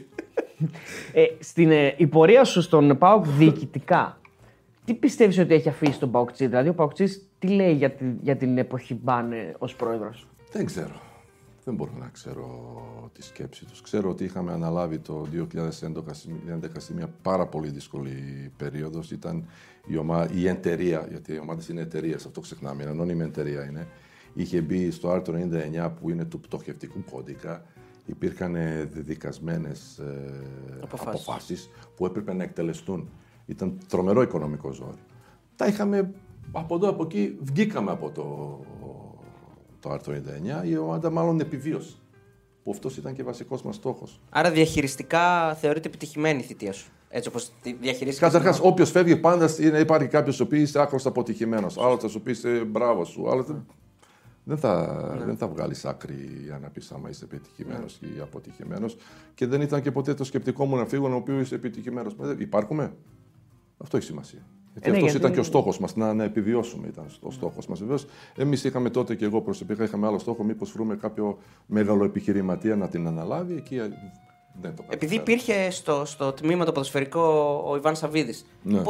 Ε, 1.14 1.24
στην 1.40 1.72
ε, 1.72 1.94
η 1.98 2.08
πορεία 2.08 2.44
σου 2.44 2.62
στον 2.62 2.98
ΠΑΟΚ 2.98 3.26
διοικητικά, 3.28 4.18
τι 4.86 4.94
πιστεύεις 4.94 5.38
ότι 5.38 5.54
έχει 5.54 5.70
αφήσει 5.70 6.00
τον 6.00 6.12
ΠΑΟΚΤΣΙ, 6.12 6.48
Δηλαδή, 6.48 6.70
ο 6.70 6.74
ΠΑΟΚΤΣΙ 6.74 7.22
τι 7.40 7.48
λέει 7.48 7.74
για, 7.74 7.92
τη, 7.92 8.06
για 8.22 8.36
την 8.36 8.58
εποχή 8.58 9.00
Μπάνε 9.02 9.56
ως 9.58 9.76
πρόεδρος; 9.76 10.28
Δεν 10.52 10.66
ξέρω. 10.66 11.02
Δεν 11.66 11.76
μπορώ 11.76 11.92
να 12.00 12.10
ξέρω 12.14 12.48
τη 13.14 13.24
σκέψη 13.24 13.66
τους. 13.66 13.82
Ξέρω 13.82 14.10
ότι 14.10 14.24
είχαμε 14.24 14.52
αναλάβει 14.52 14.98
το 14.98 15.26
2011 15.32 16.70
σε 16.78 16.94
μια 16.94 17.10
πάρα 17.22 17.46
πολύ 17.46 17.70
δύσκολη 17.70 18.52
περίοδος. 18.58 19.12
Ήταν 19.12 19.46
η, 19.88 19.98
ομα... 19.98 20.28
η 20.34 20.48
εταιρεία, 20.48 21.08
γιατί 21.10 21.34
οι 21.34 21.40
ομάδες 21.40 21.68
είναι 21.68 21.82
εταιρεία, 21.82 22.16
αυτό 22.16 22.42
ξεχνάμε, 22.42 22.82
είναι 22.82 22.92
ανώνυμη 22.92 23.24
εταιρεία 23.24 23.64
είναι. 23.66 23.88
Είχε 24.34 24.62
μπει 24.62 24.92
στο 24.92 25.10
άρθρο 25.10 25.50
99 25.76 25.92
που 26.00 26.10
είναι 26.10 26.26
του 26.26 26.40
πτωχευτικού 26.40 27.04
κώδικα. 27.12 27.66
Υπήρχαν 28.06 28.54
δεδικασμένες 28.94 29.98
ε, 29.98 30.84
Αποφάσεις. 30.84 31.08
αποφάσεις 31.08 31.70
που 31.96 32.06
έπρεπε 32.06 32.34
να 32.34 32.44
εκτελεστούν. 32.44 33.10
Ήταν 33.46 33.78
τρομερό 33.88 34.22
οικονομικό 34.22 34.72
ζόρι. 34.72 34.98
Τα 35.56 35.68
είχαμε 35.68 36.14
από 36.52 36.76
εδώ, 36.76 36.90
από 36.90 37.04
εκεί, 37.04 37.38
βγήκαμε 37.42 37.92
από 37.92 38.12
το, 38.12 38.60
το 39.80 39.90
άρθρο 39.90 40.16
99. 40.64 40.68
Η 40.68 40.78
ομάδα 40.78 41.10
μάλλον 41.10 41.40
επιβίωσε. 41.40 41.96
Που 42.64 42.72
αυτός 42.72 42.98
ήταν 42.98 43.14
και 43.14 43.24
βασικός 43.24 43.62
μας 43.62 43.76
στόχος. 43.76 44.22
Άρα 44.30 44.52
διαχειριστικά 44.52 45.56
θεωρείται 45.56 45.88
επιτυχημένη 45.88 46.40
η 46.40 46.44
θητεία 46.44 46.74
σου. 46.74 46.92
Έτσι 47.16 47.30
όπως 47.30 47.52
τη 47.62 47.74
διαχειρίστηκε. 47.74 48.26
Καταρχάς, 48.26 48.60
όποιος 48.62 48.92
φεύγει, 48.92 49.16
πάντα 49.18 49.50
είναι, 49.60 49.80
υπάρχει 49.80 50.08
κάποιος 50.08 50.40
ο 50.40 50.44
οποίος 50.44 50.62
είσαι 50.62 50.82
άκρος 50.82 51.06
αποτυχημένος. 51.06 51.78
Άλλος 51.78 52.00
θα 52.00 52.08
σου 52.08 52.22
πει 52.22 52.36
ε, 52.44 52.64
μπράβο 52.64 53.06
σου. 53.06 53.30
Άλλο 53.30 53.44
θα... 53.44 53.66
Δεν 54.44 54.58
θα, 54.58 54.98
δεν 55.26 55.38
θα 55.38 55.48
βγάλεις 55.48 55.86
άκρη 55.86 56.42
για 56.44 56.60
να 56.62 56.70
πεις 56.70 56.92
άμα 56.92 57.10
είσαι 57.10 57.26
επιτυχημένος 57.26 58.00
ή 58.02 58.20
αποτυχημένος. 58.22 58.98
Και 59.34 59.48
δεν 59.48 59.62
ήταν 59.62 59.82
και 59.82 59.92
ποτέ 59.92 60.14
το 60.14 60.24
σκεπτικό 60.24 60.66
μου 60.66 60.76
να 60.76 60.86
φύγω 60.86 61.10
ο 61.12 61.16
οποίο 61.16 61.40
είσαι 61.40 61.56
επιτυχημένος. 61.56 62.16
Υπάρχουμε. 62.38 62.94
Αυτό 63.78 63.98
έχει 63.98 64.06
σημασία. 64.06 64.40
Γιατί 64.74 64.88
Ε, 64.88 64.92
ναι, 64.92 64.98
αυτός 64.98 65.12
γιατί- 65.12 65.18
ήταν 65.18 65.34
και 65.34 65.40
ο 65.40 65.44
στόχος 65.44 65.80
μας, 65.80 65.96
να, 65.96 66.14
να 66.14 66.24
επιβιώσουμε. 66.24 66.88
Ήταν 66.88 67.06
ο 67.22 67.32
στόχος 67.32 67.68
μας. 67.68 67.80
Βεβαίως, 67.80 68.06
εμείς 68.36 68.64
είχαμε 68.64 68.90
τότε 68.90 69.16
και 69.16 69.26
εγώ 69.26 69.42
προσωπικά 69.42 69.84
είχαμε 69.84 70.08
άλλο 70.08 70.20
στόχο, 70.20 70.44
μήπως 70.44 70.72
βρούμε 70.72 70.96
κάποιο 70.96 71.38
μεγάλο 71.66 72.04
επιχειρηματία 72.04 72.76
να 72.76 72.88
την 72.88 73.08
αναλάβει. 73.08 73.56
Εκεί 73.56 73.76
ε, 73.76 73.90
δεν 74.62 74.76
το 74.76 74.84
Επειδή 74.90 75.16
καταφέραμε. 75.18 75.22
υπήρχε 75.42 75.70
στο, 75.72 76.06
στο 76.06 76.32
τμήμα 76.32 76.66
το 76.66 76.72
ποδοσφαιρικό 76.72 77.22
ο 77.68 77.76
Ιβάν 77.76 77.96
Σαββίδης. 77.96 78.46
Ναι. 78.64 78.82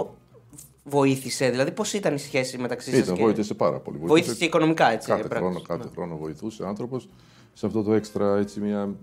Βοήθησε, 0.86 1.50
δηλαδή 1.50 1.72
πώς 1.72 1.94
ήταν 1.94 2.16
η 2.16 2.18
σχέση 2.20 2.58
μεταξύ 2.58 2.90
σας. 2.92 3.00
Ήταν, 3.00 3.16
βοήθησε 3.16 3.54
πάρα 3.54 3.80
πολύ. 3.80 3.98
Βοήθησε 4.02 4.36
και 4.36 4.46
οικονομικά, 4.46 4.92
έτσι. 4.92 5.08
Κάθε 5.10 5.22
πρέπει 5.28 5.36
χρόνο, 5.44 5.60
να- 5.68 5.76
κάθε 5.76 5.90
χρόνο 5.96 6.18
βοηθούσε 6.18 6.66
άνθρωπος 6.66 7.10
σε 7.54 7.66
αυτό 7.66 7.84
το 7.84 7.94
έξτρα, 7.94 8.38
έτσι, 8.38 8.60
μια, 8.60 8.96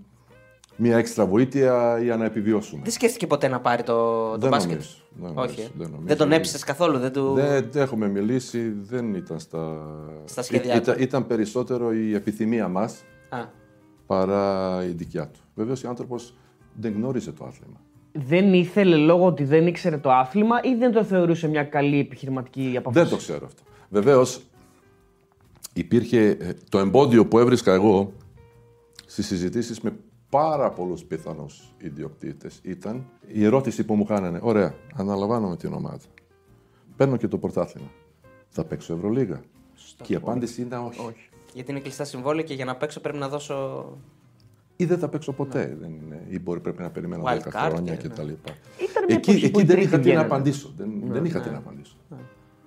μια 0.75 0.97
έξτρα 0.97 1.25
βοήθεια 1.25 1.99
για 2.03 2.17
να 2.17 2.25
επιβιώσουμε. 2.25 2.81
Δεν 2.83 2.91
σκέφτηκε 2.91 3.27
ποτέ 3.27 3.47
να 3.47 3.59
πάρει 3.59 3.83
το, 3.83 4.29
το 4.31 4.37
Δεν 4.37 4.49
μπάσκετ; 4.49 4.71
νομίζω, 4.71 4.95
δεν 5.15 5.33
νομίζω, 5.33 5.51
Όχι. 5.53 5.61
ε. 5.61 5.67
δεν 5.77 5.87
νομίζω. 5.89 6.07
δεν 6.07 6.17
τον 6.17 6.31
έψησες 6.31 6.63
καθόλου. 6.63 6.97
Δεν 6.97 7.11
του... 7.13 7.33
Δεν, 7.33 7.67
δεν 7.71 7.81
έχουμε 7.81 8.07
μιλήσει, 8.07 8.69
δεν 8.81 9.13
ήταν 9.13 9.39
στα. 9.39 9.81
Στα 10.25 10.41
σχέδιά 10.41 10.73
Ή- 10.75 10.77
του. 10.81 10.89
ήταν, 10.91 11.01
ήταν 11.01 11.27
περισσότερο 11.27 11.93
η 11.93 12.13
επιθυμία 12.13 12.67
μας 12.67 13.03
Α, 13.29 13.37
παρά 14.05 14.79
η 14.85 14.91
δικιά 14.91 15.27
του. 15.27 15.39
Βεβαίως 15.55 15.83
ο 15.83 15.87
άνθρωπος 15.89 16.35
δεν 16.73 16.93
γνώριζε 16.93 17.31
το 17.31 17.45
άθλημα. 17.45 17.81
Δεν 18.11 18.53
ήθελε 18.53 18.95
λόγω 18.95 19.25
ότι 19.25 19.43
δεν 19.43 19.67
ήξερε 19.67 19.97
το 19.97 20.11
άθλημα 20.11 20.59
ή 20.63 20.75
δεν 20.75 20.91
το 20.91 21.03
θεωρούσε 21.03 21.47
μια 21.47 21.63
καλή 21.63 21.99
επιχειρηματική 21.99 22.73
απόφαση; 22.77 22.99
Δεν 22.99 23.09
το 23.09 23.17
ξέρω 23.17 23.45
αυτό. 23.45 23.61
Βεβαίως, 23.89 24.41
υπήρχε 25.73 26.29
ε, 26.29 26.53
το 26.69 26.79
εμπόδιο 26.79 27.27
που 27.27 27.39
έβρισκα 27.39 27.73
εγώ 27.73 28.13
στις 29.05 29.25
συζητήσεις 29.25 29.81
με 29.81 29.93
πάρα 30.29 30.71
πολλούς 30.71 31.03
πιθανούς 31.03 31.73
ιδιοκτήτες 31.77 32.59
ήταν 32.63 33.05
η 33.27 33.45
ερώτηση 33.45 33.83
που 33.83 33.95
μου 33.95 34.05
κάνανε 34.05 34.39
«Ωραία, 34.41 34.75
αναλαμβάνω 34.95 35.49
με 35.49 35.57
την 35.57 35.73
ομάδα. 35.73 36.05
Παίρνω 36.95 37.17
και 37.17 37.27
το 37.27 37.37
πρωτάθλημα. 37.37 37.91
Θα 38.49 38.63
παίξω 38.63 38.93
Ευρωλίγα». 38.93 39.41
Και 40.03 40.13
η 40.13 40.15
απάντηση 40.15 40.61
είναι 40.61 40.77
όχι. 40.77 41.29
Γιατί 41.53 41.71
είναι 41.71 41.79
κλειστά 41.79 42.03
συμβόλαια 42.03 42.43
και 42.43 42.53
για 42.53 42.65
να 42.65 42.75
παίξω 42.75 42.99
πρέπει 42.99 43.17
να 43.17 43.29
δώσω. 43.29 43.85
Ή 44.81 44.85
δεν 44.85 44.97
θα 44.97 45.07
παίξω 45.07 45.31
ποτέ. 45.33 45.77
Δεν 45.79 45.89
είναι, 45.89 46.21
ή 46.29 46.39
μπορεί 46.39 46.59
πρέπει 46.59 46.81
να 46.81 46.89
περιμένω 46.89 47.23
Wild 47.25 47.37
10 47.37 47.37
card 47.37 47.69
χρόνια 47.69 47.95
και- 47.95 48.07
κτλ. 48.07 48.21
Ήταν 48.21 48.33
μια 49.07 49.15
Εκεί, 49.15 49.29
εποχή 49.29 49.51
που 49.51 49.59
εκεί 49.59 49.61
οι 49.61 49.63
δεν 49.63 49.75
τρίτοι 49.75 49.81
είχα 49.81 49.89
τι 49.89 49.95
να 49.97 50.01
βγαίνανε. 50.03 50.25
απαντήσω. 50.25 50.73
Δεν, 50.77 50.89
δεν 51.05 51.25
είχα 51.25 51.39
τι 51.41 51.49
να 51.49 51.57
απαντήσω. 51.57 51.95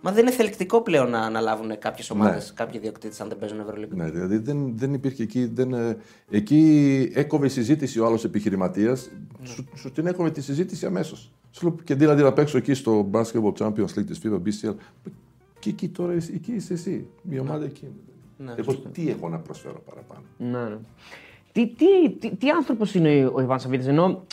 Μα 0.07 0.13
δεν 0.13 0.27
είναι 0.27 0.35
θελκτικό 0.35 0.81
πλέον 0.83 1.11
να 1.11 1.19
αναλάβουν 1.21 1.79
κάποιες 1.79 2.11
ομάδες, 2.11 2.49
Ναι. 2.49 2.55
κάποιοι 2.55 2.75
ιδιοκτήτες 2.83 3.21
αν 3.21 3.29
δεν 3.29 3.39
παίζουν 3.39 3.61
Ευρωλίγα. 3.61 3.95
Ναι, 3.97 4.11
δηλαδή 4.11 4.37
δεν, 4.39 4.73
δεν 4.79 4.95
υπήρχε 4.95 5.23
εκεί. 5.23 5.51
Δεν, 5.55 5.73
ε, 5.73 5.97
εκεί 6.31 7.11
έκοβε 7.15 7.47
η 7.47 7.49
συζήτηση 7.49 8.01
ο 8.01 8.07
άλλος 8.07 8.25
επιχειρηματίας. 8.25 9.11
Σου, 9.43 9.69
σου 9.75 9.91
την 9.93 10.07
έκοβε 10.07 10.31
τη 10.31 10.41
συζήτηση 10.41 10.87
αμέσως. 10.87 11.33
Σου 11.51 11.67
λέω 11.67 11.77
και 11.85 11.95
δηλαδή 11.95 12.23
να 12.23 12.33
παίξω 12.33 12.57
εκεί 12.59 12.75
στο 12.75 13.11
Basketball 13.13 13.53
Champions 13.59 13.95
League 13.99 14.07
της 14.07 14.21
FIBA 14.25 14.35
BCL. 14.45 14.75
Και 15.59 15.71
εκεί 15.71 15.89
τώρα 15.89 16.13
εσύ- 16.13 16.35
εκεί 16.35 16.53
είσαι 16.53 16.73
εσύ. 16.73 17.07
Η 17.31 17.39
ομάδα 17.39 17.65
εκεί 17.65 17.85
είναι. 17.85 17.95
Ναι, 18.51 18.55
Εγώ 18.59 18.75
τι 18.75 19.09
έχω 19.11 19.29
να 19.29 19.39
προσφέρω 19.39 19.83
παραπάνω; 19.87 20.23
Ναι, 20.39 20.69
ναι. 20.75 20.79
Τι, 21.55 21.67
τι, 21.67 22.11
τι, 22.11 22.37
τι 22.37 22.51
άνθρωπος 22.51 22.95
είναι 22.95 23.31
ο 23.35 23.41
Ιβάν 23.41 23.61
Σαββίδης, 23.61 23.87
ενώ 23.87 24.25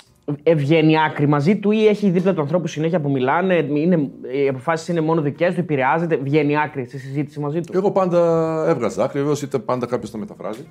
ε, 0.44 0.56
βγαίνει 0.56 1.02
άκρη 1.02 1.28
μαζί 1.28 1.60
του 1.60 1.72
ή 1.72 1.88
έχει 1.88 2.10
δίπλα 2.10 2.34
του 2.34 2.42
ανθρώπους 2.42 2.72
συνέχεια 2.72 3.02
που 3.02 3.12
μιλάνε, 3.12 3.56
είναι, 3.56 4.10
οι 4.44 4.48
αποφάσεις 4.48 4.88
είναι 4.88 5.02
μόνο 5.02 5.22
δικές 5.22 5.54
του, 5.54 5.60
επηρεάζεται, 5.60 6.16
βγαίνει 6.16 6.58
άκρη 6.58 6.86
στη 6.86 6.98
συζήτηση 6.98 7.40
μαζί 7.40 7.62
του; 7.62 7.78
Εγώ 7.78 7.92
πάντα 7.92 8.64
έβγαζα 8.68 9.04
άκρη. 9.04 9.20
Βεβαίως 9.20 9.42
ήταν 9.42 9.66
πάντα 9.66 9.86
κάποιος 9.86 10.12
να 10.12 10.20
μεταφράζει. 10.20 10.66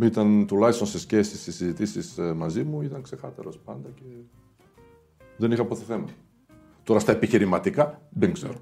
Ήταν 0.00 0.46
τουλάχιστον 0.46 0.86
σε 0.86 0.98
σχέση 0.98 1.36
στις 1.36 1.54
συζητήσεις 1.54 2.18
μαζί 2.36 2.62
μου, 2.62 2.82
ήταν 2.82 3.02
ξεκάθαρος 3.02 3.58
πάντα 3.64 3.88
και 3.94 4.02
δεν 5.36 5.52
είχα 5.52 5.64
ποτέ 5.64 5.82
θέμα. 5.86 6.06
Τώρα 6.84 7.00
στα 7.00 7.12
επιχειρηματικά 7.12 8.00
δεν 8.10 8.32
ξέρω. 8.32 8.54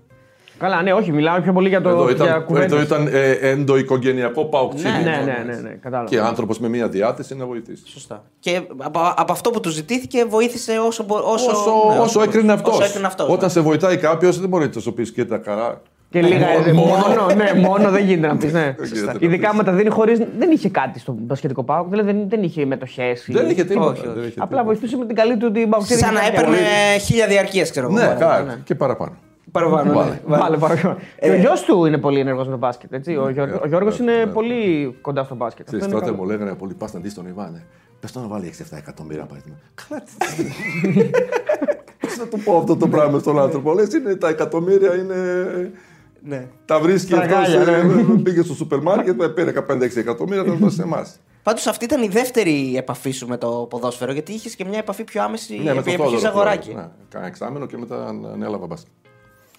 Καλά, 0.60 0.82
ναι, 0.82 0.92
όχι, 0.92 1.12
μιλάω 1.12 1.40
πιο 1.40 1.52
πολύ 1.52 1.68
για 1.68 1.80
το 1.80 1.88
Εδώ 1.88 2.02
για 2.10 2.26
ήταν, 2.26 2.44
κουβέντες. 2.44 2.72
εδώ 2.72 2.82
ήταν 2.82 3.08
ε, 3.12 3.30
ενδοοικογενειακό 3.30 4.44
παουξίδι. 4.44 4.88
Ναι, 4.88 4.98
ναι, 4.98 5.22
ναι, 5.24 5.52
ναι, 5.54 5.60
ναι, 5.60 5.68
κατάλαβα. 5.82 6.08
Και 6.08 6.20
άνθρωπος 6.20 6.58
με 6.60 6.68
μία 6.68 6.88
διάθεση 6.88 7.36
να 7.36 7.46
βοηθήσει. 7.46 7.82
Σωστά. 7.86 8.22
Και 8.40 8.60
από, 8.76 9.00
από 9.16 9.32
αυτό 9.32 9.50
που 9.50 9.60
του 9.60 9.70
ζητήθηκε 9.70 10.24
βοήθησε 10.24 10.72
όσο, 10.86 11.04
μπο- 11.04 11.16
όσο, 11.32 11.50
Όσο, 11.50 11.92
ναι, 11.94 11.98
όσο 11.98 12.22
έκρινε 12.22 12.52
αυτός. 12.52 12.74
Όσο 12.74 12.84
έκρινε 12.84 13.06
αυτός, 13.06 13.26
Όταν 13.28 13.44
ναι. 13.44 13.48
σε 13.48 13.60
βοηθάει 13.60 13.96
κάποιος, 13.96 14.40
δεν 14.40 14.48
μπορεί 14.48 14.70
να 14.74 14.80
σου 14.80 14.94
πεις 14.94 15.12
και 15.12 15.24
τα 15.24 15.36
καρά. 15.36 15.80
Και 16.10 16.20
λίγα. 16.22 16.46
Μόνο- 16.46 16.66
ε, 16.66 16.72
μόνο, 16.72 17.26
ναι, 17.34 17.60
μόνο 17.60 17.90
δεν 17.90 18.04
γίνεται 18.04 18.26
να 18.26 18.36
πεις. 18.36 18.52
Ναι. 18.52 18.74
γίνεται 18.82 19.12
να 19.12 19.18
Ειδικά 19.20 19.48
πεις. 19.48 19.58
με 19.58 19.64
τα 19.64 19.72
δίνει 19.72 19.90
χωρί. 19.90 20.26
Δεν 20.38 20.50
είχε 20.50 20.68
κάτι 20.68 20.98
στο 20.98 21.14
μπασκετικό 21.18 21.64
πάγκο, 21.64 21.86
δηλαδή 21.90 22.12
δεν, 22.12 22.28
δεν 22.28 22.42
είχε 22.42 22.64
μετοχές. 22.66 23.24
Δεν 23.28 23.50
είχε 23.50 23.64
τίποτα. 23.64 23.90
όχι, 23.90 24.00
όχι. 24.00 24.08
δεν 24.08 24.18
είχε 24.28 24.32
Απλά 24.40 24.46
τίποτα. 24.46 24.64
βοηθούσε 24.64 24.96
με 24.96 25.06
την 25.06 25.16
καλή 25.16 25.36
του 25.36 25.50
την 25.52 25.68
παγκοσμία. 25.68 25.98
Σαν 25.98 26.14
να 26.14 26.26
έπαιρνε 26.26 26.56
χίλια 27.00 27.26
διαρκεία, 27.26 27.62
ξέρω 27.62 27.86
εγώ. 27.86 27.96
Ναι, 27.96 28.06
Πάρα, 28.06 28.42
κάτι. 28.46 28.60
Και 28.64 28.74
παραπάνω. 28.74 29.12
Παραπάνω. 29.52 29.92
Βάλε. 29.92 30.10
ναι. 30.10 30.36
Βάλε 30.36 30.56
παρακαλώ. 30.56 30.96
Και 31.20 31.30
ο 31.30 31.34
γιος 31.34 31.62
του 31.62 31.84
είναι 31.84 31.98
πολύ 31.98 32.20
ενεργός 32.20 32.44
με 32.46 32.52
το 32.52 32.58
μπάσκετ. 32.58 32.92
Έτσι. 32.92 33.16
Ο, 33.16 33.28
Γιώργο 33.30 33.54
ε, 33.54 33.60
ο 33.62 33.66
Γιώργος 33.66 33.98
ε, 33.98 34.02
είναι 34.02 34.12
ε, 34.12 34.26
πολύ 34.26 34.94
κοντά 35.00 35.24
στο 35.24 35.34
μπάσκετ. 35.34 35.66
Ξέρεις, 35.66 35.84
Αυτό 35.84 35.96
είναι 35.96 36.04
τότε 36.06 36.16
καλό. 36.16 36.26
μου 36.28 36.32
λέγανε 36.36 36.54
πολύ, 36.56 36.74
πας 36.74 36.92
να 36.92 37.00
δεις 37.00 37.14
τον 37.14 37.26
Ιβάν. 37.26 37.62
Πες 38.00 38.12
το 38.12 38.20
να 38.20 38.26
βάλει 38.26 38.54
6-7 38.58 38.76
εκατομμύρια 38.76 39.24
παράδειγμα. 39.24 39.58
Καλά, 39.74 40.02
τι. 40.02 40.12
Πώς 42.00 42.16
να 42.18 42.26
του 42.26 42.38
πω 42.44 42.56
αυτό 42.56 42.76
το 42.76 42.88
πράγμα 42.88 43.18
στον 43.18 43.38
άνθρωπο. 43.38 43.72
Λες, 43.72 43.92
είναι 43.92 44.14
τα 44.14 44.28
εκατομμύρια 44.28 44.94
είναι. 44.94 45.14
Ναι. 46.22 46.46
Τα 46.64 46.80
βρίσκει 46.80 47.14
αυτός. 47.14 47.28
Τραγάλια, 47.28 47.82
ναι. 47.82 48.18
Πήγε 48.22 48.42
στο 48.42 48.54
σούπερ 48.54 48.80
μάρκετ, 48.80 49.22
πήρε 49.22 49.52
15-6 49.68 49.96
εκατομμύρια, 49.96 50.44
θα 50.44 50.50
τα 50.50 50.56
δώσει 50.56 50.76
σε 50.76 50.82
εμάς. 50.82 51.20
Πάντως 51.42 51.66
αυτή 51.66 51.84
ήταν 51.84 52.02
η 52.02 52.08
δεύτερη 52.08 52.76
επαφή 52.76 53.10
σου 53.10 53.26
με 53.28 53.36
το 53.36 53.66
ποδόσφαιρο, 53.70 54.12
γιατί 54.12 54.32
είχες 54.32 54.54
και 54.54 54.64
μια 54.64 54.78
επαφή 54.78 55.04
πιο 55.04 55.22
άμεση 55.22 55.56
Ναι, 55.56 55.62
με 55.62 55.70
επί 55.70 55.82
το 55.82 55.90
εποχής 56.02 56.20
Θόδωρο. 56.20 56.40
Αγοράκη. 56.40 56.74
Ναι, 56.74 56.88
κάνα 57.08 57.26
εξάμενο 57.26 57.66
και 57.66 57.76
μετά 57.78 58.06
ανέλαβα 58.32 58.66
μπάσκετ. 58.66 58.92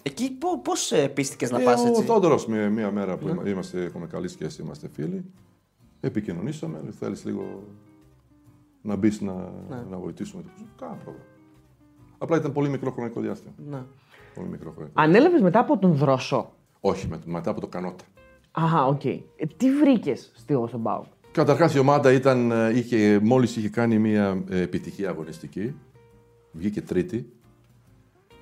Εκεί 0.01 0.37
πώς 0.63 0.91
πείστηκες 1.13 1.51
να 1.51 1.61
Ε, 1.61 1.63
πας 1.63 1.83
Ο 1.83 1.87
έτσι; 1.87 2.03
Θόδωρος, 2.03 2.45
μία, 2.45 2.69
μία 2.69 2.91
μέρα 2.91 3.17
που 3.17 3.27
είμα- 3.27 3.49
είμαστε, 3.49 3.83
έχουμε 3.83 4.07
καλή 4.07 4.27
σχέση, 4.27 4.61
είμαστε 4.61 4.87
φίλοι. 4.93 5.25
Επικοινωνήσαμε, 5.99 6.81
θέλεις 6.99 7.25
λίγο 7.25 7.63
να 8.81 8.95
μπεις 8.95 9.21
να, 9.21 9.33
να 9.89 9.97
βοηθήσουμε. 9.97 10.43
Κάνα 10.79 10.93
πρόβλημα. 10.93 11.25
Απλά 12.17 12.37
ήταν 12.37 12.51
πολύ 12.51 12.69
μικρό 12.69 12.91
χρονικό 12.91 13.21
διάστημα. 13.21 13.53
Ναι. 13.69 13.83
Πολύ 14.35 14.47
μικρό 14.47 14.71
χρονικό. 14.71 15.01
Ανέλαβες 15.01 15.41
μετά 15.41 15.59
από 15.59 15.77
τον 15.77 15.93
Δρόσο; 15.93 16.53
Όχι, 16.79 17.07
με- 17.07 17.19
μετά 17.25 17.49
από 17.49 17.61
το 17.61 17.67
Κανότα. 17.67 18.03
Αχα, 18.51 18.85
οκ. 18.85 19.05
Ε, 19.05 19.19
τι 19.57 19.71
βρήκες 19.75 20.31
στον 20.67 20.81
ΠΑΟΚ. 20.83 21.03
Καταρχάς 21.31 21.73
η 21.75 21.79
ομάδα 21.79 22.11
ήταν, 22.11 22.51
ε, 22.51 22.77
είχε, 22.77 23.19
μόλις 23.23 23.55
είχε 23.55 23.69
κάνει 23.69 23.99
μια 23.99 24.43
ε, 24.49 24.61
επιτυχία 24.61 25.09
αγωνιστική, 25.09 25.75
βγήκε 26.51 26.81
τρίτη 26.81 27.31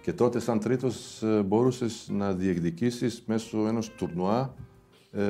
και 0.02 0.14
τότε 0.14 0.40
σαν 0.40 0.60
τρίτος 0.60 1.22
ε, 1.24 1.42
μπορούσες 1.44 2.08
να 2.12 2.34
διεκδικήσεις 2.34 3.24
μέσω 3.26 3.68
ενός 3.68 3.90
τουρνουά 3.90 4.54
ε, 5.12 5.22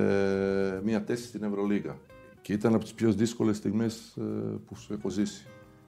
μια 0.83 1.03
θέση 1.05 1.23
στην 1.23 1.43
Ευρωλίγα. 1.43 1.97
Και 2.41 2.53
ήταν 2.53 2.73
από 2.73 2.83
τις 2.83 2.93
πιο 2.93 3.11
δύσκολες 3.11 3.57
στιγμές 3.57 4.15
ε, 4.17 4.21
που 4.67 4.75
σου 4.75 4.93
έχω 4.93 5.09
ζήσει. 5.09 5.45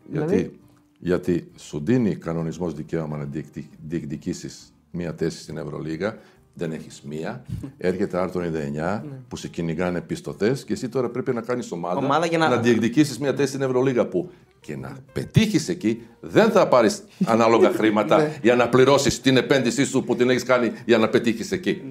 Δηλαδή; 0.10 0.36
Γιατί, 0.36 0.60
γιατί 1.00 1.52
σου 1.56 1.82
δίνει 1.84 2.16
κανονισμός 2.16 2.74
δικαίωμα 2.74 3.18
να 3.18 3.24
διεκδι- 3.26 3.70
διεκδικήσεις 3.88 4.74
μια 4.92 5.14
θέση 5.18 5.42
στην 5.42 5.58
Ευρωλίγα, 5.58 6.18
δεν 6.54 6.72
έχεις 6.72 7.02
μία, 7.02 7.46
έρχεται 7.78 8.18
άρθρο 8.18 8.42
99 8.42 9.02
που 9.28 9.36
σε 9.36 9.48
κυνηγάνε 9.48 10.02
πιστωτέ 10.02 10.56
και 10.66 10.74
εσύ 10.74 10.90
τώρα 10.90 11.10
πρέπει 11.10 11.34
να 11.34 11.42
κάνεις 11.42 11.72
ομάδα, 11.72 11.98
Ομάδα 11.98 12.26
για 12.26 12.38
να- 12.38 12.50
να 12.50 12.58
διεκδικήσεις 12.58 13.20
μια 13.20 13.34
θέση 13.34 13.48
στην 13.50 13.62
Ευρωλίγα 13.62 14.08
που 14.08 14.30
και 14.62 14.76
να 14.78 14.98
πετύχεις 15.14 15.70
εκεί 15.70 16.02
δεν 16.20 16.52
θα 16.52 16.68
πάρεις 16.68 17.04
ανάλογα 17.26 17.72
χρήματα 17.78 18.32
για 18.42 18.56
να 18.56 18.70
πληρώσεις 18.70 19.22
την 19.22 19.38
επένδυσή 19.38 19.86
σου 19.86 20.04
που 20.04 20.16
την 20.16 20.30
έχεις 20.30 20.44
κάνει 20.44 20.72
για 20.86 20.98
να 20.98 21.10
πετύχεις 21.10 21.52
εκεί. 21.52 21.82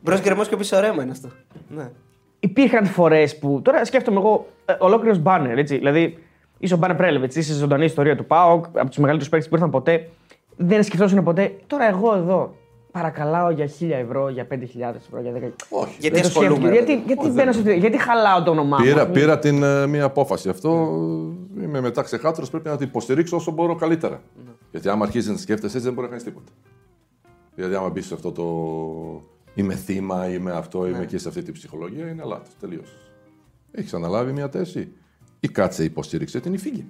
Μπρος 0.00 0.20
γκρεμό 0.20 0.44
και 0.44 0.56
πίσω 0.56 0.80
ρέμα 0.80 1.02
είναι 1.02 1.12
αυτό. 1.12 1.30
Ναι. 1.68 1.90
Υπήρχαν 2.40 2.86
φορές 2.86 3.38
που. 3.38 3.60
Τώρα 3.64 3.84
σκέφτομαι 3.84 4.18
εγώ 4.18 4.48
ε, 4.64 4.74
ολόκληρος 4.78 5.18
μπάνερ. 5.18 5.58
Έτσι. 5.58 5.76
Δηλαδή, 5.76 6.18
είσαι 6.58 6.74
ο 6.74 6.76
Μπάνερ 6.76 6.96
Πρέλεβιτς, 6.96 7.36
είσαι 7.36 7.50
στη 7.50 7.60
ζωντανή 7.60 7.84
ιστορία 7.84 8.16
του 8.16 8.24
ΠΑΟΚ, 8.24 8.64
από 8.64 8.88
τους 8.88 8.96
μεγαλύτερους 8.96 9.28
παίκτες 9.28 9.48
που 9.48 9.54
ήρθαν 9.54 9.70
ποτέ. 9.70 10.08
Δεν 10.56 10.82
σκεφτόσουν 10.82 11.24
ποτέ. 11.24 11.56
Τώρα 11.66 11.88
εγώ 11.88 12.14
εδώ 12.14 12.54
παρακαλάω 12.98 13.50
για 13.50 13.66
1000 13.80 13.90
ευρώ, 13.90 14.28
για 14.28 14.46
5.000 14.50 14.94
ευρώ, 14.96 15.20
για 15.20 15.32
10. 15.32 15.36
Όχι. 15.70 15.96
Γιατί 16.00 16.14
Δεν 16.20 16.22
το 16.22 16.28
ασχολούμαι. 16.28 16.54
σκέφτομαι. 16.54 16.68
ρε 16.68 16.74
Γιατί, 16.76 16.92
παιδί. 16.92 17.04
γιατί, 17.06 17.28
μπαίνω 17.30 17.52
σε 17.52 17.58
αυτή- 17.58 17.76
γιατί 17.78 17.98
χαλάω 17.98 18.42
το 18.42 18.50
όνομά 18.50 18.76
μου. 18.78 18.84
Πήρα, 18.84 19.00
ας 19.00 19.06
πούμε. 19.06 19.18
πήρα 19.20 19.38
την, 19.38 19.62
ε, 19.62 19.86
μία 19.86 20.04
απόφαση. 20.04 20.48
Αυτό 20.48 20.68
ε, 21.60 21.62
είμαι 21.64 21.80
μετά 21.80 22.02
ξεχάτρο. 22.02 22.46
Πρέπει 22.50 22.68
να 22.68 22.76
την 22.76 22.86
υποστηρίξω 22.88 23.36
όσο 23.36 23.50
μπορώ 23.50 23.74
καλύτερα. 23.74 24.22
Γιατί 24.70 24.88
άμα 24.88 25.04
αρχίζεις 25.04 25.30
να 25.30 25.36
σκέφτεσαι 25.36 25.76
έτσι, 25.76 25.86
δεν 25.88 25.92
μπορεί 25.92 26.06
να 26.06 26.08
κάνεις 26.16 26.24
τίποτα. 26.24 26.52
Δηλαδή, 27.54 27.74
άμα 27.74 27.88
μπεις 27.90 28.06
σε 28.06 28.14
αυτό 28.14 28.32
το. 28.32 28.44
Είμαι 29.54 29.74
θύμα, 29.74 30.28
είμαι 30.28 30.52
αυτό, 30.52 30.86
είμαι 30.86 31.04
και 31.04 31.18
σε 31.18 31.28
αυτή 31.28 31.42
την 31.42 31.52
ψυχολογία, 31.52 32.08
είναι 32.08 32.22
λάθος. 32.24 32.48
Τελείω. 32.60 32.82
Έχεις 33.70 33.94
αναλάβει 33.94 34.32
μια 34.32 34.48
θέση. 34.48 34.92
Ή 35.40 35.48
κάτσε, 35.48 35.84
υποστήριξε 35.84 36.40
την 36.40 36.54
ή 36.54 36.58
φύγει. 36.58 36.86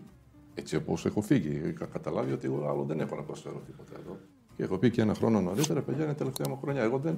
Έτσι 0.54 0.76
όπως 0.76 1.06
έχω 1.06 1.20
φύγει. 1.20 1.60
Είχα 1.74 1.86
καταλάβει 1.92 2.32
ότι 2.32 2.46
εγώ 2.46 2.66
άλλο 2.70 2.84
δεν 2.88 3.00
έχω 3.00 3.16
να 3.16 3.22
προσφέρω 3.22 3.62
τίποτα 3.66 3.92
εδώ. 4.02 4.16
Και 4.58 4.64
έχω 4.64 4.78
πει 4.78 4.90
και 4.90 5.00
ένα 5.00 5.14
χρόνο 5.14 5.40
νωρίτερα, 5.40 5.80
παιδιά, 5.80 6.02
είναι 6.02 6.12
η 6.12 6.16
τελευταία 6.16 6.48
μου 6.48 6.58
χρονιά. 6.62 6.82
Εγώ 6.82 6.98
δεν. 6.98 7.12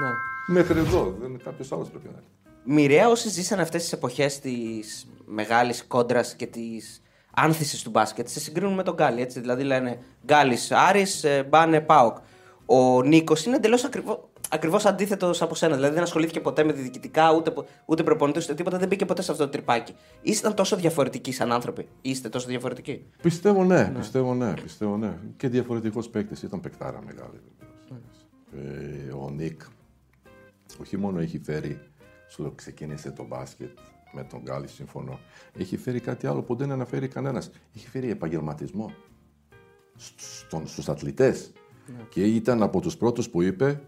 Ναι. 0.00 0.10
Μέχρι 0.54 0.78
εδώ. 0.78 1.16
Δεν 1.20 1.40
κάποιος 1.44 1.72
άλλος 1.72 1.88
πρέπει 1.88 2.08
να 2.08 2.12
έρθει. 2.16 2.28
Μοιραία 2.64 3.08
όσοι 3.08 3.28
ζήσαν 3.28 3.60
αυτές 3.60 3.82
τις 3.82 3.92
εποχές 3.92 4.38
της 4.38 5.06
μεγάλης 5.26 5.84
κόντρας 5.86 6.34
και 6.34 6.46
της 6.46 7.02
άνθησης 7.34 7.82
του 7.82 7.90
μπάσκετ 7.90 8.28
σε 8.28 8.40
συγκρίνουν 8.40 8.74
με 8.74 8.82
τον 8.82 8.94
Γκάλη. 8.94 9.20
Έτσι. 9.20 9.40
Δηλαδή 9.40 9.62
λένε 9.62 9.98
Γκάλης 10.24 10.58
Άρης, 10.70 11.24
Μπάνε 11.48 11.80
ΠΑΟΚ. 11.80 12.16
Ο 12.66 13.02
Νίκος 13.02 13.44
είναι 13.44 13.56
εντελώς 13.56 13.84
ακριβώ. 13.84 14.30
Ακριβώς 14.54 14.86
αντίθετος 14.86 15.42
από 15.42 15.54
σένα. 15.54 15.74
Δηλαδή 15.74 15.94
δεν 15.94 16.02
ασχολήθηκε 16.02 16.40
ποτέ 16.40 16.64
με 16.64 16.72
διοικητικά, 16.72 17.32
ούτε, 17.32 17.52
ούτε 17.84 18.02
προπονητής, 18.02 18.44
ούτε 18.44 18.54
τίποτα. 18.54 18.78
Δεν 18.78 18.88
μπήκε 18.88 19.04
ποτέ 19.04 19.22
σε 19.22 19.32
αυτό 19.32 19.44
το 19.44 19.50
τριπάκι. 19.50 19.94
Ήσταν 20.22 20.54
τόσο 20.54 20.76
διαφορετικοί 20.76 21.32
σαν 21.32 21.52
άνθρωποι. 21.52 21.88
Είστε 22.00 22.28
τόσο 22.28 22.46
διαφορετικοί; 22.46 23.06
Πιστεύω 23.22 23.64
ναι, 23.64 23.92
πιστεύω 23.98 24.34
ναι, 24.34 24.54
πιστεύω 24.62 24.96
ναι. 24.96 25.18
Και 25.36 25.48
διαφορετικός 25.48 26.08
παίκτης. 26.08 26.42
Ήταν 26.42 26.60
παικτάρα 26.60 27.02
μεγάλη. 27.04 27.40
βεβαίως. 27.88 28.76
Ε, 29.08 29.12
ο 29.12 29.30
Νίκ, 29.30 29.60
όχι 30.80 30.96
μόνο 30.96 31.20
έχει 31.20 31.38
φέρει, 31.38 31.80
σου 32.28 32.42
λέω, 32.42 32.50
ξεκίνησε 32.50 33.10
το 33.10 33.24
μπάσκετ 33.24 33.78
με 34.12 34.24
τον 34.24 34.40
Γκάλι, 34.40 34.68
συμφωνώ. 34.68 35.18
Έχει 35.58 35.76
φέρει 35.76 36.00
κάτι 36.00 36.26
άλλο 36.26 36.42
που 36.42 36.54
δεν 36.54 36.70
αναφέρει 36.70 37.08
κανένας. 37.08 37.50
Έχει 37.76 37.88
φέρει 37.88 38.10
επαγγελματισμό 38.10 38.92
στον, 39.96 40.66
στους 40.66 40.88
αθλητές. 40.88 41.52
Και 42.08 42.24
ήταν 42.24 42.62
από 42.62 42.80
τους 42.80 42.96
πρώτους 42.96 43.28
που 43.30 43.42
είπε, 43.42 43.80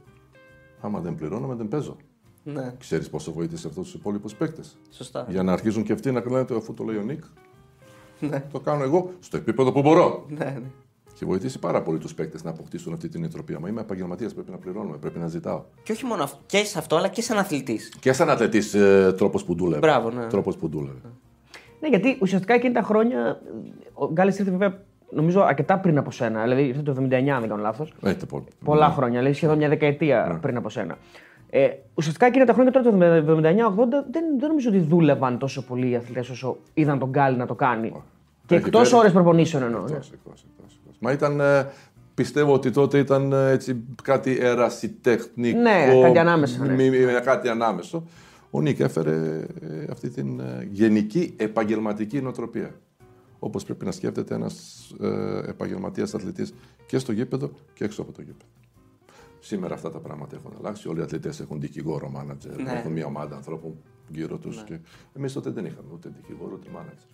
άμα 0.85 1.01
δεν 1.01 1.15
πληρώνομαι 1.15 1.55
δεν 1.55 1.69
παίζω. 1.69 1.97
Ναι, 2.45 2.75
Ξέρεις 2.79 3.11
πόσο 3.11 3.33
βοήθησε 3.33 3.69
αυτό 3.69 3.81
τους 3.81 3.95
υπόλοιπους 3.95 4.35
παίκτες; 4.35 4.79
σωστά. 4.91 5.27
Για 5.29 5.43
να 5.43 5.53
αρχίζουν 5.53 5.83
και 5.83 5.93
αυτοί 5.93 6.13
να 6.13 6.21
κλαίνουν 6.21 6.47
αφού 6.57 6.75
το 6.75 6.85
λέει 6.85 6.97
ο 6.97 7.03
Νίκ. 7.03 7.25
Ναι. 8.21 8.45
Το 8.53 8.61
κάνω 8.61 8.83
εγώ 8.83 9.11
στο 9.21 9.37
επίπεδο 9.37 9.73
που 9.73 9.83
μπορώ. 9.83 10.27
Ναι, 10.29 10.45
ναι. 10.45 10.71
Και 11.15 11.25
βοηθήσει 11.25 11.59
πάρα 11.59 11.83
πολύ 11.83 11.99
τους 11.99 12.15
παίκτες 12.15 12.45
να 12.45 12.51
αποκτήσουν 12.51 12.93
αυτή 12.93 13.09
την 13.09 13.21
νοοτροπία. 13.21 13.61
Μα 13.61 13.69
είμαι 13.69 13.81
επαγγελματίας, 13.81 14.35
πρέπει 14.35 14.51
να 14.51 14.57
πληρώνουμε, 14.57 14.97
πρέπει 14.97 15.19
να 15.19 15.27
ζητάω. 15.27 15.65
Και 15.83 15.93
όχι 15.93 16.05
μόνο 16.05 16.23
αυτό, 16.23 16.39
και 16.47 16.65
σε 16.65 16.79
αυτό, 16.79 16.97
αλλά 16.97 17.09
και 17.09 17.23
σαν 17.23 17.39
αθλητής. 17.39 17.95
Και 18.01 18.13
σαν 18.13 18.31
αθλητής 18.31 18.75
ε, 18.75 19.15
τρόπος 19.17 19.45
που 19.45 19.55
δούλευε. 19.55 19.81
Μπράβο, 19.81 20.11
ναι. 20.11 20.27
Τρόπος 20.27 20.57
που 20.57 20.69
δούλευε. 20.69 20.99
Ναι, 21.81 21.89
γιατί 21.89 22.19
ουσιαστικά 22.21 22.55
εκείνη 22.55 22.75
τα 22.75 22.83
χρόνια 22.83 23.41
ο 23.93 24.13
Γκάλης 24.13 24.39
ήρθε 24.39 24.51
βέβαια 24.51 24.85
νομίζω 25.15 25.43
αρκετά 25.43 25.79
πριν 25.79 25.99
από 25.99 26.11
σένα. 26.11 26.43
Δηλαδή 26.43 26.63
ήρθε 26.67 26.83
το 26.83 26.91
79, 26.93 27.13
αν 27.35 27.41
δεν 27.41 27.49
κάνω 27.49 27.63
λάθος. 27.63 27.93
Έχετε 28.03 28.27
πολύ. 28.27 28.45
Πολλά 28.65 28.87
Ναι. 28.89 28.95
χρόνια, 28.95 29.19
δηλαδή 29.19 29.35
σχεδόν 29.37 29.57
μια 29.57 29.69
δεκαετία 29.69 30.39
πριν 30.43 30.57
από 30.57 30.69
σένα. 30.69 30.99
Ε, 31.51 31.69
ουσιαστικά 31.95 32.27
εκείνα 32.27 32.45
τα 32.45 32.53
χρόνια 32.53 32.73
τώρα 32.73 32.91
το 32.91 32.97
79-80 32.97 34.05
δεν, 34.11 34.25
δεν 34.39 34.49
νομίζω 34.49 34.69
ότι 34.69 34.79
δούλευαν 34.79 35.39
τόσο 35.39 35.65
πολύ 35.65 35.89
οι 35.91 35.97
αθλητές 35.97 36.29
όσο 36.29 36.57
είδαν 36.75 36.99
τον 36.99 37.09
Γκάλη 37.09 37.37
να 37.37 37.47
το 37.47 37.55
κάνει. 37.55 37.93
Και 38.47 38.55
Έχει 38.55 38.65
εκτός 38.65 38.89
φέρει- 38.89 39.01
ώρες 39.01 39.13
προπονήσεων 39.13 39.63
εννοώ. 39.63 39.81
ναι. 39.81 39.87
Εκτός, 39.91 40.11
εκτός, 40.13 40.45
εκτός, 40.51 40.77
εκτός. 40.81 40.97
Μα 41.01 41.13
ήταν, 41.13 41.41
ε, 41.41 41.67
πιστεύω 42.15 42.53
ότι 42.53 42.71
τότε 42.71 42.99
ήταν 42.99 43.33
ε, 43.33 43.51
έτσι 43.51 43.85
κάτι 44.03 44.39
ερασιτεχνικό. 44.41 45.59
Ναι, 45.61 46.01
κάτι 46.03 46.19
ανάμεσα, 46.19 46.65
ναι. 46.65 46.73
μη- 46.75 46.91
μη- 46.91 47.21
κάτι 47.25 47.49
ανάμεσο. 47.49 48.05
Ο 48.51 48.61
Νίκ 48.61 48.81
έφερε 48.81 49.11
ε, 49.11 49.87
αυτή 49.93 50.09
την 50.11 50.41
ε, 50.41 50.69
γενική 50.71 51.35
επαγγελματική 51.37 52.21
νοοτροπία. 52.21 52.71
Όπως 53.45 53.65
πρέπει 53.65 53.85
να 53.85 53.93
σκέφτεται 53.93 54.35
ένας 54.35 54.85
ε, 55.01 55.39
επαγγελματίας 55.49 56.15
αθλητής 56.15 56.55
και 56.87 56.99
στο 56.99 57.13
γήπεδο 57.13 57.51
και 57.75 57.85
έξω 57.85 58.03
από 58.03 58.13
το 58.13 58.23
γήπεδο. 58.23 58.51
Σήμερα 59.41 59.75
αυτά 59.75 59.91
τα 59.91 59.99
πράγματα 59.99 60.37
έχουν 60.37 60.53
αλλάξει. 60.59 60.89
Όλοι 60.89 61.01
οι 61.01 61.03
αθλητές 61.03 61.41
έχουν 61.41 61.61
δικηγόρο, 61.61 62.09
μάνατζερ, 62.09 62.57
Ναι. 62.63 62.73
έχουν 62.73 62.93
μια 62.93 63.07
ομάδα 63.07 63.37
ανθρώπων 63.37 63.75
γύρω 64.09 64.39
τους. 64.39 64.63
Και... 64.65 64.79
Εμείς 65.17 65.33
τότε 65.33 65.51
δεν 65.51 65.65
είχαμε 65.65 65.89
ούτε 65.93 66.11
δικηγόρο 66.17 66.51
ούτε 66.55 66.69
μάνατζερ. 66.73 67.09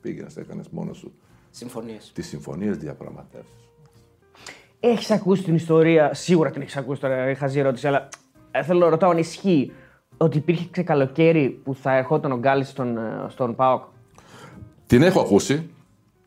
Πήγαινες, 0.00 0.36
έκανες 0.36 0.68
μόνος 0.68 0.96
σου 0.96 1.12
Συμφωνίες. 1.50 2.10
τις 2.14 2.26
συμφωνίες 2.26 2.76
διαπραγματεύσεις. 2.76 3.68
Έχεις 4.80 5.10
ακούσει 5.10 5.42
την 5.42 5.54
ιστορία, 5.54 6.14
σίγουρα 6.14 6.50
την 6.50 6.62
έχεις 6.62 6.76
ακούσει 6.76 7.00
τώρα, 7.00 7.30
είχα 7.30 7.38
χαζή 7.38 7.58
ερώτηση, 7.58 7.86
αλλά 7.86 8.08
ε, 8.50 8.62
θέλω 8.62 8.78
να 8.78 8.88
ρωτάω 8.88 9.10
αν 9.10 9.18
ισχύει 9.18 9.72
ότι 10.16 10.36
υπήρχε 10.38 10.68
ξεκαλοκαίρι 10.70 11.60
που 11.64 11.74
θα 11.74 11.96
ερχόταν 11.96 12.32
ο 12.32 12.38
Γκάλης 12.38 12.68
στον, 12.68 12.96
ε, 12.96 13.26
στον 13.28 13.54
ΠΑΟΚ; 13.54 13.82
Την 14.86 15.02
έχω 15.02 15.20
ακούσει. 15.20 15.70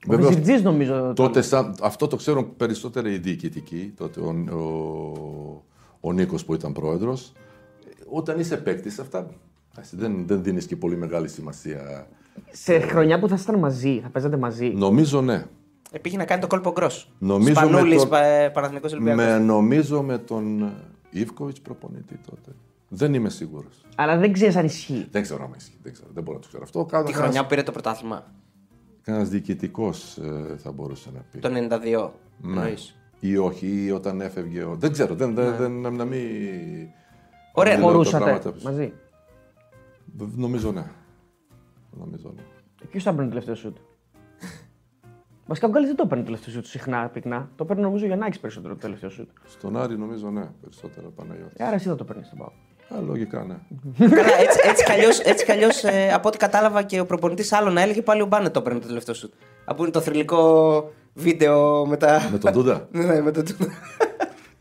Ο 0.10 0.16
Βεβαίως, 0.16 0.28
Βυζιρτζής 0.36 0.62
νομίζω. 0.64 1.14
τότε 1.16 1.42
σαν, 1.42 1.76
αυτό 1.82 2.08
το 2.08 2.16
ξέρουν 2.16 2.56
περισσότερο 2.58 3.10
οι 3.10 3.18
διοικητικοί. 3.18 3.94
Τότε 3.98 4.20
ο, 4.20 4.30
ο, 4.56 5.64
ο 6.00 6.12
Νίκος 6.12 6.46
που 6.46 6.54
ήταν 6.54 6.74
πρόεδρος. 6.74 7.32
Όταν 8.10 8.40
είσαι 8.40 8.58
παίκτης, 8.58 9.00
αυτά 9.00 9.28
εντάξει, 9.72 9.96
δεν, 9.96 10.28
δεν 10.28 10.44
δίνεις 10.44 10.66
και 10.66 10.76
πολύ 10.76 10.98
μεγάλη 10.98 11.28
σημασία. 11.28 12.08
Σε 12.52 12.80
χρονιά 12.80 13.20
που 13.20 13.28
θα 13.28 13.34
ήσασταν 13.36 13.60
μαζί, 13.60 14.00
θα 14.04 14.10
παίζατε 14.10 14.38
μαζί. 14.38 14.68
Νομίζω 14.76 15.22
ναι. 15.22 15.46
Ε, 15.92 15.98
Πήγε 16.00 16.18
να 16.18 16.26
κάνει 16.26 16.42
το 16.42 16.48
κόλπο 16.48 16.72
γκρό. 16.72 16.90
Νομίζω 17.20 17.54
Σπανούλης, 17.54 18.04
με 18.06 18.10
τον- 18.10 18.52
Παναθυνικό 18.54 18.88
Ολυμπιακός. 18.92 19.24
Με, 19.26 19.38
νομίζω 19.38 20.02
με 20.02 20.18
τον 20.18 20.72
Ιβκοβιτς 21.10 21.62
προπονητή 21.62 22.20
τότε. 22.30 22.52
Δεν 22.88 23.14
είμαι 23.14 23.30
σίγουρος. 23.30 23.82
Αλλά 23.96 24.18
δεν 24.18 24.34
ξέρεις 24.34 24.56
αν 24.56 24.66
ισχύει. 24.66 25.08
Δεν 25.12 25.22
ξέρω 25.22 25.44
αν 25.44 25.54
ισχύει. 25.58 25.78
Δεν, 25.84 25.94
ξέρω, 25.94 26.08
δεν 26.14 26.24
μπορώ 26.24 26.38
να 26.38 26.42
το 26.44 26.48
ξέρω 26.48 26.64
αυτό. 26.64 26.86
Κάνω 26.86 27.04
Τη 27.06 27.14
χρονιά 27.14 27.42
που 27.42 27.48
πήρε 27.48 27.64
το 27.64 27.72
πρωτάθλημα; 27.72 28.32
Ένα 29.04 29.24
διοικητικός 29.24 30.20
θα 30.58 30.72
μπορούσε 30.72 31.10
να 31.14 31.20
πει. 31.32 31.40
Το 31.40 31.50
92. 31.50 32.12
Ναι. 32.42 32.60
εννοείς. 32.60 32.96
Ή 33.20 33.38
όχι, 33.38 33.86
ή 33.86 33.92
όταν 33.92 34.22
έφευγε. 34.22 34.64
Ο... 34.64 34.76
Δεν 34.76 34.92
ξέρω, 34.92 35.16
δεν, 35.16 35.34
δεν, 35.36 35.56
δεν, 35.56 35.72
να, 35.72 35.90
να 35.90 36.06
μην. 36.06 36.20
Ωραία, 37.54 37.78
να 37.78 37.80
μην 37.80 37.90
λέω 37.90 38.04
τα 38.04 38.18
Μπορούσατε 38.20 38.24
πράγματα. 38.24 38.54
μαζί. 38.64 38.94
Νομίζω 40.36 40.72
ναι. 40.72 40.86
Νομίζω 42.00 42.34
ναι. 42.36 42.42
Ποιος 42.90 43.04
θα 43.04 43.10
παίρνει 43.14 43.26
το 43.26 43.30
τελευταίο 43.30 43.56
σουτ; 43.56 43.78
Βασικά 45.46 45.68
ο 45.68 45.70
Γκάλης 45.70 45.88
δεν 45.88 45.98
το 45.98 46.08
παίρνει 46.08 46.24
το 46.24 46.30
τελευταίο 46.32 46.54
σουτ 46.54 46.66
συχνά, 46.66 47.10
πυκνά. 47.10 47.50
Το 47.56 47.66
παίρνει 47.66 47.82
νομίζω 47.82 48.06
για 48.06 48.16
να 48.16 48.26
έχεις 48.26 48.40
περισσότερο 48.40 48.74
το 48.74 48.80
τελευταίο 48.80 49.10
σουτ. 49.10 49.30
Στον 49.46 49.78
Άρη 49.78 49.98
νομίζω 49.98 50.30
ναι, 50.30 50.50
περισσότερα 50.62 51.08
Παναγιώτης. 51.08 51.54
Ε, 51.58 51.64
άρα 51.64 51.76
εσύ 51.76 51.88
θα 51.88 51.96
το 51.96 52.04
παίρνεις 52.04 52.26
στον 52.26 52.38
ΠΑΟΚ. 52.38 52.52
Α, 52.96 53.02
λογικά 53.08 53.44
ναι. 53.44 53.56
Καλά, 54.10 54.40
έτσι, 54.40 54.60
έτσι 54.64 54.84
κι 54.84 54.92
αλλιώς, 54.92 55.20
έτσι 55.20 55.46
κι 55.46 55.52
αλλιώς, 55.52 55.84
ε, 55.84 56.12
από 56.14 56.28
ό,τι 56.28 56.38
κατάλαβα 56.38 56.84
και 56.84 57.00
ο 57.00 57.06
προπονητής 57.06 57.52
άλλο 57.54 57.70
να 57.70 57.82
έλεγε 57.82 58.02
πάλι 58.02 58.22
ο 58.22 58.26
Μπάνετ 58.26 58.54
το 58.54 58.62
παίρνει 58.62 58.80
το 58.80 58.88
τελευταίο 58.88 59.16
σου. 59.16 59.32
Από 59.66 59.84
είναι 59.84 59.92
το 59.92 60.02
θρυλικό 60.02 60.92
βίντεο 61.14 61.86
με 61.86 61.98
τα. 61.98 62.30
Με 62.32 62.38
τον 62.38 62.52
Τούδα. 62.52 62.88
ναι, 62.92 63.04
ναι, 63.14 63.22
με 63.22 63.32
τον 63.32 63.46
Τούδα. 63.46 63.72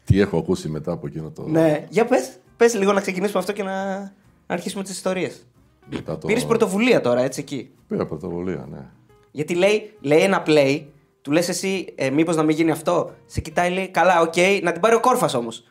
Τι 0.05 0.21
έχω 0.21 0.39
ακούσει 0.39 0.69
μετά 0.69 0.93
από 0.93 1.07
εκείνο 1.07 1.31
το. 1.31 1.49
ναι, 1.49 1.85
για 1.89 2.05
πες. 2.05 2.31
Πες 2.57 2.75
λίγο 2.75 2.93
να 2.93 3.01
ξεκινήσουμε 3.01 3.39
αυτό 3.39 3.53
και 3.53 3.63
να, 3.63 3.99
να 3.99 4.11
αρχίσουμε 4.47 4.83
τις 4.83 4.93
ιστορίες. 4.93 5.47
Μετά 5.91 6.19
το... 6.19 6.27
Πήρες 6.27 6.45
πρωτοβουλία 6.45 7.01
τώρα, 7.01 7.21
έτσι 7.21 7.41
εκεί. 7.41 7.71
Πήρα 7.89 8.07
πρωτοβουλία, 8.07 8.67
ναι. 8.71 8.87
Γιατί 9.31 9.55
λέει, 9.55 9.93
λέει 10.01 10.21
ένα 10.21 10.43
play, 10.47 10.83
του 11.23 11.31
λες 11.31 11.49
εσύ, 11.49 11.93
ε, 11.95 12.11
μήπως 12.11 12.37
να 12.37 12.43
μην 12.43 12.57
γίνει 12.57 12.71
αυτό; 12.71 13.11
Σε 13.27 13.41
κοιτάει, 13.41 13.71
λέει, 13.71 13.89
καλά, 13.89 14.21
οκ, 14.21 14.35
να 14.63 14.73
την 14.73 14.81
πάρει 14.81 14.95
ο 14.95 15.01
Κόρφας 15.01 15.35
όμως. 15.35 15.65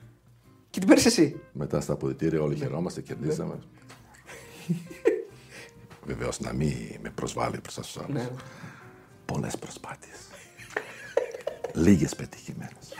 Και 0.69 0.79
την 0.79 0.87
παίρνει 0.87 1.03
εσύ. 1.05 1.39
Μετά 1.53 1.81
στα 1.81 1.93
αποδυτήρια 1.93 2.41
όλοι 2.41 2.55
χαιρόμαστε, 2.55 3.01
κερδίσαμε. 3.01 3.59
Βεβαίως 6.05 6.39
να 6.39 6.53
μην 6.53 6.71
με 7.01 7.09
προσβάλλει 7.09 7.59
μπροστά 7.59 7.83
στου 7.83 7.99
άλλους. 8.03 8.13
Ναι. 8.13 8.29
Πολλές 9.25 9.57
προσπάθειες. 9.57 10.17
Λίγες 11.73 12.15
πετυχημένες. 12.15 12.93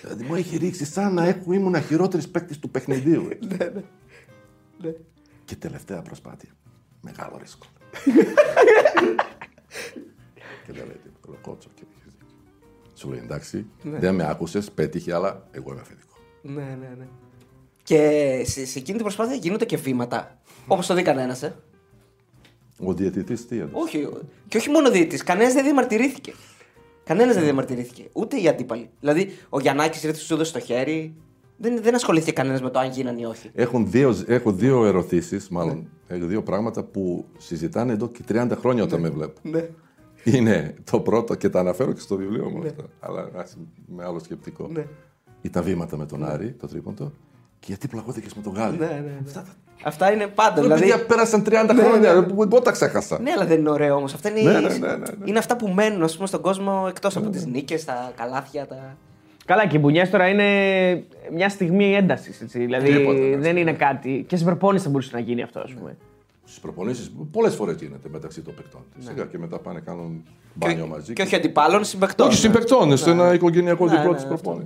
δηλαδή 0.00 0.24
μου 0.24 0.34
έχει 0.34 0.56
ρίξει 0.56 0.84
σαν 0.84 1.14
να 1.14 1.24
έχω, 1.24 1.52
ήμουν 1.52 1.82
χειρότερη 1.82 2.26
παίκτης 2.28 2.58
του 2.58 2.70
παιχνιδίου. 2.70 3.28
Ναι, 4.82 4.92
Και 5.44 5.56
τελευταία 5.56 6.02
προσπάθεια. 6.02 6.50
Μεγάλο 7.00 7.36
ρίσκο. 7.40 7.66
και 10.64 10.72
δεν 10.72 10.86
λέει 10.86 10.96
τίποτα. 11.02 11.28
Λέω, 11.28 11.38
Κότσο 11.42 11.68
και 11.74 11.82
έχεις 11.90 12.12
δίκιο. 12.18 12.26
Σου 12.94 13.08
λέει 13.10 13.18
εντάξει, 13.18 13.66
δεν 13.82 14.14
με 14.14 14.28
άκουσες, 14.28 14.70
πέτυχε, 14.70 15.14
αλλά 15.14 15.48
εγώ 15.50 15.72
είμαι 15.72 15.80
αφεντικός. 15.80 16.03
Ναι, 16.46 16.76
ναι, 16.80 16.94
ναι. 16.98 17.06
Και 17.82 17.98
σε, 18.46 18.66
σε 18.66 18.78
εκείνη 18.78 18.96
την 18.96 19.06
προσπάθεια 19.06 19.34
γίνονται 19.34 19.64
και 19.64 19.76
βήματα. 19.76 20.38
Όπως 20.66 20.86
το 20.86 20.94
δει 20.94 21.02
κανένας, 21.02 21.42
ε. 21.42 21.56
Ο 22.78 22.94
διαιτητής 22.94 23.46
τι 23.46 23.58
έδωσε; 23.58 23.74
Όχι, 23.76 24.08
και 24.48 24.56
όχι 24.56 24.70
μόνο 24.70 24.90
διαιτητής. 24.90 25.22
Κανένας 25.22 25.52
δεν 25.52 25.64
διαμαρτυρήθηκε. 25.64 26.32
Κανένας 27.04 27.34
δεν 27.34 27.44
διαμαρτυρήθηκε. 27.44 28.04
Ούτε 28.12 28.40
οι 28.40 28.48
αντίπαλοι. 28.48 28.90
Δηλαδή, 29.00 29.30
ο 29.48 29.60
Γιαννάκης 29.60 30.02
ήρθε 30.02 30.18
σου 30.18 30.34
έδωσε 30.34 30.52
το 30.52 30.60
χέρι. 30.60 31.14
Δεν, 31.56 31.82
δεν 31.82 31.94
ασχολήθηκε 31.94 32.32
κανένας 32.32 32.62
με 32.62 32.70
το 32.70 32.78
αν 32.78 32.90
γίνανε 32.90 33.20
ή 33.20 33.24
όχι. 33.24 33.50
Έχουν 33.54 33.90
δύο, 33.90 34.24
έχω 34.26 34.52
δύο 34.52 34.84
ερωτήσεις, 34.84 35.48
μάλλον 35.48 35.88
έχω 36.06 36.26
δύο 36.26 36.42
πράγματα 36.42 36.84
που 36.84 37.24
συζητάνε 37.38 37.92
εδώ 37.92 38.08
και 38.08 38.24
30 38.28 38.50
χρόνια 38.58 38.82
όταν 38.82 39.00
με 39.00 39.08
βλέπουν. 39.08 39.50
Ναι. 39.50 39.68
Είναι 40.24 40.74
το 40.90 41.00
πρώτο 41.00 41.34
και 41.34 41.48
τα 41.48 41.60
αναφέρω 41.60 41.92
και 41.92 42.00
στο 42.00 42.16
βιβλίο 42.16 42.50
μου 42.50 42.58
αυτά. 42.58 42.84
Αλλά 43.00 43.30
ας, 43.34 43.56
με 43.86 44.04
άλλο 44.04 44.18
σκεπτικό. 44.18 44.68
Ναι. 44.72 44.86
Ή 45.44 45.50
τα 45.50 45.62
βήματα 45.62 45.96
με 45.96 46.06
τον 46.06 46.24
Άρη, 46.24 46.50
το 46.60 46.66
τρίποντο. 46.68 47.12
Και 47.60 47.66
γιατί 47.68 47.88
πλαγώθηκε 47.88 48.26
με 48.36 48.42
τον 48.42 48.52
Γάλλη; 48.52 48.78
Ναι, 48.78 48.86
ναι, 48.86 48.92
ναι. 48.92 49.42
Αυτά 49.84 50.12
είναι 50.12 50.26
πάντα. 50.26 50.62
Δηλαδή... 50.62 50.82
Δηλαδή, 50.82 51.04
πέρασαν 51.04 51.44
30 51.48 51.70
χρόνια, 51.80 52.14
ναι. 52.14 52.22
πότε 52.22 52.60
τα 52.60 52.70
ξέχασα. 52.70 53.20
ναι, 53.20 53.30
αλλά 53.30 53.46
δεν 53.46 53.58
είναι 53.58 53.70
ωραίο 53.70 53.96
όμως. 53.96 54.14
Αυτά 54.14 54.30
είναι, 54.30 54.40
Ναι, 54.40 54.58
οι- 54.58 54.62
ναι, 54.62 54.68
ναι, 54.68 54.86
ναι, 54.88 54.96
ναι. 54.96 55.04
είναι 55.24 55.38
αυτά 55.38 55.56
που 55.56 55.68
μένουν 55.68 56.02
ας 56.02 56.14
πούμε, 56.14 56.26
στον 56.26 56.40
κόσμο 56.40 56.84
εκτός 56.88 57.16
από 57.16 57.28
τις 57.30 57.46
νίκες, 57.46 57.84
τα 57.84 58.12
καλάθια. 58.16 58.66
Τα... 58.66 58.96
Καλά, 59.44 59.66
και 59.66 59.76
οι 59.76 59.80
μπουνιές 59.82 60.10
τώρα 60.10 60.28
είναι 60.28 60.44
μια 61.32 61.48
στιγμή 61.48 61.94
έντασης. 61.94 62.44
Δηλαδή 62.46 62.92
Τίποτα, 62.92 63.18
ναι, 63.18 63.36
δεν 63.36 63.56
είναι 63.56 63.72
κάτι. 63.72 64.24
Και 64.28 64.34
στην 64.36 64.46
προπόνηση 64.48 64.84
θα 64.84 64.90
μπορούσε 64.90 65.10
να 65.12 65.20
γίνει 65.20 65.42
αυτό, 65.42 65.60
ας 65.60 65.72
πούμε. 65.72 65.96
Στις 66.44 66.60
προπονήσει 66.60 67.10
πολλές 67.32 67.54
φορές 67.54 67.76
γίνεται 67.80 68.08
μεταξύ 68.12 68.40
των 68.40 68.54
παικτών. 68.54 68.80
Σιγά 68.98 69.24
και 69.24 69.38
μετά 69.38 69.58
πάνε 69.58 69.80
κάνουν 69.80 70.22
μπάνιο 70.54 70.86
μαζί. 70.86 71.12
Και 71.12 71.22
όχι 71.22 71.34
αντιπάλων, 71.34 71.84
συμπεκτών. 71.84 72.26
όχι 72.26 72.36
συμπεκτών, 72.36 72.96
σε 72.96 73.10
ένα 73.10 73.34
οικογενειακό 73.34 73.84
Ναι, 73.86 73.90
διπλό 73.96 74.10
ναι, 74.10 74.16
της 74.16 74.24
αυτό. 74.32 74.62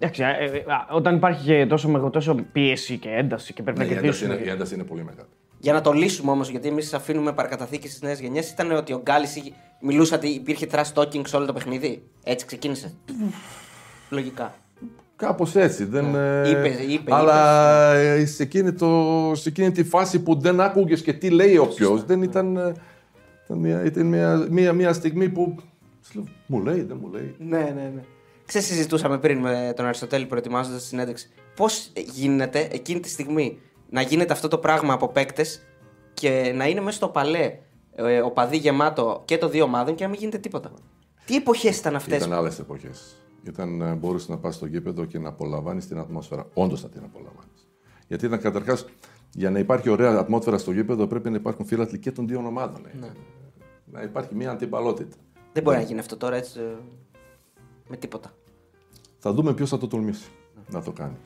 Προπόνηση. 0.00 0.22
Εντάξει, 0.22 0.22
ε, 0.22 0.58
ε, 0.58 0.72
α, 0.72 0.86
όταν 0.90 1.14
υπάρχει 1.16 1.44
και 1.44 1.66
τόσο, 1.66 1.88
μεγα- 1.88 2.10
τόσο 2.10 2.34
πίεση 2.52 2.98
και 2.98 3.08
ένταση 3.08 3.52
και 3.52 3.62
πρέπει 3.62 3.78
Ναι, 3.78 3.84
να 3.84 3.90
η 3.90 3.94
ένταση 3.94 4.06
κερδίσουμε. 4.18 4.34
είναι- 4.34 4.44
η 4.44 4.54
ένταση 4.54 4.74
είναι 4.74 4.84
πολύ 4.84 5.04
μεγάλη. 5.04 5.28
Για 5.58 5.72
να 5.72 5.80
το 5.80 5.92
λύσουμε 5.92 6.30
όμως, 6.30 6.48
γιατί 6.50 6.68
εμείς 6.68 6.94
αφήνουμε 6.94 7.32
παρακαταθήκη 7.32 7.88
στις 7.88 8.02
νέες 8.02 8.20
γενιές, 8.20 8.50
ήταν 8.50 8.72
ότι 8.72 8.92
ο 8.92 9.00
Γκάλης 9.02 9.42
μιλούσε 9.80 10.14
ότι 10.14 10.28
υπήρχε 10.28 10.66
trash 10.72 10.92
talking 10.94 11.22
σε 11.26 11.36
όλο 11.36 11.46
το 11.46 11.52
παιχνίδι. 11.52 12.02
Έτσι 12.24 12.46
ξεκίνησε. 12.46 12.92
Λογικά. 14.10 14.54
Κάπως 15.16 15.56
έτσι. 15.56 15.84
Δεν, 15.84 16.14
ε, 16.14 16.40
Ναι. 16.40 16.48
Είπε, 16.48 16.68
είπε, 16.88 17.14
αλλά 17.14 17.92
ε, 17.94 18.24
σε, 18.26 18.42
εκείνη 18.42 18.72
το, 18.72 19.32
σε 19.34 19.48
εκείνη 19.48 19.70
τη 19.70 19.84
φάση 19.84 20.22
που 20.22 20.40
δεν 20.40 20.60
άκουγες 20.60 21.02
και 21.02 21.12
τι 21.12 21.30
λέει 21.30 21.56
ο 21.56 21.66
ποιο, 21.66 21.96
δεν 22.06 22.22
ήταν. 22.22 22.56
ε, 22.56 22.72
ήταν 23.44 23.58
μια, 23.58 23.84
ήταν 23.84 24.06
μια, 24.06 24.46
μια, 24.50 24.72
μια 24.72 24.92
στιγμή 24.92 25.28
που. 25.28 25.54
σου 26.06 26.12
λέω, 26.14 26.24
Μου 26.46 26.60
λέει, 26.64 26.80
δεν 26.82 26.98
μου 27.00 27.08
λέει. 27.12 27.34
Ναι, 27.38 27.58
ναι, 27.58 27.90
ναι. 27.94 28.02
Ξέρεις, 28.50 28.68
συζητούσαμε 28.68 29.18
πριν 29.18 29.38
με 29.38 29.72
τον 29.76 29.84
Αριστοτέλη 29.84 30.26
προετοιμάζοντας 30.26 30.80
τη 30.82 30.86
συνέντευξη. 30.86 31.28
Πώς 31.56 31.92
γίνεται 32.12 32.68
εκείνη 32.72 33.00
τη 33.00 33.08
στιγμή 33.08 33.60
να 33.90 34.00
γίνεται 34.00 34.32
αυτό 34.32 34.48
το 34.48 34.58
πράγμα 34.58 34.92
από 34.92 35.08
παίκτες 35.08 35.62
και 36.14 36.52
να 36.56 36.66
είναι 36.68 36.80
μέσα 36.80 36.96
στο 36.96 37.08
παλέ 37.08 37.58
ε, 37.94 38.20
ο 38.20 38.30
παδί 38.30 38.56
γεμάτο 38.56 39.22
και 39.24 39.38
το 39.38 39.48
δύο 39.48 39.64
ομάδων 39.64 39.94
και 39.94 40.02
να 40.04 40.10
μην 40.10 40.18
γίνεται 40.18 40.38
τίποτα; 40.38 40.72
Τι 41.24 41.36
εποχές 41.36 41.78
ήταν 41.78 41.96
αυτές; 41.96 42.18
Ήταν 42.18 42.32
άλλες 42.32 42.58
εποχές. 42.58 43.16
Ήταν, 43.42 43.80
ε, 43.80 43.94
μπορούσε 43.94 44.26
να 44.30 44.38
πας 44.38 44.54
στο 44.54 44.66
γήπεδο 44.66 45.04
και 45.04 45.18
να 45.18 45.28
απολαμβάνεις 45.28 45.86
την 45.86 45.98
ατμόσφαιρα. 45.98 46.46
Όντως 46.54 46.82
να 46.82 46.88
την 46.88 47.02
απολαμβάνεις. 47.04 47.68
Γιατί 48.06 48.26
ήταν 48.26 48.40
καταρχάς, 48.40 48.86
για 49.30 49.50
να 49.50 49.58
υπάρχει 49.58 49.88
ωραία 49.88 50.10
ατμόσφαιρα 50.18 50.58
στο 50.58 50.72
γήπεδο, 50.72 51.06
πρέπει 51.06 51.30
να 51.30 51.36
υπάρχουν 51.36 51.66
φίλαθλοι 51.66 51.98
και 51.98 52.12
των 52.12 52.26
δύο 52.26 52.38
ομάδων. 52.38 52.86
ε. 52.86 53.08
Να 53.92 54.02
υπάρχει 54.02 54.34
μια 54.34 54.50
αντιπαλότητα. 54.50 55.16
Δεν 55.52 55.62
μπορεί 55.62 55.76
να 55.76 55.82
γίνει 55.82 55.98
αυτό 55.98 56.16
τώρα 56.16 56.36
έτσι. 56.36 56.60
ε, 56.60 56.62
Με 57.88 57.96
τίποτα. 57.96 58.32
Θα 59.22 59.32
δούμε 59.32 59.52
ποιος 59.54 59.68
θα 59.70 59.78
το 59.78 59.86
τολμήσει 59.86 60.28
να 60.70 60.82
το 60.82 60.90
κάνει. 60.92 61.16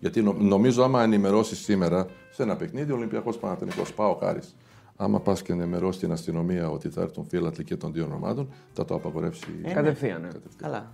Γιατί 0.00 0.22
νο- 0.22 0.36
νομίζω, 0.38 0.82
άμα 0.82 1.02
ενημερώσεις 1.02 1.58
σήμερα 1.58 2.06
σε 2.30 2.42
ένα 2.42 2.56
παιχνίδι, 2.56 2.92
Ολυμπιακός 2.92 3.38
Παναθενικό, 3.38 3.82
πάω 3.96 4.14
χάρης. 4.14 4.56
Άμα 4.96 5.20
πας 5.20 5.42
και 5.42 5.52
ενημερώσεις 5.52 6.00
την 6.00 6.12
αστυνομία 6.12 6.70
ότι 6.70 6.88
θα 6.88 7.00
έρθουν 7.00 7.26
φίλατλοι 7.28 7.64
και 7.64 7.76
των 7.76 7.92
δύο 7.92 8.10
ομάδων, 8.14 8.48
θα 8.72 8.84
το 8.84 8.94
απαγορεύσει. 8.94 9.46
Κατευθείαν. 9.74 10.20
ναι. 10.20 10.28
Καλά. 10.56 10.92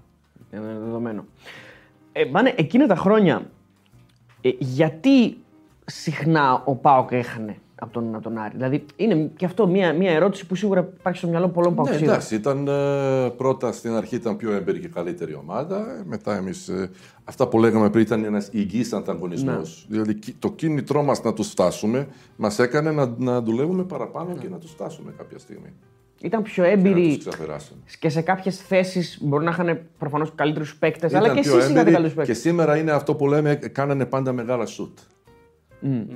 Είναι 0.53 0.62
δεδομένο. 0.67 1.25
Ε, 2.12 2.25
Μάνε, 2.25 2.55
εκείνα 2.57 2.87
τα 2.87 2.97
χρόνια, 2.97 3.51
ε, 4.41 4.51
γιατί 4.59 5.37
συχνά 5.85 6.62
ο 6.65 6.75
Πάοκ 6.75 7.12
έχανε 7.12 7.57
από 7.85 7.93
τον, 7.93 8.14
από 8.14 8.22
τον 8.22 8.39
Άρη. 8.39 8.53
Δηλαδή, 8.57 8.85
είναι 8.97 9.30
και 9.37 9.45
αυτό 9.45 9.66
μια, 9.66 9.93
μια 9.93 10.11
ερώτηση 10.12 10.47
που 10.47 10.55
σίγουρα 10.55 10.89
υπάρχει 10.99 11.18
στο 11.18 11.28
μυαλό 11.28 11.49
πολλών 11.49 11.70
Ναι, 11.70 11.76
Παοξίδων. 11.76 12.09
εντάξει, 12.09 12.35
ήταν 12.35 12.66
ε, 12.68 13.28
πρώτα 13.37 13.72
στην 13.72 13.93
αρχή 13.93 14.14
ήταν 14.16 14.37
πιο 14.37 14.53
έμπειρη 14.53 14.80
και 14.80 14.89
καλύτερη 14.89 15.35
ομάδα. 15.35 15.76
Ε, 15.78 16.03
Μετά 16.07 16.37
εμείς. 16.37 16.70
αυτά 17.24 17.49
που 17.49 17.59
λέγαμε 17.59 17.91
πριν 17.91 18.03
ήταν 18.05 18.24
ένας 18.24 18.49
υγιής 18.53 18.93
ανταγωνισμός. 18.93 19.87
Ναι. 19.89 19.97
Δηλαδή 19.97 20.14
κι- 20.14 20.35
το 20.39 20.51
κίνητρό 20.51 21.03
μας 21.03 21.22
να 21.22 21.32
τους 21.32 21.49
φτάσουμε 21.49 22.07
μας 22.37 22.59
έκανε 22.59 22.91
να, 22.91 23.14
να 23.18 23.41
δουλεύουμε 23.43 23.82
παραπάνω 23.85 24.37
και 24.41 24.49
να 24.49 24.59
τους 24.59 24.70
φτάσουμε 24.70 25.12
κάποια 25.16 25.39
στιγμή. 25.39 25.72
Ήταν 26.20 26.43
πιο 26.43 26.53
Και 26.55 26.61
να 26.61 26.68
έμπειροι 26.68 27.16
τους 27.16 27.26
ξεπεράσουμε. 27.28 27.78
και 27.99 28.09
σε 28.09 28.20
κάποιες 28.20 28.57
θέσεις 28.59 29.18
μπορεί 29.22 29.45
να 29.45 29.51
είχαν 29.51 29.80
προφανώς 29.99 30.32
καλύτερους 30.35 30.76
παίκτες, 30.76 31.14
αλλά 31.14 31.24
Ήταν 31.24 31.37
και 31.37 31.43
πιο 31.43 31.53
εσείς 31.57 31.64
είχατε 31.64 31.80
έμπειροι 31.80 31.97
καλού 31.97 32.09
Και 32.09 32.14
παίκτες. 32.14 32.39
σήμερα 32.39 32.76
είναι 32.76 32.91
αυτό 32.91 33.14
που 33.14 33.26
λέμε, 33.28 33.55
κάνανε 33.55 34.05
πάντα 34.07 34.32
μεγάλα 34.32 34.66
σουτ. 34.66 34.99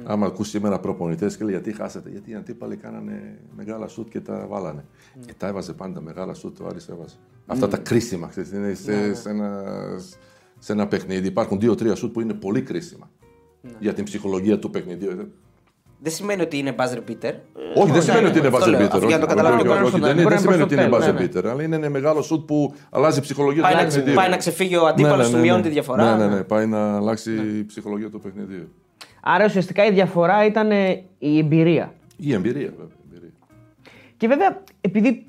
Άμα 0.05 0.27
ακούς 0.27 0.49
σήμερα 0.49 0.79
προπονητές 0.81 1.37
και 1.37 1.45
λέει 1.45 1.53
γιατί 1.53 1.73
χάσατε, 1.73 2.11
γιατί 2.11 2.31
οι 2.31 2.35
αντίπαλοι 2.35 2.77
κάνανε 2.77 3.39
μεγάλα 3.57 3.89
σουτ 3.89 4.09
και 4.09 4.21
τα 4.21 4.47
βάλανε. 4.49 4.85
Και 5.27 5.35
τα 5.37 5.47
έβαζε 5.47 5.73
πάντα 5.73 6.01
μεγάλα 6.01 6.35
σουτ, 6.35 6.61
ο 6.61 6.67
Άρης 6.67 6.89
έβαζε. 6.89 7.17
Αυτά 7.47 7.69
τα 7.69 7.77
κρίσιμα, 7.77 8.27
ξέρεις, 8.27 8.53
είναι 8.53 8.75
σε, 8.75 9.15
σε, 9.15 9.31
ένα, 9.31 9.65
σε 10.59 10.73
ένα 10.73 10.87
παιχνίδι. 10.87 11.27
Υπάρχουν 11.27 11.61
δύο-τρία 11.61 11.95
σουτ 11.95 12.13
που 12.13 12.21
είναι 12.21 12.35
πολύ 12.35 12.63
κρίσιμα 12.63 13.11
για 13.79 13.93
την 13.95 14.05
ψυχολογία 14.05 14.59
του 14.59 14.71
παιχνιδιού. 14.71 15.33
Δεν 16.01 16.13
σημαίνει 16.13 16.43
ότι 16.43 16.59
είναι 16.59 16.75
buzzer 16.79 17.11
beater. 17.11 17.33
Όχι, 17.77 17.93
δεν 17.93 18.03
σημαίνει 18.03 18.27
ότι 18.27 18.39
είναι 18.39 18.47
αυτό 18.49 18.65
buzzer 18.65 18.69
λέω. 18.71 18.81
beater. 18.81 18.85
Αυτό 18.85 18.97
όχι, 18.99 19.07
για 19.07 19.19
να 19.19 19.27
το 19.27 19.33
όχι, 19.33 19.37
καταλάβει 19.37 19.57
όχι, 19.59 19.69
ο 19.69 19.73
όχι, 19.73 19.81
κόσμος. 19.83 20.01
όχι, 20.01 20.01
Μπορεί 20.01 20.15
Δεν 20.15 20.25
να 20.25 20.31
δεν 20.31 20.39
σημαίνει 20.39 20.63
ότι 20.63 20.75
είναι 20.75 20.83
είναι 20.83 20.91
προς 20.91 21.05
το 21.05 21.11
buzzer 21.13 21.17
τέλος, 21.17 21.45
beater, 21.45 21.49
αλλά 21.53 21.63
είναι 21.63 21.77
ένα 21.77 21.91
μεγάλο 21.91 22.23
σουτ 22.23 22.47
που 22.47 22.75
αλλάζει 22.91 23.19
η 23.19 23.23
ψυχολογία 23.23 23.63
του 23.63 23.69
Πάει 23.69 23.77
να, 23.77 23.85
παιχνιδιού. 23.85 24.15
πάει 24.15 24.29
να 24.29 24.37
ξεφύγει 24.37 24.77
ο 24.77 24.87
αντίπαλος, 24.87 25.31
του 25.31 25.39
μειώνει 25.39 25.63
τη 25.63 25.69
διαφορά. 25.69 26.17
Ναι, 26.17 26.27
ναι, 26.27 26.35
ναι, 26.35 26.43
πάει 26.43 26.67
να 26.67 26.97
αλλάξει 26.97 27.33
η 27.59 27.65
ψυχολογία 27.65 28.11
του 28.11 28.21
παιχνιδιού. 28.21 28.69
Άρα 29.31 29.45
ουσιαστικά 29.45 29.87
η 29.87 29.91
διαφορά 29.91 30.45
ήταν 30.45 30.71
ε, 30.71 31.03
η 31.19 31.39
εμπειρία. 31.39 31.93
Η 32.17 32.33
εμπειρία, 32.33 32.71
βέβαια. 32.71 32.87
η 32.87 33.15
εμπειρία. 33.15 33.31
Και 34.17 34.29
βέβαια, 34.29 34.63
επειδή 34.81 35.27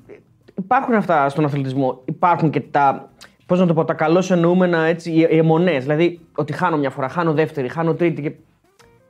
υπάρχουν 0.58 0.94
αυτά 0.94 1.28
στον 1.28 1.44
αθλητισμό, 1.44 2.02
υπάρχουν 2.04 2.50
και 2.50 2.60
τα. 2.60 3.10
Πώς 3.46 3.58
να 3.58 3.66
το 3.66 3.74
πω, 3.74 3.84
τα 3.84 3.94
καλώ 3.94 4.28
εννοούμενα 4.30 4.84
έτσι, 4.84 5.10
οι 5.10 5.26
αιμονές. 5.30 5.82
Δηλαδή, 5.82 6.20
ότι 6.34 6.52
χάνω 6.52 6.76
μια 6.76 6.90
φορά, 6.90 7.08
χάνω 7.08 7.32
δεύτερη, 7.32 7.68
χάνω 7.68 7.94
τρίτη 7.94 8.22
και 8.22 8.32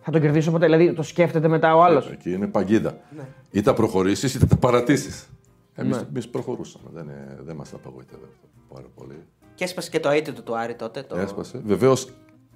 θα 0.00 0.10
το 0.10 0.18
κερδίσω 0.18 0.50
ποτέ. 0.50 0.64
Δηλαδή, 0.64 0.92
το 0.92 1.02
σκέφτεται 1.02 1.48
μετά 1.48 1.76
ο 1.76 1.82
άλλος. 1.82 2.10
Εκεί 2.10 2.32
είναι 2.32 2.46
παγίδα. 2.46 2.96
Ναι. 3.16 3.22
Είτε 3.50 3.62
τα 3.62 3.74
προχωρήσεις 3.74 4.34
είτε 4.34 4.46
τα 4.46 4.56
παρατήσεις. 4.56 5.28
Εμείς 5.74 6.06
εμείς 6.10 6.28
προχωρούσαμε. 6.28 6.84
Δεν, 6.92 7.08
ε, 7.08 7.38
δεν 7.42 7.56
μας 7.56 7.72
απαγοήτευε 7.74 8.24
αυτό 8.30 8.46
πάρα 8.74 8.86
πολύ. 8.94 9.22
Και 9.54 9.64
έσπασε 9.64 9.90
και 9.90 10.00
το 10.00 10.08
αίτητο 10.08 10.42
του 10.42 10.56
Άρη 10.56 10.74
τότε. 10.74 11.02
Το... 11.02 11.16
Έσπασε. 11.18 11.60
Βεβαίως 11.64 12.08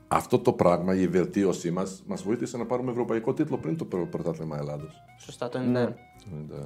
αυτό 0.08 0.38
το 0.38 0.52
πράγμα, 0.52 0.94
η 0.94 1.08
βελτίωσή 1.08 1.70
μας, 1.70 2.02
μας 2.06 2.22
βοήθησε 2.22 2.56
να 2.56 2.64
πάρουμε 2.66 2.90
ευρωπαϊκό 2.90 3.34
τίτλο 3.34 3.56
πριν 3.58 3.76
το 3.76 3.84
πρω- 3.84 4.06
πρωτάθλημα 4.06 4.56
Ελλάδος. 4.58 4.94
Σωστά, 5.18 5.48
το 5.48 5.58
91. 5.58 5.62
Ναι. 6.48 6.56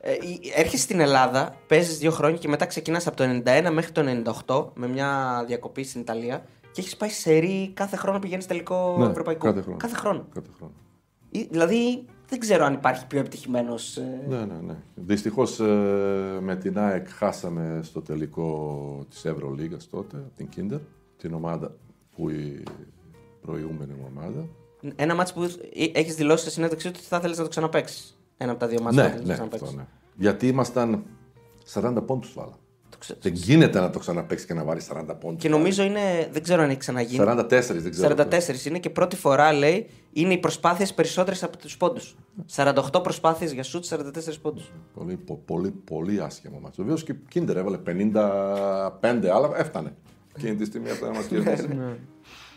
Ε, 0.00 0.12
η- 0.12 0.40
έρχεσαι 0.54 0.82
στην 0.82 1.00
Ελλάδα, 1.00 1.54
παίζεις 1.66 1.98
δύο 1.98 2.10
χρόνια 2.10 2.38
και 2.38 2.48
μετά 2.48 2.66
ξεκινάς 2.66 3.06
από 3.06 3.16
το 3.16 3.24
91 3.24 3.70
μέχρι 3.72 3.92
το 3.92 4.00
98 4.46 4.72
με 4.74 4.88
μια 4.88 5.44
διακοπή 5.46 5.82
στην 5.84 6.00
Ιταλία 6.00 6.44
και 6.72 6.80
έχεις 6.80 6.96
πάει 6.96 7.08
σε 7.08 7.32
ρί 7.38 7.70
κάθε 7.74 7.96
χρόνο 7.96 8.18
πηγαίνεις 8.18 8.46
τελικό 8.46 8.96
Ναι, 8.98 9.04
ευρωπαϊκό; 9.06 9.44
κάθε 9.46 9.60
χρόνο. 9.60 9.76
Κάθε 9.76 9.94
χρόνο. 9.96 10.26
Κάθε 10.34 10.48
χρόνο. 10.56 10.72
Ή- 11.30 11.48
Δηλαδή 11.50 12.04
δεν 12.28 12.38
ξέρω 12.38 12.64
αν 12.64 12.72
υπάρχει 12.72 13.06
πιο 13.06 13.18
επιτυχημένος. 13.18 13.98
Ναι, 14.28 14.36
ναι, 14.36 14.54
ναι. 14.66 14.74
Δυστυχώς 14.94 15.58
με 16.40 16.56
την 16.60 16.78
ΑΕΚ 16.78 17.08
χάσαμε 17.08 17.80
στο 17.82 18.00
τελικό 18.02 19.06
της 19.10 19.24
Ευρωλίγα 19.24 19.76
τότε, 19.90 20.24
την 20.36 20.48
Kinder, 20.56 20.80
την 21.16 21.34
ομάδα 21.34 21.74
που 22.18 22.28
η 22.30 22.62
προηγούμενη 23.40 23.92
ομάδα. 24.14 24.48
Ένα 24.96 25.14
μάτσο 25.14 25.34
που 25.34 25.50
έχεις 25.92 26.14
δηλώσει 26.14 26.44
σε 26.44 26.50
συνέντευξή 26.50 26.86
του 26.90 26.94
ότι 26.98 27.06
θα 27.08 27.16
ήθελε 27.16 27.34
να 27.34 27.42
το 27.42 27.48
ξαναπέξει. 27.48 28.02
Ένα 28.36 28.50
από 28.50 28.60
τα 28.60 28.66
δύο 28.66 28.82
μάτια 28.82 29.02
που 29.02 29.08
Ναι, 29.08 29.14
θα 29.14 29.14
ήθελες 29.20 29.26
ναι, 29.38 29.44
να 29.44 29.48
ξαναπαίξεις. 29.48 29.68
αυτό, 29.68 29.78
ναι. 29.80 29.86
Γιατί 30.16 30.48
ήμασταν 30.48 31.02
40 31.72 32.02
πόντους 32.06 32.32
βάλα. 32.34 32.58
Το 32.90 32.98
ξέρω. 32.98 33.18
Δεν 33.22 33.32
γίνεται 33.32 33.80
να 33.80 33.90
το 33.90 33.98
ξαναπέξει 33.98 34.46
και 34.46 34.54
να 34.54 34.64
βάλεις 34.64 34.84
40 34.92 35.14
πόντους. 35.20 35.42
Και 35.42 35.48
νομίζω 35.48 35.82
είναι. 35.82 36.28
Δεν 36.32 36.42
ξέρω 36.42 36.62
αν 36.62 36.68
έχει 36.68 36.78
ξαναγίνει. 36.78 37.24
44 37.28 37.46
δεν 37.80 37.90
ξέρω. 37.90 38.14
44 38.16 38.64
είναι 38.66 38.78
και 38.78 38.90
πρώτη 38.90 39.16
φορά 39.16 39.52
λέει 39.52 39.86
είναι 40.12 40.32
οι 40.32 40.38
προσπάθειες 40.38 40.94
περισσότερες 40.94 41.42
από 41.42 41.56
τους 41.56 41.76
πόντους. 41.76 42.16
48 42.56 43.00
προσπάθειες 43.02 43.52
για 43.52 43.62
σουτ, 43.62 43.84
44 43.84 44.40
πόντους. 44.42 44.72
Πολύ, 44.94 45.16
πο- 45.16 45.42
πολύ, 45.44 45.70
πολύ 45.70 46.20
άσχημο 46.22 46.58
μάτσο. 46.62 46.82
Βεβαίως 46.82 47.04
και 47.04 47.14
Κίντερ 47.28 47.56
έβαλε 47.56 47.78
55, 47.78 49.28
αλλά 49.28 49.50
έφτανε. 49.56 49.94
Εκείνη 50.38 50.56
τη 50.56 50.64
στιγμή 50.64 50.90
αυτά 50.90 51.06
να 51.06 51.12
μα 51.12 51.22
κερδίσει. 51.22 51.68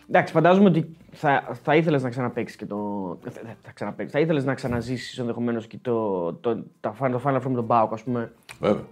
Εντάξει, 0.09 0.33
φαντάζομαι 0.33 0.69
ότι 0.69 0.95
θα, 1.11 1.59
θα 1.63 1.75
ήθελες 1.75 2.03
να 2.03 2.09
ξαναπέξει 2.09 2.57
και 2.57 2.65
το. 2.65 2.77
Θα, 3.21 3.31
θα, 3.61 3.71
ξαναπαίξεις. 3.73 4.13
θα 4.13 4.19
ήθελες 4.19 4.45
να 4.45 4.53
ξαναζήσεις 4.53 5.17
ενδεχομένως 5.17 5.67
και 5.67 5.77
το, 5.81 6.33
το, 6.33 6.63
τα, 6.79 6.95
Final- 6.99 7.11
το 7.11 7.21
Final 7.25 7.35
Four 7.37 7.47
με 7.49 7.55
τον 7.55 7.63
Μπάουκ, 7.63 7.93
ας 7.93 8.03
πούμε. 8.03 8.31
Βέβαια. 8.59 8.83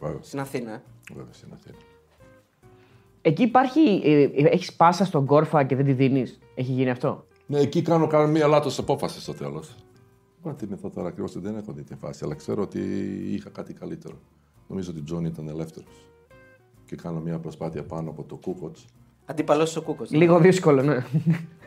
Βέβαια. 0.00 0.18
Στην 0.22 0.40
Αθήνα. 0.40 0.72
ε. 0.72 0.82
Βέβαια, 1.14 1.32
στην 1.32 1.48
Αθήνα. 1.52 1.76
Εκεί 3.22 3.42
υπάρχει. 3.42 4.00
Ε, 4.04 4.22
έχεις 4.48 4.72
πάσα 4.74 5.04
στον 5.04 5.26
Κόρφα 5.26 5.64
και 5.64 5.76
δεν 5.76 5.84
τη 5.84 5.92
δίνεις; 5.92 6.38
Έχει 6.54 6.72
γίνει 6.72 6.90
αυτό; 6.90 7.26
Ναι, 7.46 7.58
εκεί 7.58 7.82
κάνω, 7.82 8.06
κάνω 8.06 8.26
μία 8.28 8.46
λάθος 8.46 8.78
απόφασης 8.78 9.22
στο 9.22 9.32
τέλος. 9.34 9.74
Μα 10.42 10.54
τι 10.54 10.66
μεθό 10.66 10.90
τώρα 10.90 11.08
ακριβώς 11.08 11.40
δεν 11.40 11.56
έχω 11.56 11.72
δει 11.72 11.82
την 11.82 11.96
φάση, 11.96 12.24
αλλά 12.24 12.34
ξέρω 12.34 12.62
ότι 12.62 12.80
είχα 13.30 13.50
κάτι 13.50 13.72
καλύτερο. 13.72 14.14
Νομίζω 14.68 14.90
ότι 14.90 15.00
ο 15.00 15.02
Τζον 15.04 15.24
ήταν 15.24 15.48
ελεύθερος. 15.48 16.08
Και 16.90 16.96
κάνω 16.96 17.20
μία 17.20 17.38
προσπάθεια 17.38 17.82
πάνω 17.82 18.10
από 18.10 18.22
το 18.22 18.36
Κούκοτς. 18.36 18.84
Αντίπαλο 19.24 19.74
ο 19.78 19.80
Κούκοτς. 19.82 20.04
Λίγο 20.08 20.38
δύσκολο, 20.38 20.82
ναι. 20.82 20.96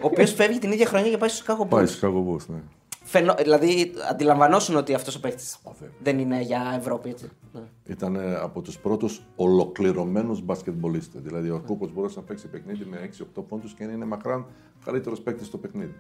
Ο 0.01 0.05
οποίος 0.05 0.34
φεύγει 0.34 0.59
την 0.59 0.71
ίδια 0.71 0.86
χρονιά 0.86 1.09
και 1.09 1.17
πάει 1.17 1.30
στου 1.30 1.45
Chicago 1.45 1.67
Πάει 1.69 1.84
Bulls. 1.86 1.89
στου 1.89 2.07
Chicago 2.07 2.32
Bulls, 2.32 2.45
ναι. 2.47 2.61
Φαινο... 3.03 3.36
Δηλαδή, 3.41 3.93
αντιλαμβανόσουν 4.09 4.76
ότι 4.76 4.93
αυτός 4.93 5.15
ο 5.15 5.19
παίκτης 5.19 5.57
βέβαια. 5.65 5.95
δεν 6.03 6.19
είναι 6.19 6.41
για 6.41 6.74
Ευρώπη, 6.78 7.09
έτσι. 7.09 7.30
Ναι. 7.53 7.61
Ήταν 7.86 8.15
ε, 8.15 8.36
από 8.36 8.61
τους 8.61 8.78
πρώτους 8.78 9.21
ολοκληρωμένους 9.36 10.41
μπασκετμπολίστες. 10.41 11.21
Δηλαδή, 11.21 11.49
ο 11.49 11.63
Κούκοτς 11.65 11.93
μπορούσε 11.93 12.19
να 12.19 12.26
παίξει 12.26 12.47
παιχνίδι 12.47 12.86
με 12.86 13.09
6-8 13.38 13.43
πόντους 13.47 13.74
και 13.74 13.86
να 13.86 13.91
είναι 13.91 14.05
μακράν 14.05 14.45
καλύτερος 14.86 15.21
παίκτης 15.21 15.47
στο 15.47 15.57
παιχνίδι. 15.57 15.95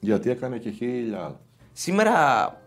Γιατί 0.00 0.30
έκανε 0.30 0.58
και 0.58 0.70
χίλια 0.70 1.18
άλλα. 1.18 1.40
Σήμερα, 1.72 2.14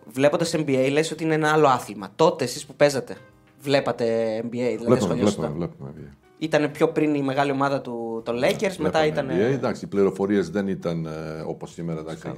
βλέποντας 0.06 0.56
NBA, 0.56 0.90
λες 0.92 1.12
ότι 1.12 1.24
είναι 1.24 1.34
ένα 1.34 1.52
άλλο 1.52 1.68
άθλημα. 1.68 2.10
Τότε, 2.16 2.44
εσείς 2.44 2.66
που 2.66 2.76
παίζατε, 2.76 3.18
βλέπατε 3.60 4.38
NBA, 4.40 4.50
δηλαδή 4.50 4.76
Βλέπουμε, 4.78 4.96
ασχολιόσασταν. 4.96 5.54
βλέπουμε, 5.54 5.90
βλέπουμε. 5.96 6.10
NBA. 6.12 6.16
Ήταν 6.38 6.72
πιο 6.72 6.88
πριν 6.88 7.16
η 7.16 7.22
μεγάλη 7.22 7.52
ομάδα 7.52 7.82
του 7.82 8.22
των 8.26 8.36
Lakers, 8.36 8.76
μετά 8.78 9.00
Βλέπαμε 9.02 9.06
ήταν. 9.06 9.28
NBA. 9.30 9.54
Εντάξει, 9.54 9.86
οι 9.86 9.88
πληροφορίες 9.88 10.50
δεν 10.50 10.68
ήταν 10.68 11.06
ε, 11.06 11.42
όπως 11.48 11.72
σήμερα. 11.72 12.00
Εντάξει, 12.00 12.32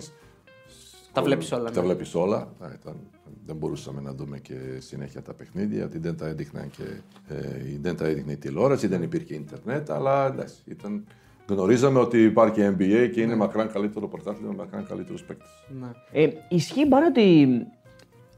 Τα 1.12 1.22
βλέπεις 1.22 1.52
όλα. 1.52 1.72
Τα 1.72 1.80
ναι. 1.80 1.86
βλέπεις 1.86 2.16
όλα. 2.16 2.38
Α, 2.38 2.68
Ήταν, 2.82 2.96
δεν 3.46 3.56
μπορούσαμε 3.56 4.02
να 4.02 4.14
δούμε 4.14 4.40
και 4.40 4.54
συνέχεια 4.78 5.22
τα 5.22 5.34
παιχνίδια, 5.34 5.86
ότι 5.86 5.98
δεν 5.98 6.18
τα 6.18 6.28
έδειχναν 6.28 6.70
και 6.70 6.84
ε, 7.36 7.78
δεν 7.82 7.96
τα 7.96 8.06
έδειχνε 8.06 8.32
η 8.32 8.38
τηλεόραση, 8.38 8.88
δεν 8.88 9.02
υπήρχε 9.02 9.34
ίντερνετ, 9.34 9.92
αλλά 9.92 10.26
εντάξει, 10.28 10.56
ήταν, 10.66 11.06
γνωρίζαμε 11.48 12.00
ότι 12.00 12.24
υπάρχει 12.24 12.76
NBA 12.78 13.10
και 13.14 13.20
Ναι. 13.20 13.22
είναι 13.22 13.36
μακράν 13.36 13.72
καλύτερο 13.72 14.08
πρωτάθλημα, 14.08 14.54
μακράν 14.58 14.86
καλύτερου 14.88 15.18
παίκτε. 15.28 15.46
Ε, 16.12 16.28
ισχύει 16.50 16.86
πάνω 16.86 17.06
ότι 17.06 17.48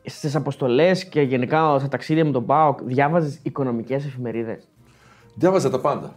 στις 0.05 0.35
αποστολές 0.35 1.05
και 1.05 1.21
γενικά 1.21 1.79
στα 1.79 1.87
ταξίδια 1.87 2.25
με 2.25 2.31
τον 2.31 2.45
Πάοκ 2.45 2.79
διάβαζες 2.83 3.39
οικονομικές 3.43 4.05
εφημερίδες; 4.05 4.67
Διάβαζα 5.35 5.69
τα 5.69 5.79
πάντα. 5.79 6.15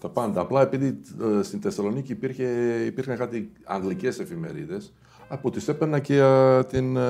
Τα 0.00 0.08
πάντα. 0.08 0.40
Απλά 0.40 0.60
επειδή 0.62 1.00
ε, 1.38 1.42
στην 1.42 1.60
Θεσσαλονίκη 1.60 2.12
υπήρχε, 2.12 2.44
υπήρχαν 2.86 3.16
κάτι 3.16 3.52
αγγλικές 3.64 4.18
εφημερίδες, 4.18 4.92
από 5.28 5.50
τις 5.50 5.68
έπαιρνα 5.68 5.98
και 5.98 6.16
ε, 6.16 6.64
την. 6.64 6.96
ε, 6.96 7.00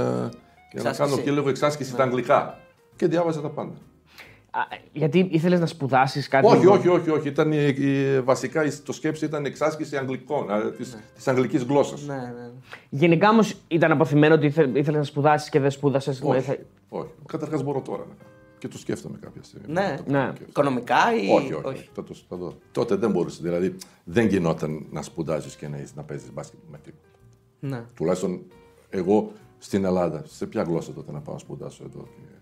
για 0.72 0.82
να 0.82 0.88
Εξάσκηση. 0.88 1.10
κάνω 1.10 1.22
και 1.22 1.30
λίγο 1.30 1.48
εξάσκηση 1.48 1.90
στα 1.90 2.02
αγγλικά. 2.02 2.58
Και 2.96 3.06
διάβαζα 3.06 3.40
τα 3.40 3.48
πάντα. 3.50 3.72
Γιατί 4.92 5.28
ήθελες 5.30 5.60
να 5.60 5.66
σπουδάσεις 5.66 6.28
κάτι. 6.28 6.46
Όχι, 6.46 6.66
όχι, 6.66 6.88
όχι, 6.88 7.10
όχι. 7.10 7.28
Ήταν, 7.28 7.52
η, 7.52 7.74
η- 7.78 8.20
βασικά 8.20 8.64
η- 8.64 8.72
το 8.84 8.92
σκέψη 8.92 9.24
ήταν 9.24 9.44
εξάσκηση 9.44 9.96
αγγλικών, 9.96 10.46
της 10.76 10.96
της 11.14 11.28
αγγλικής 11.28 11.62
γλώσσας. 11.62 12.06
Ναι, 12.06 12.14
ναι. 12.14 12.50
Γενικά 12.90 13.28
όμως 13.28 13.54
ήταν 13.68 13.92
αποθυμένο 13.92 14.34
ότι 14.34 14.46
ήθελες 14.46 14.86
να 14.94 15.02
σπουδάσεις 15.02 15.48
και 15.48 15.60
δεν 15.60 15.70
σπούδασες. 15.70 16.20
Όχι, 16.24 16.58
όχι. 16.88 17.10
Καταρχάς 17.26 17.62
μπορώ 17.62 17.80
τώρα 17.80 17.98
να 17.98 18.14
κάνω. 18.14 18.28
Και 18.58 18.68
το 18.68 18.78
σκέφτομαι 18.78 19.18
κάποια 19.20 19.42
στιγμή. 19.42 19.66
Ναι. 19.72 19.80
Να 19.80 19.96
το 19.96 20.02
κάνω 20.12 20.26
Ναι. 20.26 20.32
και- 20.32 20.44
Οικονομικά 20.48 20.96
ή. 21.22 21.28
Όχι, 21.34 21.52
όχι, 21.52 21.66
όχι. 21.66 21.88
Θα 21.94 22.04
το, 22.04 22.14
θα 22.28 22.36
δω. 22.36 22.52
Τότε 22.72 22.94
δεν 22.96 23.10
μπορούσε. 23.10 23.38
Δηλαδή 23.42 23.76
δεν 24.04 24.26
γινόταν 24.26 24.86
να 24.90 25.02
σπουδάζεις 25.02 25.56
και 25.56 25.68
να, 25.68 25.76
είσαι- 25.76 25.92
να 25.96 26.02
παίζεις 26.02 26.32
μπάσκετ 26.32 26.58
με 26.70 26.78
τίποτα. 26.84 27.08
Ναι. 27.60 27.84
Τουλάχιστον 27.94 28.42
εγώ 28.88 29.32
στην 29.58 29.84
Ελλάδα. 29.84 30.22
Σε 30.26 30.46
ποια 30.46 30.62
γλώσσα 30.62 30.92
τότε 30.92 31.12
να 31.12 31.20
πάω 31.20 31.34
να 31.34 31.40
σπουδάσω 31.40 31.84
εδώ. 31.86 32.02
Και... 32.02 32.33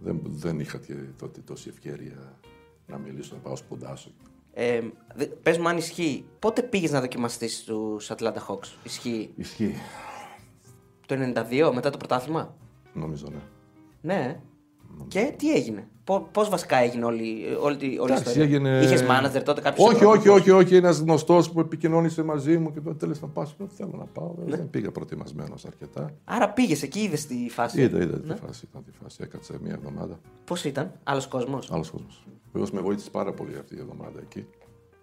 Δεν, 0.00 0.20
δεν 0.24 0.60
είχα 0.60 0.78
και 0.78 0.94
τότε 1.18 1.40
τόση 1.40 1.68
ευκαιρία 1.68 2.38
να 2.86 2.98
μιλήσω, 2.98 3.34
να 3.34 3.40
πάω 3.40 3.56
σπουδάσω. 3.56 4.10
Ε, 4.52 4.80
δε- 5.14 5.26
πες 5.26 5.58
μου 5.58 5.68
αν 5.68 5.76
ισχύει. 5.76 6.24
Πότε 6.38 6.62
πήγες 6.62 6.90
να 6.90 7.00
δοκιμαστείς 7.00 7.56
στους 7.58 8.10
Atlanta 8.12 8.36
Hawks; 8.48 8.66
Ισχύει; 8.84 9.30
Ισχύει, 9.36 9.74
Το 11.06 11.14
92 11.14 11.70
μετά 11.74 11.90
το 11.90 11.96
πρωτάθλημα; 11.96 12.56
νομίζω, 12.94 13.26
ναι. 13.30 13.40
Ναι. 14.00 14.40
Και 15.08 15.34
τι 15.38 15.52
έγινε; 15.52 15.88
Πώ 16.10 16.28
πώς 16.32 16.48
βασικά 16.48 16.76
έγινε 16.76 17.04
όλη, 17.04 17.36
όλη, 17.60 17.76
όλη 17.76 17.90
η 17.90 17.94
Εντάξει, 17.96 18.22
ιστορία; 18.22 18.42
έγινε- 18.42 18.80
Είχες 18.82 19.02
manager 19.02 19.42
τότε 19.44 19.60
κάποιος. 19.60 19.88
Όχι, 19.88 20.04
όχι, 20.04 20.28
όχι, 20.28 20.50
όχι. 20.50 20.76
Ένας 20.76 20.98
γνωστός 20.98 21.50
που 21.50 21.60
επικοινώνησε 21.60 22.22
μαζί 22.22 22.58
μου 22.58 22.72
και 22.72 22.80
τότε 22.80 22.96
τέλος 22.96 23.20
να 23.20 23.28
πάω. 23.28 23.44
Δεν 23.58 23.68
θέλω 23.76 23.94
να 23.98 24.04
πάω. 24.04 24.34
Δεν 24.44 24.70
πήγα 24.70 24.90
προετοιμασμένος 24.90 25.64
αρκετά. 25.64 26.10
Άρα 26.24 26.48
πήγες 26.50 26.82
εκεί, 26.82 27.00
είδες 27.00 27.26
τη 27.26 27.34
φάση; 27.50 27.80
Είδα, 27.82 28.02
είδα 28.02 28.18
τη 28.20 28.28
φάση. 28.46 28.66
Ήταν 28.70 28.84
τη 28.84 28.90
φάση. 29.02 29.18
Έκατσε 29.22 29.54
μία 29.62 29.72
εβδομάδα. 29.72 30.20
Πώς 30.44 30.64
ήταν, 30.64 30.92
άλλος 31.04 31.26
κόσμος; 31.26 31.70
Άλλος 31.72 31.90
κόσμος. 31.90 32.24
Βεβαίως 32.52 32.70
με 32.70 32.80
βοήθησε 32.80 33.10
πάρα 33.10 33.32
πολύ 33.32 33.56
αυτή 33.60 33.74
η 33.74 33.78
εβδομάδα 33.80 34.20
εκεί. 34.22 34.46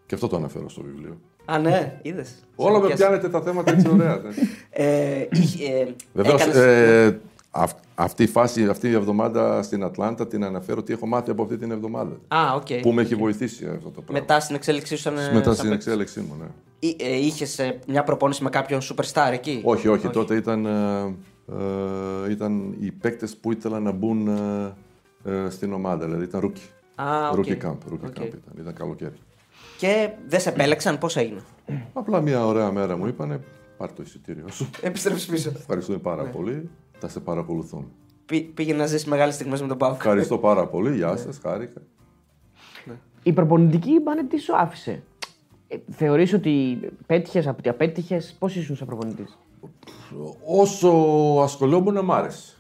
Και 0.06 0.16
αυτό 0.16 0.28
το 0.28 0.36
αναφέρω 0.36 0.70
στο 0.70 0.82
βιβλίο. 0.82 1.20
Α, 1.46 1.60
ναι, 1.60 2.00
είδες. 2.02 2.36
Όλα 2.56 2.80
με 2.80 2.94
πιάνετε 2.94 3.30
τα 3.30 3.42
θέματα 3.42 3.72
έτσι 3.72 3.90
ωραία. 3.90 4.20
δεν. 4.24 4.34
Ε, 4.70 5.28
είχε- 5.32 5.66
ε, 5.74 5.88
Βεβαίως, 6.14 6.42
έκανες- 6.42 6.58
ε, 6.64 7.06
αυ- 7.06 7.16
αυτή 7.96 8.24
η 8.24 8.28
φάση, 8.28 8.68
αυτή 8.68 8.88
η 8.90 8.94
εβδομάδα 8.94 9.64
στην 9.64 9.84
Ατλάντα 9.84 10.28
την 10.28 10.44
αναφέρω 10.44 10.80
ότι 10.80 10.94
έχω 10.94 11.08
μάθει 11.08 11.30
από 11.32 11.44
αυτή 11.44 11.58
την 11.58 11.72
εβδομάδα. 11.72 12.18
Α, 12.28 12.54
οκ. 12.56 12.82
Που 12.82 12.92
με 12.92 13.02
έχει 13.02 13.16
βοηθήσει 13.16 13.66
αυτό 13.66 13.90
το 13.90 14.02
πράγμα. 14.02 14.20
Μετά 14.20 14.40
στην 14.40 14.56
εξέλιξή 14.56 14.96
σου. 14.96 15.02
Σαν, 15.02 15.14
Μετά 15.14 15.44
σαν 15.44 15.54
στην 15.56 15.70
παίκτης. 15.70 15.86
εξέλιξή 15.86 16.20
μου, 16.20 16.36
ναι. 16.40 16.46
Είχες 17.18 17.60
μια 17.88 18.04
προπόνηση 18.04 18.44
με 18.44 18.50
κάποιον 18.50 18.82
superstar 18.82 19.30
εκεί; 19.32 19.62
Όχι, 19.64 19.88
όχι, 19.88 20.08
τότε 20.10 20.36
ήταν, 20.36 20.66
ε, 20.66 21.16
ε, 22.28 22.32
ήταν 22.32 22.76
οι 22.80 22.92
παίκτες 22.92 23.36
που 23.38 23.52
ήθελαν 23.52 23.84
να 23.84 23.92
μπουν 23.92 24.28
ε, 24.28 24.74
ε, 25.46 25.50
στην 25.50 25.74
ομάδα. 25.74 26.06
Δηλαδή 26.06 26.24
ήταν 26.24 26.40
rookie. 26.42 26.62
Α, 26.96 27.30
OK. 27.30 27.36
Rookie 27.36 27.58
camp, 27.64 27.76
rookie 27.88 28.06
OK. 28.06 28.14
camp 28.16 28.26
ήταν, 28.26 28.42
ήταν 28.60 28.74
καλοκαίρι. 28.74 29.14
Και 29.78 30.10
δεν 30.28 30.40
σε 30.40 30.50
επέλεξαν, 30.50 30.98
πώς 30.98 31.18
έγινε; 31.18 31.42
Απλά 31.94 32.22
μια 32.22 32.46
ωραία 32.46 32.72
μέρα 32.72 32.98
μου 32.98 33.08
είπανε 33.08 33.40
πάρ 33.78 33.92
το 33.92 34.02
εισιτήριο 34.06 34.46
σου. 34.52 34.70
Επιστρέψεις 34.82 35.26
πίσω. 35.28 35.52
Ευχαριστούμε 35.60 35.98
πάρα 35.98 36.24
Ναι. 36.24 36.30
πολύ. 36.30 36.70
Θα 37.00 37.08
σε 37.08 37.20
παρακολουθούν. 37.20 37.92
Πή, 38.26 38.42
πήγε 38.42 38.74
να 38.74 38.86
ζήσεις 38.86 39.06
μεγάλες 39.08 39.34
στιγμές 39.34 39.62
με 39.62 39.68
τον 39.68 39.78
Πάουκ. 39.78 39.94
Ευχαριστώ 39.96 40.38
πάρα 40.38 40.68
πολύ. 40.68 40.96
Γεια 40.96 41.12
Ναι. 41.12 41.18
σας, 41.18 41.38
χάρηκα. 41.38 41.82
Η 43.24 43.34
προπονητική 43.34 44.00
μπάνε 44.04 44.24
τι 44.24 44.38
σου 44.40 44.56
άφησε; 44.56 45.04
Ε, 45.68 45.78
θεωρείς 45.92 46.34
ότι 46.34 46.80
πέτυχες, 47.06 47.48
από 47.48 47.62
τι 47.62 47.70
απέτυχες, 47.70 48.36
πώς 48.40 48.56
ήσουν 48.56 48.76
σαν 48.76 48.88
προπονητής; 48.88 49.38
Όσο 50.46 50.90
ασχολούμουν, 51.42 52.06
μ' 52.06 52.12
άρεσε. 52.12 52.56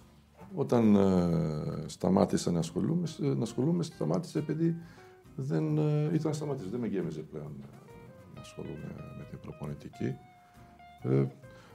Όταν 0.55 0.95
ε, 0.95 1.83
σταμάτησα 1.85 2.51
να 2.51 2.59
ασχολούμαι, 2.59 3.07
να 3.17 3.43
ασχολούμαι, 3.43 3.83
σταμάτησε 3.83 4.39
επειδή 4.39 4.75
δεν 5.35 5.77
ε, 5.77 6.03
ήταν 6.03 6.21
να 6.23 6.33
σταματήσω. 6.33 6.69
Δεν 6.69 6.79
με 6.79 6.87
γέμιζε 6.87 7.21
πλέον 7.21 7.51
ε, 7.61 7.91
να 8.35 8.41
ασχολούμαι 8.41 8.95
με 9.17 9.23
την 9.29 9.39
προπονητική. 9.39 10.15
Ε, 11.03 11.23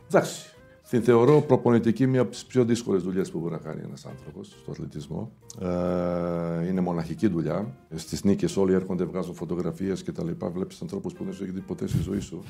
εντάξει. 0.08 0.54
Την 0.90 1.02
θεωρώ 1.02 1.40
προπονητική 1.40 2.06
μία 2.06 2.20
από 2.20 2.30
τις 2.30 2.44
πιο 2.44 2.64
δύσκολες 2.64 3.02
δουλειές 3.02 3.30
που 3.30 3.38
μπορεί 3.38 3.52
να 3.52 3.58
κάνει 3.58 3.80
ένας 3.84 4.06
άνθρωπος 4.06 4.46
στο 4.62 4.70
αθλητισμό. 4.70 5.32
Ε, 5.60 6.66
είναι 6.68 6.80
μοναχική 6.80 7.28
δουλειά. 7.28 7.76
Στις 7.94 8.24
νίκες 8.24 8.56
όλοι 8.56 8.72
έρχονται, 8.72 9.04
βγάζουν 9.04 9.34
φωτογραφίες 9.34 10.02
κτλ. 10.02 10.28
Βλέπεις 10.52 10.82
ανθρώπους 10.82 11.12
που 11.12 11.24
δεν 11.24 11.32
σου 11.32 11.42
έχει 11.42 11.52
δει 11.52 11.60
ποτέ 11.60 11.86
στη 11.86 11.98
ζωή 12.02 12.20
σου. 12.20 12.42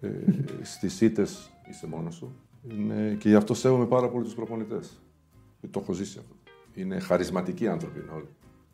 Ε, 0.00 0.08
Στις 0.62 1.00
ήττες 1.00 1.50
είσαι 1.70 1.86
μόνος 1.86 2.14
σου. 2.14 2.32
Είναι, 2.68 3.16
και 3.18 3.28
γι' 3.28 3.34
αυτό 3.34 3.54
σέβομαι 3.54 3.86
πάρα 3.86 4.08
πολύ 4.08 4.24
τους 4.24 4.34
προπονητές. 4.34 5.00
Το 5.70 5.80
έχω 5.82 5.92
ζήσει 5.92 6.18
αυτό. 6.18 6.34
Είναι 6.74 6.98
χαρισματικοί 6.98 7.68
άνθρωποι 7.68 7.98
είναι 7.98 8.10
όλοι. 8.14 8.28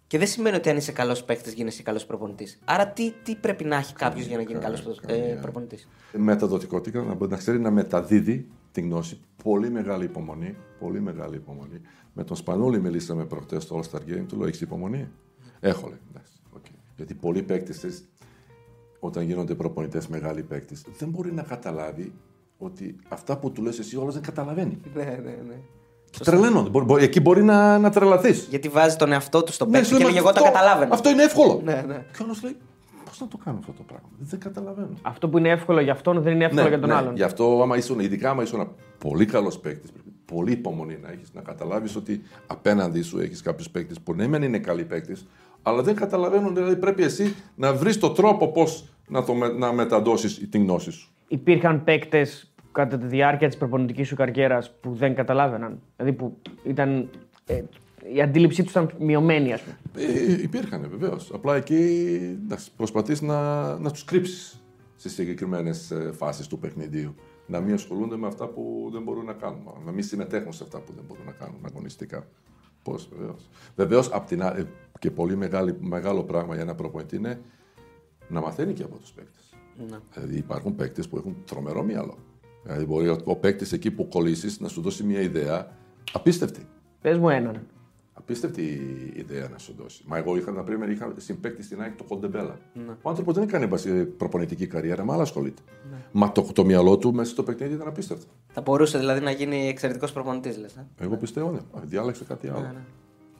Και 0.07 0.19
δεν 0.19 0.27
σημαίνει 0.27 0.57
ότι 0.57 0.69
αν 0.71 0.77
είσαι 0.77 0.93
καλός 0.93 1.25
παίκτης 1.25 1.53
γίνεσαι 1.53 1.83
καλός 1.83 2.07
προπονητής. 2.07 2.59
Άρα 2.65 2.89
τι, 2.89 3.13
τι 3.23 3.35
πρέπει 3.35 3.65
να 3.65 3.77
έχει 3.77 3.95
κάποιος 3.95 4.27
για 4.27 4.37
να 4.37 4.43
γίνει 4.43 4.59
καλός 4.59 5.01
καμία. 5.07 5.39
προπονητής; 5.41 5.89
Μεταδοτικότητα, 6.13 7.03
να, 7.03 7.15
μπορεί 7.15 7.31
να 7.31 7.37
ξέρει 7.37 7.59
να 7.61 7.71
μεταδίδει 7.71 8.49
τη 8.77 8.83
γνώση. 8.83 9.21
Πολύ 9.43 9.71
μεγάλη 9.71 10.05
υπομονή. 10.05 10.57
Πολύ 10.79 11.01
μεγάλη 11.01 11.37
υπομονή. 11.37 11.81
Με 12.13 12.25
τον 12.25 12.37
Σπανούλη 12.37 12.81
μιλήσαμε 12.81 13.25
προχτές 13.25 13.63
στο 13.63 13.81
All 13.81 13.91
Star 13.97 14.01
Game. 14.01 14.25
Του 14.29 14.37
λέω: 14.37 14.47
Έχεις 14.47 14.61
υπομονή; 14.61 15.09
Έχω, 15.61 15.87
λέει. 15.89 15.99
Εντάξει, 16.11 16.33
οκ. 16.57 16.65
Γιατί 16.97 17.15
πολλοί 17.15 17.43
παίκτες, 17.43 18.05
όταν 19.01 19.23
γίνονται 19.25 19.55
προπονητές 19.55 20.07
μεγάλοι 20.07 20.43
παίκτες, 20.43 20.85
δεν 20.99 21.09
μπορεί 21.09 21.33
να 21.33 21.43
καταλάβει 21.43 22.13
ότι 22.59 22.97
αυτά 23.09 23.39
που 23.39 23.53
του 23.53 23.63
λες 23.63 23.79
εσύ 23.79 23.97
όλο 23.97 24.11
δεν 24.13 24.23
καταλαβαίνει. 24.23 24.81
Ναι, 24.95 25.05
ναι, 25.05 25.37
ναι. 25.49 25.59
Και 26.11 26.25
τρελαίνονται. 26.25 26.69
Μπορεί- 26.71 26.87
μπορεί- 26.87 27.03
εκεί 27.03 27.21
μπορεί 27.21 27.43
να, 27.45 27.79
να 27.79 27.91
τρελαθείς. 27.91 28.47
Γιατί 28.51 28.69
βάζει 28.69 28.97
τον 28.97 29.13
εαυτό 29.13 29.43
του 29.43 29.53
στον 29.53 29.67
Ναι, 29.69 29.73
παίκτη 29.73 29.89
σου 29.89 29.97
και 29.97 30.03
λέει, 30.03 30.13
λέγε 30.13 30.23
εγώ 30.25 30.33
τα 30.33 30.41
αυτό- 30.41 30.53
καταλάβαινα. 30.53 30.95
Αυτό 30.95 31.11
είναι 31.11 31.23
εύκολο. 31.23 31.61
Ναι, 31.65 31.85
ναι. 31.87 32.05
Και 32.17 32.23
όλο 32.23 32.35
λέει: 32.43 32.57
Πώ 33.19 33.25
να 33.25 33.31
το 33.31 33.37
κάνω 33.45 33.59
αυτό 33.59 33.73
το 33.73 33.83
πράγμα. 33.83 34.09
Δεν 34.19 34.41
καταλαβαίνω. 34.41 34.89
Αυτό 35.03 35.29
που 35.29 35.39
είναι 35.39 35.49
εύκολο 35.49 35.81
για 35.81 35.93
αυτόν 35.93 36.23
δεν 36.23 36.35
είναι 36.35 36.45
εύκολο 36.45 36.69
για 36.69 36.81
τον 36.81 36.91
άλλον. 36.91 37.15
Γι' 37.17 37.23
αυτό, 37.23 37.61
άμα 37.63 37.77
ήσουν, 37.77 37.99
ειδικά 37.99 38.31
άμα 38.31 38.43
ήσουν 38.43 38.69
πολύ 38.99 39.25
καλός 39.27 39.59
παίκτης, 39.59 39.93
πρέπει 39.93 40.13
πολύ 40.25 40.53
υπομονή 40.53 40.99
να 41.03 41.11
έχεις, 41.11 41.33
να 41.35 41.41
καταλάβεις 41.41 41.97
ότι 41.97 42.23
απέναντι 42.47 43.03
σου 43.03 43.19
έχεις 43.19 43.43
κάποιους 43.43 43.71
παίκτες 43.71 44.01
που 44.01 44.15
ναι, 44.15 44.27
μεν 44.27 44.43
είναι 44.43 44.59
καλοί 44.59 44.85
παίκτες, 44.85 45.27
αλλά 45.63 45.83
δεν 45.83 45.95
καταλαβαίνουν. 45.95 46.55
Δηλαδή 46.55 46.77
πρέπει 46.77 47.03
εσύ 47.03 47.35
να 47.55 47.75
βρεις 47.75 47.99
τον 47.99 48.15
τρόπο 48.15 48.49
πώς 48.53 48.89
να, 49.09 49.25
το, 49.25 49.35
με- 49.35 49.53
να 49.53 49.73
μεταδώσεις 49.73 50.49
την 50.51 50.63
γνώση 50.63 50.91
σου. 50.91 51.11
Υπήρχαν 51.29 51.85
παίκτες 51.85 52.55
κατά 52.73 52.99
τη 52.99 53.07
διάρκεια 53.07 53.49
της 53.49 53.57
προπονητικής 53.57 54.09
σου 54.09 54.15
καριέρας 54.17 54.73
που 54.81 54.93
δεν 54.95 55.15
καταλάβαιναν. 55.15 55.81
Δηλαδή 55.97 56.17
που 56.17 56.37
ήταν. 56.65 57.09
ε, 57.47 57.63
η 58.15 58.23
αντίληψή 58.23 58.63
τους 58.63 58.71
ήταν 58.71 58.91
μειωμένη, 58.99 59.53
ας 59.53 59.63
πούμε. 59.63 59.77
Ε, 60.07 60.43
υπήρχαν 60.43 60.87
βεβαίως. 60.91 61.31
Απλά 61.35 61.57
εκεί 61.57 62.09
προσπαθείς 62.77 63.21
να, 63.21 63.79
να 63.79 63.91
τους 63.91 64.05
κρύψεις 64.05 64.65
στις 64.97 65.13
συγκεκριμένες 65.13 65.93
φάσεις 66.13 66.47
του 66.47 66.59
παιχνιδίου. 66.59 67.15
Να 67.47 67.61
μην 67.61 67.75
ασχολούνται 67.75 68.17
με 68.17 68.27
αυτά 68.27 68.47
που 68.47 68.89
δεν 68.93 69.03
μπορούν 69.03 69.25
να 69.25 69.33
κάνουν. 69.33 69.65
Να 69.85 69.93
μην 69.93 70.03
συμμετέχουν 70.03 70.53
σε 70.53 70.65
αυτά 70.65 70.81
που 70.81 70.93
δεν 70.93 71.05
μπορούν 71.09 71.25
να 71.25 71.33
κάνουν 71.33 71.61
αγωνιστικά. 71.67 72.27
Πώς, 72.83 73.09
βεβαίως. 73.17 73.49
Βεβαίως, 73.77 74.11
και 74.99 75.11
πολύ 75.11 75.37
μεγάλη, 75.37 75.77
μεγάλο 75.81 76.25
πράγμα 76.25 76.55
για 76.55 76.63
ένα 76.63 76.75
προπονητή 76.75 77.17
είναι 77.17 77.41
να 78.29 78.41
μαθαίνει 78.41 78.73
και 78.73 78.83
από 78.83 78.97
τους 78.99 79.13
παίκτες. 79.13 79.55
Ναι. 79.91 79.99
Δηλαδή 80.15 80.37
υπάρχουν 80.37 80.75
παίκτες 80.75 81.09
που 81.09 81.17
έχουν 81.17 81.37
τρομερό 81.45 81.83
μυαλό. 81.83 82.19
Δηλαδή 82.63 82.85
μπορεί 82.85 83.09
ο, 83.09 83.21
ο 83.25 83.37
παίκτης 83.37 83.73
εκεί 83.73 83.91
που 83.91 84.09
κολλήσεις 84.09 84.61
να 84.61 84.69
σου 84.69 84.81
δώσει 84.81 85.05
μια 85.05 85.21
ιδέα 85.21 85.77
απίστευτη. 86.13 86.67
Πες 87.01 87.19
μου 87.19 87.29
έναν. 87.29 87.67
Απίστευτη 88.19 88.63
ιδέα 89.15 89.49
να 89.49 89.59
σου 89.59 89.75
δώσει. 89.79 90.03
Μα 90.07 90.17
εγώ 90.17 90.37
είχα, 90.37 90.51
να 90.51 90.87
είχα 90.91 91.13
συμπέκτη 91.17 91.63
στην 91.63 91.81
ΑΕΚ 91.83 91.97
το 91.97 92.05
Κοντεμπέλα. 92.05 92.59
Ναι. 92.75 92.93
Ο 93.03 93.09
άνθρωπος 93.09 93.35
δεν 93.35 93.43
έκανε 93.43 93.69
ε, 93.87 93.91
προπονητική 93.91 94.67
καριέρα, 94.67 95.05
με 95.05 95.13
άλλα 95.13 95.23
ασχολείται. 95.23 95.63
Ναι. 95.91 95.97
Μα 96.13 96.33
το, 96.33 96.47
το 96.53 96.65
μυαλό 96.65 96.99
του 96.99 97.15
μέσα 97.15 97.31
στο 97.31 97.43
παιχνίδι 97.43 97.75
ήταν 97.75 97.89
απίστευτο. 97.89 98.25
Θα 98.53 98.61
μπορούσε 98.61 98.99
δηλαδή 98.99 99.21
να 99.21 99.31
γίνει 99.31 99.69
εξαιρετικός 99.69 100.13
προπονητής, 100.13 100.59
λες. 100.59 100.77
Ε; 100.77 100.87
Εγώ 101.01 101.17
πιστεύω, 101.17 101.51
ναι. 101.51 101.59
Διάλεξε 101.85 102.25
κάτι 102.25 102.49
άλλο. 102.49 102.61
Ναι, 102.61 102.67
ναι. 102.67 102.81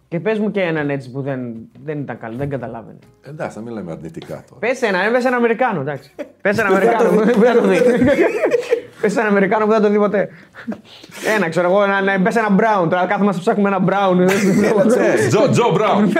Και 0.09 0.21
πες 0.21 0.39
μου 0.39 0.51
και 0.51 0.61
έναν 0.61 0.91
έτσι 0.91 1.11
που 1.11 1.21
δεν, 1.23 1.55
δεν 1.85 2.01
ήταν 2.01 2.19
καλό, 2.19 2.37
δεν 2.37 2.49
καταλάβαινε. 2.49 2.99
Ε, 3.23 3.31
εντάξει, 3.31 3.57
θα 3.57 3.63
μιλάμε 3.63 3.93
αρνητικά 3.93 4.45
τώρα. 4.49 4.61
Πες 4.61 4.83
ένα, 4.83 5.05
έβε 5.05 5.19
ένα 5.19 5.37
Αμερικάνο, 5.37 5.81
εντάξει. 5.81 6.13
πες 6.43 6.59
ένα 6.59 6.69
Αμερικάνο. 6.69 7.11
που 9.01 9.09
δεν 9.09 9.11
θα 9.11 9.21
το 9.21 9.21
δει. 9.21 9.21
Πε 9.21 9.21
έναν 9.21 9.27
Αμερικάνο 9.27 9.65
που 9.65 9.71
δεν 9.71 9.81
θα 9.81 9.87
το 9.87 9.93
δει 9.93 9.99
ποτέ. 9.99 10.29
Ένα, 11.37 11.49
ξέρω 11.49 11.69
εγώ, 11.69 11.83
ένα, 11.83 12.21
πες 12.23 12.37
ένα 12.37 12.51
Μπράουν. 12.51 12.89
Τώρα 12.89 13.07
κάθομαι 13.07 13.31
να 13.31 13.39
ψάχνουμε 13.39 13.69
ένα 13.69 13.79
Μπράουν. 13.79 14.21
Ε, 14.21 14.27
Τζο, 15.29 15.51
Τζο 15.51 15.71
Μπράουν. 15.73 16.13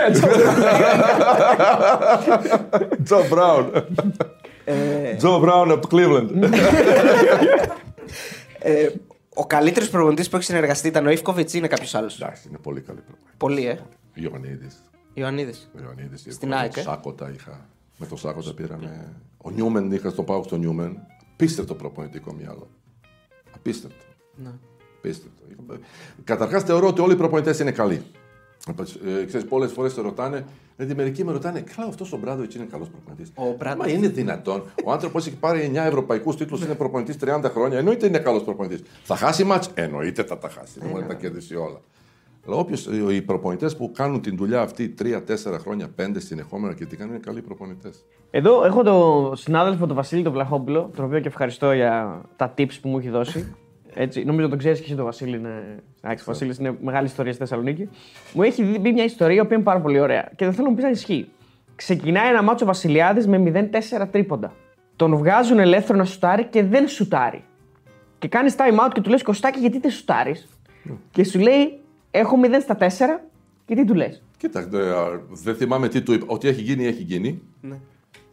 Τζο 3.03 3.27
Μπράουν. 3.29 3.71
Τζο 5.17 5.39
Μπράουν 5.39 5.71
από 5.71 5.87
το 5.87 5.97
Cleveland. 5.97 6.29
Ε, 8.59 8.89
ο 9.33 9.45
καλύτερος 9.45 9.89
προπονητής 9.89 10.29
που 10.29 10.35
έχει 10.35 10.45
συνεργαστεί 10.45 10.87
ήταν 10.87 11.05
ο 11.05 11.09
Ιφκοβιτς 11.09 11.53
ή 11.53 11.55
είναι 11.57 11.67
κάποιος 11.67 11.95
άλλος; 11.95 12.21
Εντάξει, 12.21 12.47
είναι 12.49 12.57
πολύ 12.61 12.81
καλή 12.81 12.99
προπονητή. 12.99 13.33
Πολύ, 13.37 13.67
ε. 13.67 13.79
Ιωαννίδης. 14.13 14.83
Ιωαννίδης. 15.13 15.69
Ιωαννίδης, 15.83 16.25
Στην 16.29 16.51
εγώ, 16.51 16.61
ΑΕΚ, 16.61 16.77
ε. 16.77 16.81
Σάκοτα 16.81 17.31
είχα. 17.35 17.65
Με 17.97 18.05
το 18.05 18.15
Σάκοτα 18.15 18.53
πήραμε. 18.53 19.13
Ο 19.37 19.49
Νιούμεν 19.49 19.91
είχα 19.91 20.09
στον 20.09 20.25
Πάο 20.25 20.43
στο 20.43 20.57
Νιούμεν. 20.57 20.97
Απίστευτο 21.39 21.75
προπονητικό 21.75 22.33
μυαλό. 22.33 22.67
Απίστευτο. 23.55 24.05
Ναι. 24.35 24.51
Απίστευτο. 24.97 25.43
Καταρχάς 26.23 26.63
θεωρώ 26.63 26.87
ότι 26.87 27.01
όλοι 27.01 27.13
οι 27.13 27.15
προπονητές 27.15 27.59
είναι 27.59 27.71
καλοί. 27.71 28.01
Ε, 28.67 29.25
ξέρεις, 29.25 29.47
πολλές 29.47 29.71
φορές 29.71 29.93
το 29.93 30.01
ρωτάνε, 30.01 30.45
δηλαδή 30.75 30.95
μερικοί 30.95 31.23
με 31.23 31.31
ρωτάνε, 31.31 31.63
Καλά, 31.75 31.87
αυτός 31.87 32.13
ο 32.13 32.17
Μπράδο 32.17 32.43
είναι 32.55 32.67
καλός 32.71 32.89
προπονητής. 32.89 33.31
Ο 33.35 33.55
Μπράντοβιτς. 33.57 33.93
Μα 33.93 33.97
είναι 33.97 34.07
δυνατόν. 34.07 34.63
Ο 34.85 34.91
άνθρωπος 34.91 35.27
έχει 35.27 35.35
πάρει 35.35 35.71
9 35.73 35.85
ευρωπαϊκούς 35.85 36.35
τίτλους, 36.35 36.63
είναι 36.63 36.75
προπονητής 36.75 37.17
30 37.17 37.49
χρόνια. 37.49 37.77
Εννοείται 37.77 38.07
είναι 38.07 38.19
καλός 38.19 38.43
προπονητής. 38.43 38.81
Θα 39.03 39.15
χάσει 39.15 39.43
μάτς, 39.43 39.69
εννοείται 39.73 40.23
θα 40.23 40.37
τα 40.37 40.49
χάσει. 40.49 40.79
Δεν 40.79 40.89
μπορεί 40.89 41.01
να 41.01 41.07
τα 41.07 41.13
κερδίσει 41.13 41.55
όλα. 41.55 41.81
Αλλά 42.47 42.57
όποιος, 42.57 42.85
οι 43.11 43.21
προπονητές 43.21 43.77
που 43.77 43.91
κάνουν 43.91 44.21
την 44.21 44.35
δουλειά 44.37 44.61
αυτή 44.61 44.93
3-4 45.01 45.57
χρόνια, 45.59 45.87
5 45.95 46.01
συνεχόμενα 46.17 46.73
και 46.73 46.85
τι 46.85 46.95
κάνουν 46.95 47.13
είναι 47.13 47.23
καλοί 47.25 47.41
προπονητές. 47.41 48.05
Εδώ 48.31 48.65
έχω 48.65 48.83
τον 48.83 49.35
συνάδελφο 49.35 49.85
τον 49.85 49.95
Βασίλη 49.95 50.23
τον 50.23 50.31
Βλαχόπουλο, 50.31 50.91
τον 50.95 51.05
οποίο 51.05 51.19
και 51.19 51.27
ευχαριστώ 51.27 51.71
για 51.71 52.21
τα 52.35 52.53
tips 52.57 52.79
που 52.81 52.89
μου 52.89 52.97
έχει 52.97 53.09
δώσει. 53.09 53.55
Έτσι, 53.93 54.23
νομίζω 54.23 54.49
τον 54.49 54.57
ξέρεις 54.57 54.79
και 54.79 54.85
εσύ 54.85 54.95
τον 54.95 55.05
Βασίλη. 55.05 55.37
Είναι... 55.37 55.83
Εντάξει, 56.01 56.23
ο 56.23 56.31
Βασίλης 56.31 56.57
είναι 56.57 56.77
μεγάλη 56.81 57.05
ιστορία 57.05 57.31
στη 57.31 57.41
Θεσσαλονίκη. 57.41 57.89
Μου 58.33 58.43
έχει 58.43 58.63
δει 58.63 58.79
πει 58.79 58.91
μια 58.91 59.03
ιστορία 59.03 59.35
η 59.35 59.39
οποία 59.39 59.55
είναι 59.55 59.65
πάρα 59.65 59.81
πολύ 59.81 59.99
ωραία 59.99 60.31
και 60.35 60.45
δεν 60.45 60.53
θέλω 60.53 60.63
να 60.63 60.69
μου 60.69 60.75
πεις 60.75 60.85
αν 60.85 60.91
ισχύει. 60.91 61.29
Ξεκινάει 61.75 62.29
ένα 62.29 62.43
μάτσο 62.43 62.65
Βασιλιάδης 62.65 63.27
με 63.27 63.69
0-4 64.01 64.07
τρίποντα. 64.11 64.53
Τον 64.95 65.15
βγάζουν 65.15 65.59
ελεύθερο 65.59 65.97
να 65.97 66.05
σουτάρει 66.05 66.45
και 66.45 66.63
δεν 66.63 66.87
σουτάρει. 66.87 67.43
Και 68.19 68.27
κάνεις 68.27 68.55
time 68.57 68.85
out 68.85 68.89
και 68.93 69.01
του 69.01 69.09
λες 69.09 69.23
Κωστάκι, 69.23 69.59
γιατί 69.59 69.79
δεν 69.79 69.91
σουτάρεις; 69.91 70.47
Και 71.11 71.23
σου 71.23 71.39
λέει, 71.39 71.79
Έχω 72.11 72.35
0 72.43 72.61
στα 72.61 72.77
4 72.79 73.21
και 73.65 73.75
τι 73.75 73.85
του 73.85 73.93
λες; 73.93 74.23
Κοίτα, 74.37 74.67
δε- 74.67 74.95
α, 74.97 75.21
δεν 75.29 75.55
θυμάμαι 75.55 75.87
τι 75.87 76.01
του 76.01 76.13
είπα. 76.13 76.25
Ότι 76.27 76.47
έχει 76.47 76.61
γίνει, 76.61 76.85
έχει 76.85 77.01
γίνει. 77.03 77.41
Ναι. 77.61 77.79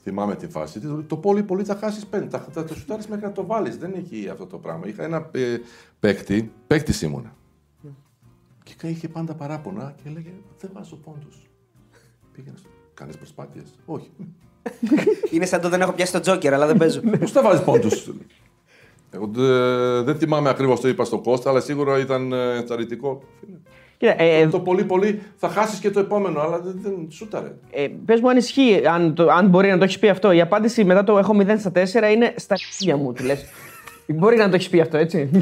Θυμάμαι 0.03 0.37
τη 0.37 0.47
φάση. 0.47 0.81
Τι 0.81 0.87
του 0.87 0.93
λέει, 0.95 1.05
Το 1.05 1.17
πολύ 1.17 1.43
πολύ 1.43 1.65
θα 1.65 1.77
χάσεις 1.77 2.07
πέντε. 2.07 2.29
Θα, 2.29 2.47
θα 2.51 2.65
το 2.65 2.75
σουτάρεις 2.75 3.07
μέχρι 3.07 3.25
να 3.25 3.33
το 3.33 3.47
βάλεις. 3.47 3.77
Δεν 3.77 3.93
έχει 3.95 4.29
αυτό 4.29 4.47
το 4.47 4.59
πράγμα. 4.59 4.87
Είχα 4.87 5.05
ένα 5.05 5.29
ε, 5.33 5.57
παίκτη, 6.01 6.53
παίκτης 6.67 7.03
ήμουνα. 7.03 7.35
Και 8.63 8.89
είχε 8.89 9.09
πάντα 9.09 9.35
παράπονα 9.35 9.95
και 10.03 10.09
έλεγε 10.09 10.31
Δεν 10.61 10.71
βάζω 10.75 10.97
πόντους. 10.97 11.37
Πήγαινε 12.33 12.57
στο. 12.57 12.69
Κάνεις 12.95 13.17
προσπάθειες. 13.17 13.65
Όχι. 13.87 14.11
Είναι 15.31 15.47
σαν 15.47 15.61
το 15.61 15.69
δεν 15.69 15.81
έχω 15.81 15.93
πιάσει 15.93 16.13
τον 16.13 16.21
Τζόκερ, 16.21 16.55
αλλά 16.55 16.67
δεν 16.67 16.77
παίζω. 16.77 17.01
Πώς 17.01 17.31
θα 17.33 17.43
βάζεις 17.43 17.65
πόντους; 17.65 18.11
Εγώ 19.15 19.31
δε- 19.33 20.03
δεν 20.03 20.17
θυμάμαι 20.19 20.49
ακριβώς 20.49 20.81
το 20.81 20.89
είπα 20.89 21.05
στον 21.05 21.23
Κώστα, 21.23 21.51
αλλά 21.51 21.61
σίγουρα 21.61 21.99
ήταν 21.99 22.33
ε, 22.33 22.57
ενθαρρυντικό. 22.57 23.23
Κοίτα, 23.97 24.23
ε, 24.23 24.41
ε, 24.41 24.47
Το 24.47 24.61
πολύ 24.61 24.85
πολύ 24.85 25.23
θα 25.37 25.49
χάσεις 25.49 25.79
και 25.79 25.91
το 25.91 26.01
επόμενο, 26.01 26.41
αλλά 26.41 26.59
δεν, 26.61 26.75
δεν 26.83 26.93
σούταρε. 27.11 27.53
ε, 27.71 27.87
πες 28.07 28.21
μου 28.21 28.29
αν 28.29 28.37
ισχύει, 28.37 28.81
αν, 28.87 29.15
το, 29.15 29.29
αν 29.31 29.49
μπορεί 29.49 29.69
να 29.69 29.79
το 29.79 29.85
έχεις 29.85 29.99
πει 29.99 30.09
αυτό. 30.09 30.33
Η 30.33 30.41
απάντηση 30.41 30.85
μετά 30.85 31.05
το 31.05 31.19
έχω 31.19 31.37
0 31.41 31.55
στα 31.59 31.71
4 31.75 32.13
είναι 32.15 32.35
στα 32.37 32.57
χίλια 32.57 32.97
μου, 32.97 33.13
του 33.13 33.25
λες. 33.25 33.45
μπορεί 34.07 34.37
να 34.37 34.49
το 34.49 34.55
έχεις 34.55 34.69
πει 34.69 34.81
αυτό, 34.81 34.97
έτσι. 34.97 35.29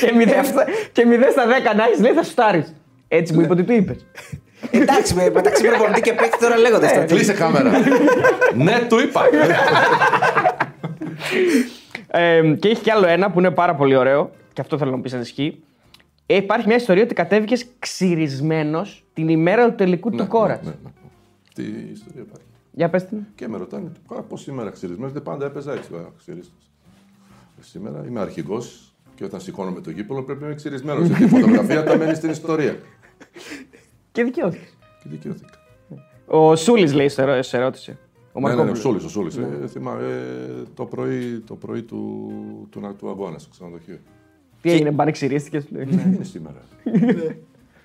και, 0.00 0.12
0 0.42 0.44
στα, 0.44 0.64
και 0.92 1.04
0 1.06 1.22
στα 1.30 1.44
10 1.72 1.76
να 1.76 1.84
έχεις, 1.84 2.00
λέει 2.00 2.12
θα 2.12 2.22
σουτάρεις. 2.22 2.74
Έτσι 3.08 3.32
μου 3.34 3.40
είπε 3.40 3.52
ότι 3.52 3.62
του 3.64 3.72
είπες. 3.72 4.06
Εντάξει, 4.70 5.14
με- 5.14 5.30
μεταξύ 5.34 5.64
προπονητή 5.68 6.00
και 6.00 6.12
παίκτη 6.12 6.38
τώρα 6.38 6.58
λέγονται 6.58 6.86
αυτά. 6.86 7.04
Κλείσε 7.04 7.32
κάμερα. 7.32 7.70
ναι, 8.64 8.86
του 8.88 9.00
είπα. 9.00 9.20
Ε, 12.06 12.54
και 12.58 12.68
έχει 12.68 12.82
κι 12.82 12.90
άλλο 12.90 13.06
ένα 13.06 13.30
που 13.30 13.38
είναι 13.38 13.50
πάρα 13.50 13.74
πολύ 13.74 13.96
ωραίο, 13.96 14.30
και 14.52 14.60
αυτό 14.60 14.78
θέλω 14.78 14.90
να 14.90 14.96
μου 14.96 15.02
πεις 15.02 15.12
αν 15.12 15.20
ισχύει. 15.20 15.62
Ε, 16.26 16.36
υπάρχει 16.36 16.66
μια 16.66 16.76
ιστορία 16.76 17.02
ότι 17.02 17.14
κατέβηκες 17.14 17.66
ξυρισμένος 17.78 19.04
την 19.12 19.28
ημέρα 19.28 19.68
του 19.68 19.74
τελικού 19.74 20.10
του 20.10 20.26
κόρας. 20.26 20.60
Ναι, 20.62 20.70
ναι, 20.70 20.76
ναι. 20.84 20.90
Τι 21.54 21.62
ιστορία 21.92 22.22
υπάρχει. 22.22 22.46
Για 22.72 22.88
πες 22.90 23.04
την. 23.06 23.18
Και 23.34 23.48
με 23.48 23.58
ρωτάνε, 23.58 23.92
πώς 24.28 24.40
σήμερα 24.42 24.70
ξυρισμένος, 24.70 25.12
δεν 25.12 25.22
πάντα 25.22 25.46
έπαιζα 25.46 25.72
έτσι. 25.72 25.90
Ξυρίστο. 26.18 26.54
Σήμερα 27.60 28.04
είμαι 28.08 28.20
αρχηγός 28.20 28.94
και 29.14 29.24
όταν 29.24 29.40
σηκώνομαι 29.40 29.80
το 29.80 29.90
γήπεδο 29.90 30.22
πρέπει 30.22 30.40
να 30.40 30.46
είμαι 30.46 30.54
ξυρισμένος. 30.54 31.06
Γιατί 31.06 31.24
η 31.24 31.28
φωτογραφία 31.28 31.84
τα 31.84 31.96
μένει 31.96 32.14
στην 32.14 32.30
ιστορία. 32.30 32.78
Και 34.12 34.24
δικαιώθηκες. 34.24 34.76
Και 35.02 35.08
δικαιώθηκα. 35.08 35.58
Ο 36.26 36.56
Σούλης 36.56 36.92
λέει 36.94 37.08
σε 37.08 37.22
ερώ- 37.22 37.42
σε 37.42 37.56
ερώτηση. 37.56 37.98
Ο 38.36 38.40
Ναι, 38.40 38.48
ναι, 38.48 38.54
ναι, 38.54 38.60
ο 38.60 38.64
Μαρκόπουλος. 38.64 38.78
Σούλης, 38.80 39.04
ο 39.04 39.08
Σούλης. 39.08 39.36
Ε, 39.36 39.66
θυμάμαι, 39.66 40.02
ε, 40.02 40.62
το 40.74 40.84
πρωί, 40.84 41.40
το 41.46 41.54
πρωί 41.54 41.82
του, 41.82 42.30
του, 42.70 42.80
του, 42.80 42.94
του 42.98 43.08
αγώνα 43.08 43.38
στο 43.38 43.50
ξενοδοχείο. 43.50 43.98
Τι 44.62 44.70
έγινε, 44.70 44.90
μπανεξηρίστηκε. 44.90 45.64
Ναι, 45.70 45.80
είναι 45.82 46.24
σήμερα. 46.24 46.58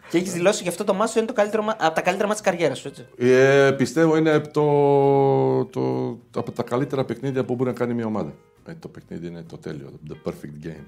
Και 0.09 0.17
έχεις 0.17 0.33
δηλώσει 0.33 0.63
γι' 0.63 0.69
αυτό 0.69 0.83
το 0.83 0.93
μάσο 0.93 1.17
είναι 1.19 1.27
το 1.27 1.33
καλύτερο, 1.33 1.63
μα- 1.63 1.75
από 1.79 1.95
τα 1.95 2.01
καλύτερα 2.01 2.27
μάτια 2.27 2.43
της 2.43 2.51
καριέρας 2.51 2.79
σου, 2.79 2.87
έτσι. 2.87 3.05
Ε, 3.17 3.71
πιστεύω 3.77 4.17
είναι 4.17 4.39
το, 4.39 5.65
το, 5.65 6.17
από 6.35 6.51
τα 6.51 6.63
καλύτερα 6.63 7.05
παιχνίδια 7.05 7.45
που 7.45 7.55
μπορεί 7.55 7.69
να 7.69 7.75
κάνει 7.75 7.93
μια 7.93 8.05
ομάδα. 8.05 8.33
Ε, 8.65 8.73
το 8.79 8.87
παιχνίδι 8.87 9.27
είναι 9.27 9.43
το 9.49 9.57
τέλειο, 9.57 9.89
the 10.09 10.29
perfect 10.29 10.65
game. 10.67 10.83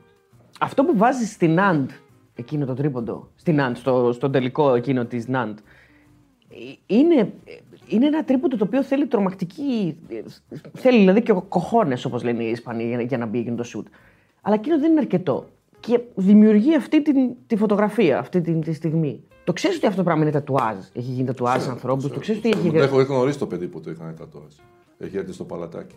Αυτό 0.59 0.83
που 0.83 0.97
βάζεις 0.97 1.31
στην 1.31 1.53
Ναντ, 1.53 1.89
εκείνο 2.35 2.65
το 2.65 2.73
τρίποντο, 2.73 3.29
στην 3.35 3.55
Ναντ, 3.55 3.75
στο, 3.75 4.11
στο 4.13 4.29
τελικό 4.29 4.75
εκείνο 4.75 5.05
της 5.05 5.27
Ναντ, 5.27 5.57
είναι, 6.85 7.33
είναι 7.91 8.05
ένα 8.05 8.23
τρίποντο 8.23 8.57
το 8.57 8.63
οποίο 8.63 8.83
θέλει 8.83 9.05
τρομακτική. 9.07 9.97
Θέλει 10.73 10.97
δηλαδή 10.99 11.21
και 11.21 11.33
κοχώνες, 11.49 12.05
όπως 12.05 12.23
λένε 12.23 12.43
οι 12.43 12.49
Ισπανοί, 12.49 12.83
για, 12.87 12.97
να- 12.97 13.03
για 13.03 13.17
να 13.17 13.25
μπει 13.25 13.39
εκείνο 13.39 13.55
το 13.55 13.63
σουτ. 13.63 13.87
Αλλά 14.41 14.55
εκείνο 14.55 14.79
δεν 14.79 14.91
είναι 14.91 14.99
αρκετό. 14.99 15.45
Και 15.79 15.99
δημιουργεί 16.15 16.75
αυτή 16.75 17.01
την, 17.01 17.15
τη 17.47 17.55
φωτογραφία 17.55 18.19
αυτή 18.19 18.41
την, 18.41 18.61
τη 18.61 18.73
στιγμή. 18.73 19.23
Το 19.43 19.53
ξέρεις 19.53 19.77
ότι 19.77 19.85
αυτό 19.85 19.97
το 19.97 20.03
πράγμα 20.03 20.21
είναι 20.23 20.31
τατουάζ; 20.31 20.75
Έχει 20.93 21.11
γίνει 21.11 21.27
τατουάζ 21.27 21.67
ανθρώπους; 21.67 22.07
Το 22.07 22.19
ξέρεις 22.19 22.41
ότι 22.45 22.49
έχει. 22.49 22.77
Έχω, 22.77 22.99
έχω 22.99 23.13
γνωρίσει 23.13 23.39
το 23.39 23.47
παιδί 23.47 23.67
που 23.67 23.79
το 23.79 23.89
είχαν 23.91 24.15
τατόας. 24.19 24.61
Έχει 24.97 25.17
έρθει 25.17 25.33
στο 25.33 25.43
παλατάκι. 25.43 25.95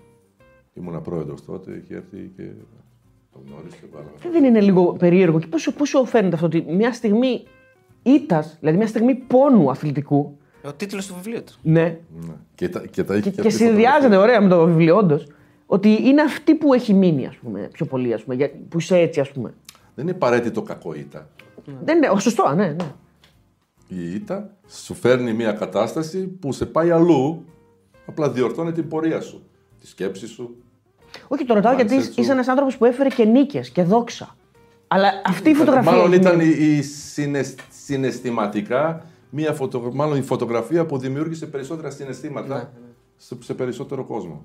Ήμουνα 0.74 1.01
πρόεδρος 1.01 1.45
τότε, 1.45 1.72
έχει 1.72 1.95
έρθει 1.95 2.32
και 2.36 2.42
το 3.32 3.38
γνώρισε 3.47 3.76
και 3.80 3.86
βάλαμε. 3.92 4.11
Δεν 4.32 4.45
είναι 4.45 4.61
λίγο 4.61 4.92
περίεργο 4.92 5.40
και 5.40 5.47
πόσο, 5.47 5.72
πόσο 5.72 6.05
φαίνεται 6.05 6.34
αυτό 6.34 6.47
ότι 6.47 6.64
μια 6.68 6.92
στιγμή 6.92 7.42
ήττα, 8.03 8.45
δηλαδή 8.61 8.78
μια 8.78 8.86
στιγμή 8.86 9.14
πόνου 9.14 9.70
αθλητικού, 9.70 10.38
Ο 10.66 10.72
τίτλος 10.72 11.06
του 11.06 11.14
βιβλίου 11.14 11.44
του. 11.44 11.52
ναι, 11.62 11.98
Ναι. 12.26 12.32
Και, 12.54 12.68
τα, 12.68 12.86
και, 12.90 13.04
τα 13.04 13.14
είχε 13.16 13.22
και, 13.30 13.30
και 13.36 13.42
και 13.42 13.48
αυτή 13.48 13.62
η 13.62 13.66
συνδυάζεται 13.66 13.92
φωτογραφία. 14.02 14.20
ωραία 14.20 14.40
με 14.40 14.48
το 14.48 14.64
βιβλίο, 14.64 14.96
όντως, 14.96 15.26
ότι 15.66 15.88
είναι 16.08 16.22
αυτή 16.22 16.54
που 16.54 16.74
έχει 16.74 16.94
μείνει, 16.94 17.26
ας 17.26 17.36
πούμε, 17.36 17.68
πιο 17.72 17.86
πολύ, 17.86 18.12
ας 18.14 18.22
πούμε, 18.22 18.34
για- 18.34 18.50
που 18.68 18.78
είσαι 18.78 18.98
έτσι, 18.98 19.20
ας 19.20 19.30
πούμε. 19.30 19.54
Δεν 19.94 20.04
είναι 20.06 20.14
απαραίτητο 20.14 20.62
κακό 20.62 20.94
ήττα. 20.94 21.28
Δεν 21.84 21.96
είναι, 21.96 22.20
σωστό, 22.20 22.54
ναι, 22.54 22.66
ναι. 22.66 22.92
Η 23.88 24.14
ήττα 24.14 24.50
σου 24.68 24.94
φέρνει 24.94 25.32
μια 25.32 25.52
κατάσταση 25.52 26.18
που 26.26 26.52
σε 26.52 26.66
πάει 26.66 26.90
αλλού, 26.90 27.44
απλά 28.06 28.30
διορθώνει 28.30 28.72
την 28.72 28.88
πορεία 28.88 29.20
σου. 29.20 29.42
Τη 29.80 29.86
σκέψη 29.86 30.26
σου. 30.26 30.56
Όχι, 31.28 31.44
το 31.44 31.54
ρωτάω 31.54 31.72
Mindset 31.72 31.76
γιατί 31.86 32.02
σου. 32.04 32.12
είσαι 32.20 32.32
ένας 32.32 32.48
άνθρωπος 32.48 32.76
που 32.76 32.84
έφερε 32.84 33.08
και 33.08 33.24
νίκες 33.24 33.70
και 33.70 33.82
δόξα. 33.82 34.36
Αλλά 34.88 35.08
αυτή 35.26 35.50
η 35.50 35.54
φωτογραφία. 35.54 35.90
Μάλλον 35.92 36.12
έχει 36.12 36.20
ήταν 36.20 36.36
μείνει. 36.36 36.50
η, 36.64 36.76
η 36.76 36.82
συναισ- 36.82 37.58
συναισθηματικά 37.84 39.04
μια 39.35 39.53
φωτο, 39.53 39.91
μάλλον 39.95 40.16
η 40.16 40.22
φωτογραφία 40.22 40.87
που 40.87 40.99
δημιούργησε 40.99 41.47
περισσότερα 41.47 41.91
συναισθήματα 41.91 42.72
σε, 43.16 43.37
σε 43.41 43.55
περισσότερο 43.55 44.05
κόσμο. 44.05 44.45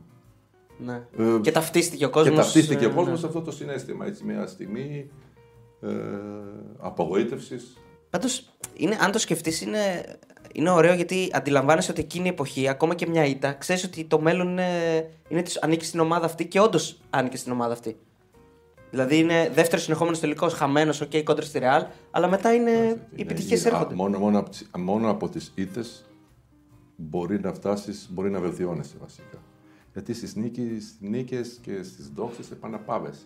Ναι. 0.77 1.01
Ε, 1.17 1.39
και 1.41 1.51
ταυτίστηκε 1.51 2.05
ο 2.05 2.09
κόσμος. 2.09 2.31
Και 2.35 2.41
ταυτίστηκε 2.41 2.85
ο 2.85 2.91
κόσμος 2.91 3.19
σε 3.19 3.25
αυτό 3.25 3.41
το 3.41 3.51
συνέστημα. 3.51 4.05
Έτσι, 4.05 4.23
μια 4.23 4.47
στιγμή 4.47 5.09
ε, 5.81 5.87
απογοήτευσης. 6.77 7.77
Πάντως, 8.09 8.49
αν 8.99 9.11
το 9.11 9.19
σκεφτείς, 9.19 9.61
είναι, 9.61 10.05
είναι 10.53 10.69
ωραίο 10.69 10.93
γιατί 10.93 11.29
αντιλαμβάνεσαι 11.33 11.91
ότι 11.91 12.01
εκείνη 12.01 12.25
η 12.25 12.29
εποχή, 12.29 12.67
ακόμα 12.67 12.95
και 12.95 13.07
μια 13.07 13.25
ήττα, 13.25 13.53
ξέρεις 13.53 13.83
ότι 13.83 14.03
το 14.03 14.19
μέλλον 14.19 14.47
είναι, 14.47 15.09
είναι 15.27 15.41
της- 15.41 15.61
ανήκει 15.61 15.85
στην 15.85 15.99
ομάδα 15.99 16.25
αυτή 16.25 16.45
και 16.47 16.59
όντως 16.59 16.99
ανήκει 17.09 17.37
στην 17.37 17.51
ομάδα 17.51 17.73
αυτή. 17.73 17.97
Δηλαδή 18.91 19.17
είναι 19.17 19.51
δεύτερος 19.53 19.83
συνεχόμενος 19.83 20.19
τελικός, 20.19 20.53
χαμένος, 20.53 21.01
οκ, 21.01 21.11
κόντρα 21.23 21.45
στη 21.45 21.59
Ρεάλ, 21.59 21.85
αλλά 22.11 22.27
μετά 22.27 22.53
είναι 22.53 22.71
οι 23.15 23.21
επιτυχίες 23.21 23.65
έρχονται. 23.65 23.95
Μόνο, 23.95 24.19
μόνο, 24.19 24.39
από, 24.39 24.49
τις- 24.49 24.69
μόνο 24.77 25.09
από 25.09 25.29
τις 25.29 25.51
ήττες 25.55 26.05
μπορεί 26.95 27.39
να 27.39 27.53
φτάσεις, 27.53 28.07
μπορεί 28.11 28.29
να 28.29 28.39
βελτιώνεσαι 28.39 28.95
βασικά. 29.01 29.37
Γιατί 29.93 30.13
στις 30.13 30.35
νίκες 30.99 31.57
και 31.61 31.83
στις 31.83 32.09
δόξες 32.15 32.51
επαναπαύεσαι. 32.51 33.25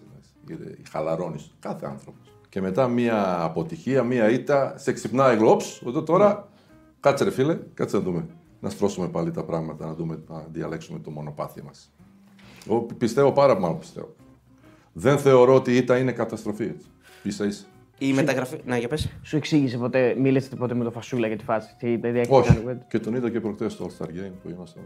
Χαλαρώνεις 0.92 1.52
κάθε 1.60 1.86
άνθρωπος. 1.86 2.32
Και 2.50 2.62
μετά 2.62 2.88
μία 2.88 3.42
αποτυχία, 3.44 4.04
μία 4.04 4.30
ήττα, 4.30 4.78
σε 4.78 4.92
ξυπνάει 4.94 5.36
γλόψ. 5.38 5.82
Εδώ 5.88 6.04
τώρα, 6.04 6.50
κάτσε 7.00 7.24
ρε 7.24 7.32
φίλε, 7.32 7.58
κάτσε 7.74 7.98
να 7.98 8.04
δούμε. 8.04 8.28
Να 8.60 8.70
στρώσουμε 8.70 9.08
πάλι 9.08 9.32
τα 9.32 9.44
πράγματα, 9.44 9.86
να, 9.86 9.94
δούμε, 9.94 10.20
να 10.28 10.46
διαλέξουμε 10.52 11.00
το 11.00 11.10
μονοπάτι 11.12 11.64
μας. 11.64 11.92
Εγώ 12.68 12.82
πιστεύω 12.98 13.32
πάρα 13.32 13.58
πολύ, 13.58 13.76
πιστεύω. 13.80 14.16
Δεν 14.94 15.18
θεωρώ 15.18 15.56
ότι 15.56 15.72
η 15.72 15.76
ήττα 15.78 15.98
είναι 15.98 16.12
καταστροφή. 16.12 16.64
έτσι. 16.64 16.88
Ίσα 17.24 17.46
ίσα. 17.46 17.64
Η 17.98 18.14
μεταγραφή. 18.14 18.58
Να, 18.66 18.78
για 18.78 18.88
πες. 18.88 19.10
Σου 19.22 19.36
εξήγησε 19.36 19.78
ποτέ, 19.78 20.16
μίλησε 20.20 20.56
ποτέ 20.56 20.74
με 20.74 20.84
το 20.84 20.92
Φασούλα 20.92 21.28
για 21.28 21.38
τη 21.38 21.44
φάση. 21.44 21.76
Τι 21.80 21.92
είπε, 21.92 22.08
έχετε 22.08 22.28
Όχι. 22.36 22.48
κάνει 22.48 22.60
κουβέντα. 22.60 22.86
Και 22.90 23.00
τον 23.00 23.16
είδα 23.16 23.30
και 23.30 23.40
προχτές 23.40 23.72
στο 23.72 23.86
All 23.90 24.04
Star 24.04 24.08
Game 24.08 24.32
που 24.44 24.50
ήμασταν. 24.50 24.84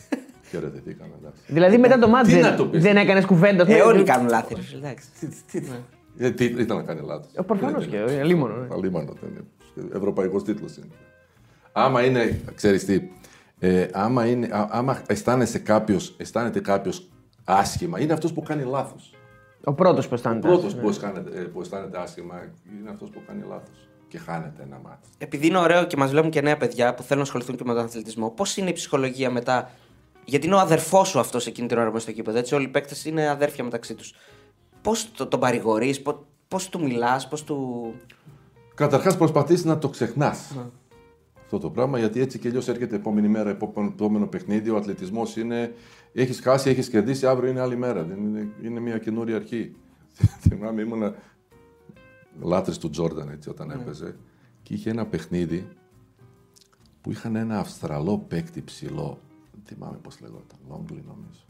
Χαιρετηθήκαμε, 0.50 1.10
εντάξει. 1.20 1.40
Δηλαδή 1.46 1.78
μετά 1.78 1.98
το 1.98 2.08
μάτι 2.08 2.28
τι 2.32 2.40
να 2.40 2.48
δεν, 2.48 2.56
το 2.56 2.66
πεις. 2.66 2.82
δεν 2.82 2.96
έκανες 2.96 3.24
κουβέντα. 3.24 3.64
Ε, 3.72 3.80
όλοι 3.80 4.02
κάνουν 4.02 4.28
λάθη. 4.28 4.54
ρε 4.54 4.60
φίλε, 4.60 4.78
Εντάξει. 4.78 5.08
Ε, 6.18 6.30
τι 6.30 6.44
ήταν 6.44 6.76
να 6.76 6.82
κάνει 6.82 7.00
λάθος. 7.04 7.30
Προφανώς 7.46 7.86
και. 7.86 7.96
ε, 7.96 8.22
Λίμωνο. 8.24 8.54
ναι. 8.56 8.66
Αλίμανο 8.72 9.12
δεν 9.20 9.30
είναι. 9.30 9.88
Ευρωπαϊκός 9.96 10.44
τίτλος 10.44 10.76
είναι. 10.76 10.86
Άμα 11.72 12.04
είναι, 12.04 12.40
ξέρεις 12.54 12.84
τι, 12.84 13.00
ε, 13.58 13.86
άμα, 13.92 14.26
είναι, 14.26 14.46
α- 14.52 14.68
άμα 14.70 15.02
αισθάνεσαι 15.06 15.58
κάποιος, 15.58 16.14
αισθάνεται 16.18 16.60
κάποιος 16.60 17.08
άσχημα, 17.44 18.00
είναι 18.00 18.12
αυτός 18.12 18.32
που 18.32 18.42
κάνει 18.42 18.62
λάθος. 18.64 19.14
Ο 19.64 19.72
πρώτος 19.72 20.04
που 20.04 20.10
Ο 20.12 20.14
αισθάνεται. 20.14 20.46
πρώτος 20.48 20.64
άσχημα, 20.64 20.80
που, 20.82 20.88
ναι. 20.88 20.94
αισθάνεται, 20.94 21.38
ε, 21.40 21.42
που 21.42 21.60
αισθάνεται 21.60 21.98
άσχημα 22.00 22.34
είναι 22.80 22.90
αυτός 22.90 23.10
που 23.10 23.22
κάνει 23.26 23.44
λάθος. 23.48 23.88
Και 24.08 24.18
χάνεται 24.18 24.62
ένα 24.62 24.80
μάτι. 24.84 25.08
Επειδή 25.18 25.46
είναι 25.46 25.58
ωραίο 25.58 25.84
και 25.84 25.96
μας 25.96 26.10
βλέπουν 26.10 26.30
και 26.30 26.40
νέα 26.40 26.56
παιδιά 26.56 26.94
που 26.94 27.02
θέλουν 27.02 27.16
να 27.16 27.22
ασχοληθούν 27.22 27.56
και 27.56 27.64
με 27.66 27.74
τον 27.74 27.84
αθλητισμό, 27.84 28.30
πώς 28.30 28.56
είναι 28.56 28.70
η 28.70 28.72
ψυχολογία 28.72 29.30
μετά; 29.30 29.70
Γιατί 30.24 30.46
είναι 30.46 30.54
ο 30.54 30.58
αδερφός 30.58 31.08
σου 31.08 31.18
αυτός 31.18 31.46
εκείνη 31.46 31.68
την 31.68 31.78
ώρα 31.78 31.86
μέσα 31.86 32.00
στο 32.00 32.12
κήπεδο. 32.12 32.38
Έτσι, 32.38 32.54
όλοι 32.54 32.64
οι 32.64 32.68
παίκτες 32.68 33.04
είναι 33.04 33.28
αδέρφια 33.28 33.64
μεταξύ 33.64 33.94
τους. 33.94 34.14
Πώς 34.82 35.12
το, 35.12 35.26
τον 35.26 35.40
παρηγορείς, 35.40 36.02
πώς 36.48 36.68
του 36.68 36.80
μιλάς, 36.82 37.28
πώς 37.28 37.44
του. 37.44 37.94
Καταρχάς 38.74 39.16
προσπαθείς 39.16 39.64
να 39.64 39.78
το 39.78 39.88
ξεχνάς. 39.88 40.52
Αυτό 41.52 41.62
το 41.62 41.70
πράγμα 41.70 41.98
γιατί 41.98 42.20
έτσι 42.20 42.38
και 42.38 42.48
αλλιώς 42.48 42.68
έρχεται 42.68 42.96
επόμενη 42.96 43.28
μέρα, 43.28 43.50
επόμενο, 43.50 43.92
επόμενο 43.92 44.26
παιχνίδι. 44.26 44.70
Ο 44.70 44.76
αθλητισμός 44.76 45.36
είναι. 45.36 45.74
Έχεις 46.12 46.40
χάσει, 46.40 46.70
έχεις 46.70 46.88
κερδίσει, 46.88 47.26
αύριο 47.26 47.50
είναι 47.50 47.60
άλλη 47.60 47.76
μέρα. 47.76 48.04
Δεν 48.04 48.18
είναι, 48.18 48.48
είναι 48.62 48.80
μια 48.80 48.98
καινούρια 48.98 49.36
αρχή. 49.36 49.76
Θυμάμαι, 50.48 50.82
ήμουνα 50.82 51.14
λάτρης 52.40 52.78
του 52.78 52.90
Τζόρνταν 52.90 53.28
έτσι 53.28 53.48
όταν 53.48 53.70
έπαιζε 53.70 54.16
και 54.62 54.74
είχε 54.74 54.90
ένα 54.90 55.06
παιχνίδι 55.06 55.68
που 57.00 57.10
είχαν 57.10 57.36
ένα 57.36 57.58
Αυστραλό 57.58 58.18
παίκτη 58.18 58.62
ψηλό. 58.62 59.18
Δεν 59.52 59.62
θυμάμαι 59.64 59.98
πώς 60.02 60.20
λεγόταν, 60.20 60.58
Λόγκλι 60.68 61.04
νομίζω. 61.06 61.40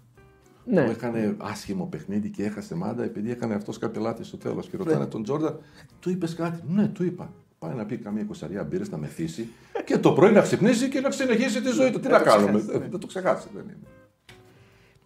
Ναι. 0.64 0.84
Που 0.84 0.90
έκανε 0.90 1.36
άσχημο 1.38 1.86
παιχνίδι 1.86 2.30
και 2.30 2.44
έχασε 2.44 2.74
μάντα 2.74 3.02
επειδή 3.02 3.30
έκανε 3.30 3.54
αυτός 3.54 3.78
κάποια 3.78 4.00
λάθη 4.00 4.24
στο 4.24 4.36
τέλος. 4.36 4.68
Και 4.68 4.76
ρωτάνε 4.76 5.06
τον 5.06 5.22
Τζόρνταν, 5.22 5.58
του 6.00 6.10
είπες 6.10 6.34
κάτι; 6.34 6.62
Ναι, 6.68 6.88
του 6.88 7.04
είπα. 7.04 7.32
Πάει 7.66 7.74
να 7.74 7.84
πει 7.84 7.96
καμία 7.96 8.22
εικοσαριά 8.22 8.64
μπύρες 8.64 8.90
να 8.90 8.96
μεθύσει 8.96 9.48
και 9.84 9.98
το 9.98 10.12
πρωί 10.12 10.32
να 10.32 10.40
ξυπνήσει 10.40 10.88
και 10.88 11.00
να 11.00 11.10
συνεχίσει 11.10 11.62
τη 11.62 11.70
ζωή 11.70 11.90
του. 11.90 12.00
Τι 12.00 12.08
να 12.08 12.18
κάνουμε; 12.18 12.58
Δεν 12.90 12.98
το 13.00 13.06
ξεχάσει, 13.06 13.46
δεν 13.54 13.62
είναι. 13.64 13.76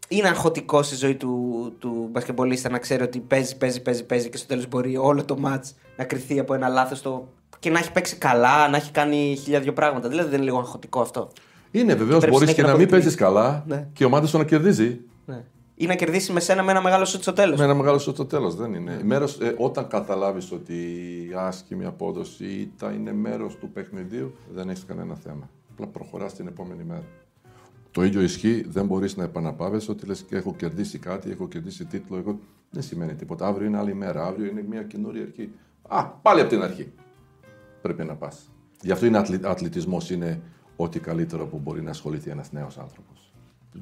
Είναι 0.08 0.28
αγχωτικό 0.28 0.82
στη 0.82 0.94
ζωή 0.96 1.14
του, 1.14 1.72
του 1.78 2.08
μπασκεμπολίστα 2.12 2.68
να 2.70 2.78
ξέρει 2.78 3.02
ότι 3.02 3.18
παίζει, 3.20 3.56
παίζει, 3.56 3.82
παίζει, 3.82 4.04
παίζει 4.04 4.28
και 4.28 4.36
στο 4.36 4.46
τέλος 4.46 4.68
μπορεί 4.68 4.96
όλο 4.96 5.24
το 5.24 5.38
match 5.44 5.70
να 5.96 6.04
κρυθεί 6.04 6.38
από 6.38 6.54
ένα 6.54 6.68
λάθος 6.68 7.02
το... 7.02 7.28
και 7.58 7.70
να 7.70 7.78
έχει 7.78 7.92
παίξει 7.92 8.16
καλά, 8.16 8.68
να 8.68 8.76
έχει 8.76 8.90
κάνει 8.90 9.38
χίλια 9.42 9.60
δυο 9.60 9.72
πράγματα. 9.72 10.08
Δηλαδή 10.08 10.28
δεν 10.28 10.36
είναι 10.36 10.44
λίγο 10.46 10.58
αγχωτικό 10.58 11.00
αυτό. 11.00 11.30
Είναι 11.70 11.94
βεβαίως 11.94 12.18
Πρέπει 12.18 12.32
μπορείς 12.32 12.48
και 12.48 12.54
συνέχεια 12.54 12.62
να 12.62 12.68
να 12.68 12.76
μην 12.76 12.86
αποδεικνύεις. 12.86 13.16
παίζεις 13.16 13.18
καλά 13.18 13.64
Ναι. 13.66 13.88
και 13.92 14.02
η 14.02 14.06
ομάδα 14.06 14.26
σου 14.26 14.38
να 14.38 14.44
κερδίζει. 14.44 15.00
Ναι. 15.26 15.44
Ή 15.76 15.86
να 15.86 15.94
κερδίσει 15.94 16.32
με 16.32 16.40
σένα 16.40 16.62
με 16.62 16.70
ένα 16.70 16.82
μεγάλο 16.82 17.04
σουτ 17.04 17.22
στο 17.22 17.32
τέλος. 17.32 17.58
Με 17.58 17.64
ένα 17.64 17.74
μεγάλο 17.74 17.98
σου 17.98 18.10
στο 18.10 18.26
τέλος. 18.26 18.54
Δεν 18.54 18.74
είναι. 18.74 19.00
Μέρος, 19.04 19.40
ε, 19.40 19.54
όταν 19.58 19.88
καταλάβεις 19.88 20.52
ότι 20.52 20.74
η 21.30 21.34
άσχημη 21.36 21.84
απόδοση 21.84 22.44
ή 22.44 22.72
τα 22.78 22.90
είναι 22.90 23.12
μέρος 23.12 23.56
του 23.56 23.70
παιχνιδίου, 23.70 24.34
δεν 24.54 24.68
έχεις 24.68 24.84
κανένα 24.84 25.14
θέμα. 25.14 25.50
Απλά 25.72 25.86
προχωράς 25.86 26.34
την 26.34 26.46
επόμενη 26.46 26.84
μέρα. 26.84 27.04
Το 27.90 28.04
ίδιο 28.04 28.20
ισχύει, 28.20 28.64
δεν 28.68 28.86
μπορείς 28.86 29.16
να 29.16 29.24
επαναπάβεσαι 29.24 29.90
ότι 29.90 30.06
λες 30.06 30.22
και 30.22 30.36
έχω 30.36 30.54
κερδίσει 30.54 30.98
κάτι, 30.98 31.30
έχω 31.30 31.48
κερδίσει 31.48 31.84
τίτλο. 31.84 32.16
Εγώ... 32.16 32.38
Δεν 32.70 32.82
σημαίνει 32.82 33.14
τίποτα. 33.14 33.46
Αύριο 33.46 33.66
είναι 33.66 33.78
άλλη 33.78 33.94
μέρα. 33.94 34.26
Αύριο 34.26 34.46
είναι 34.46 34.64
μια 34.68 34.82
καινούρια 34.82 35.22
αρχή. 35.22 35.50
Α, 35.88 36.06
πάλι 36.06 36.40
από 36.40 36.48
την 36.48 36.62
αρχή. 36.62 36.92
Πρέπει 37.82 38.04
να 38.04 38.14
πας. 38.14 38.50
Γι' 38.80 38.92
αυτό 38.92 39.06
είναι 39.06 39.18
αθλη... 39.18 39.40
αθλητισμό 39.42 40.00
είναι 40.10 40.40
ό,τι 40.76 41.00
καλύτερο 41.00 41.46
που 41.46 41.58
μπορεί 41.58 41.82
να 41.82 41.90
ασχοληθεί 41.90 42.30
ένας 42.30 42.52
νέος 42.52 42.78
άνθρωπος. 42.78 43.23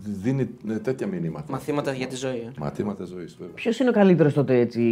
Δίνει 0.00 0.48
ε, 0.68 0.78
τέτοια 0.78 1.06
μηνύματα. 1.06 1.52
Μαθήματα 1.52 1.92
για 1.92 2.06
τη 2.06 2.16
ζωή. 2.16 2.36
ε. 2.38 2.52
Μαθήματα 2.58 3.04
ζωής, 3.04 3.36
βέβαια. 3.38 3.54
Ποιος 3.54 3.78
είναι 3.78 3.88
ο 3.88 3.92
καλύτερος 3.92 4.32
τότε 4.32 4.58
έτσι, 4.58 4.82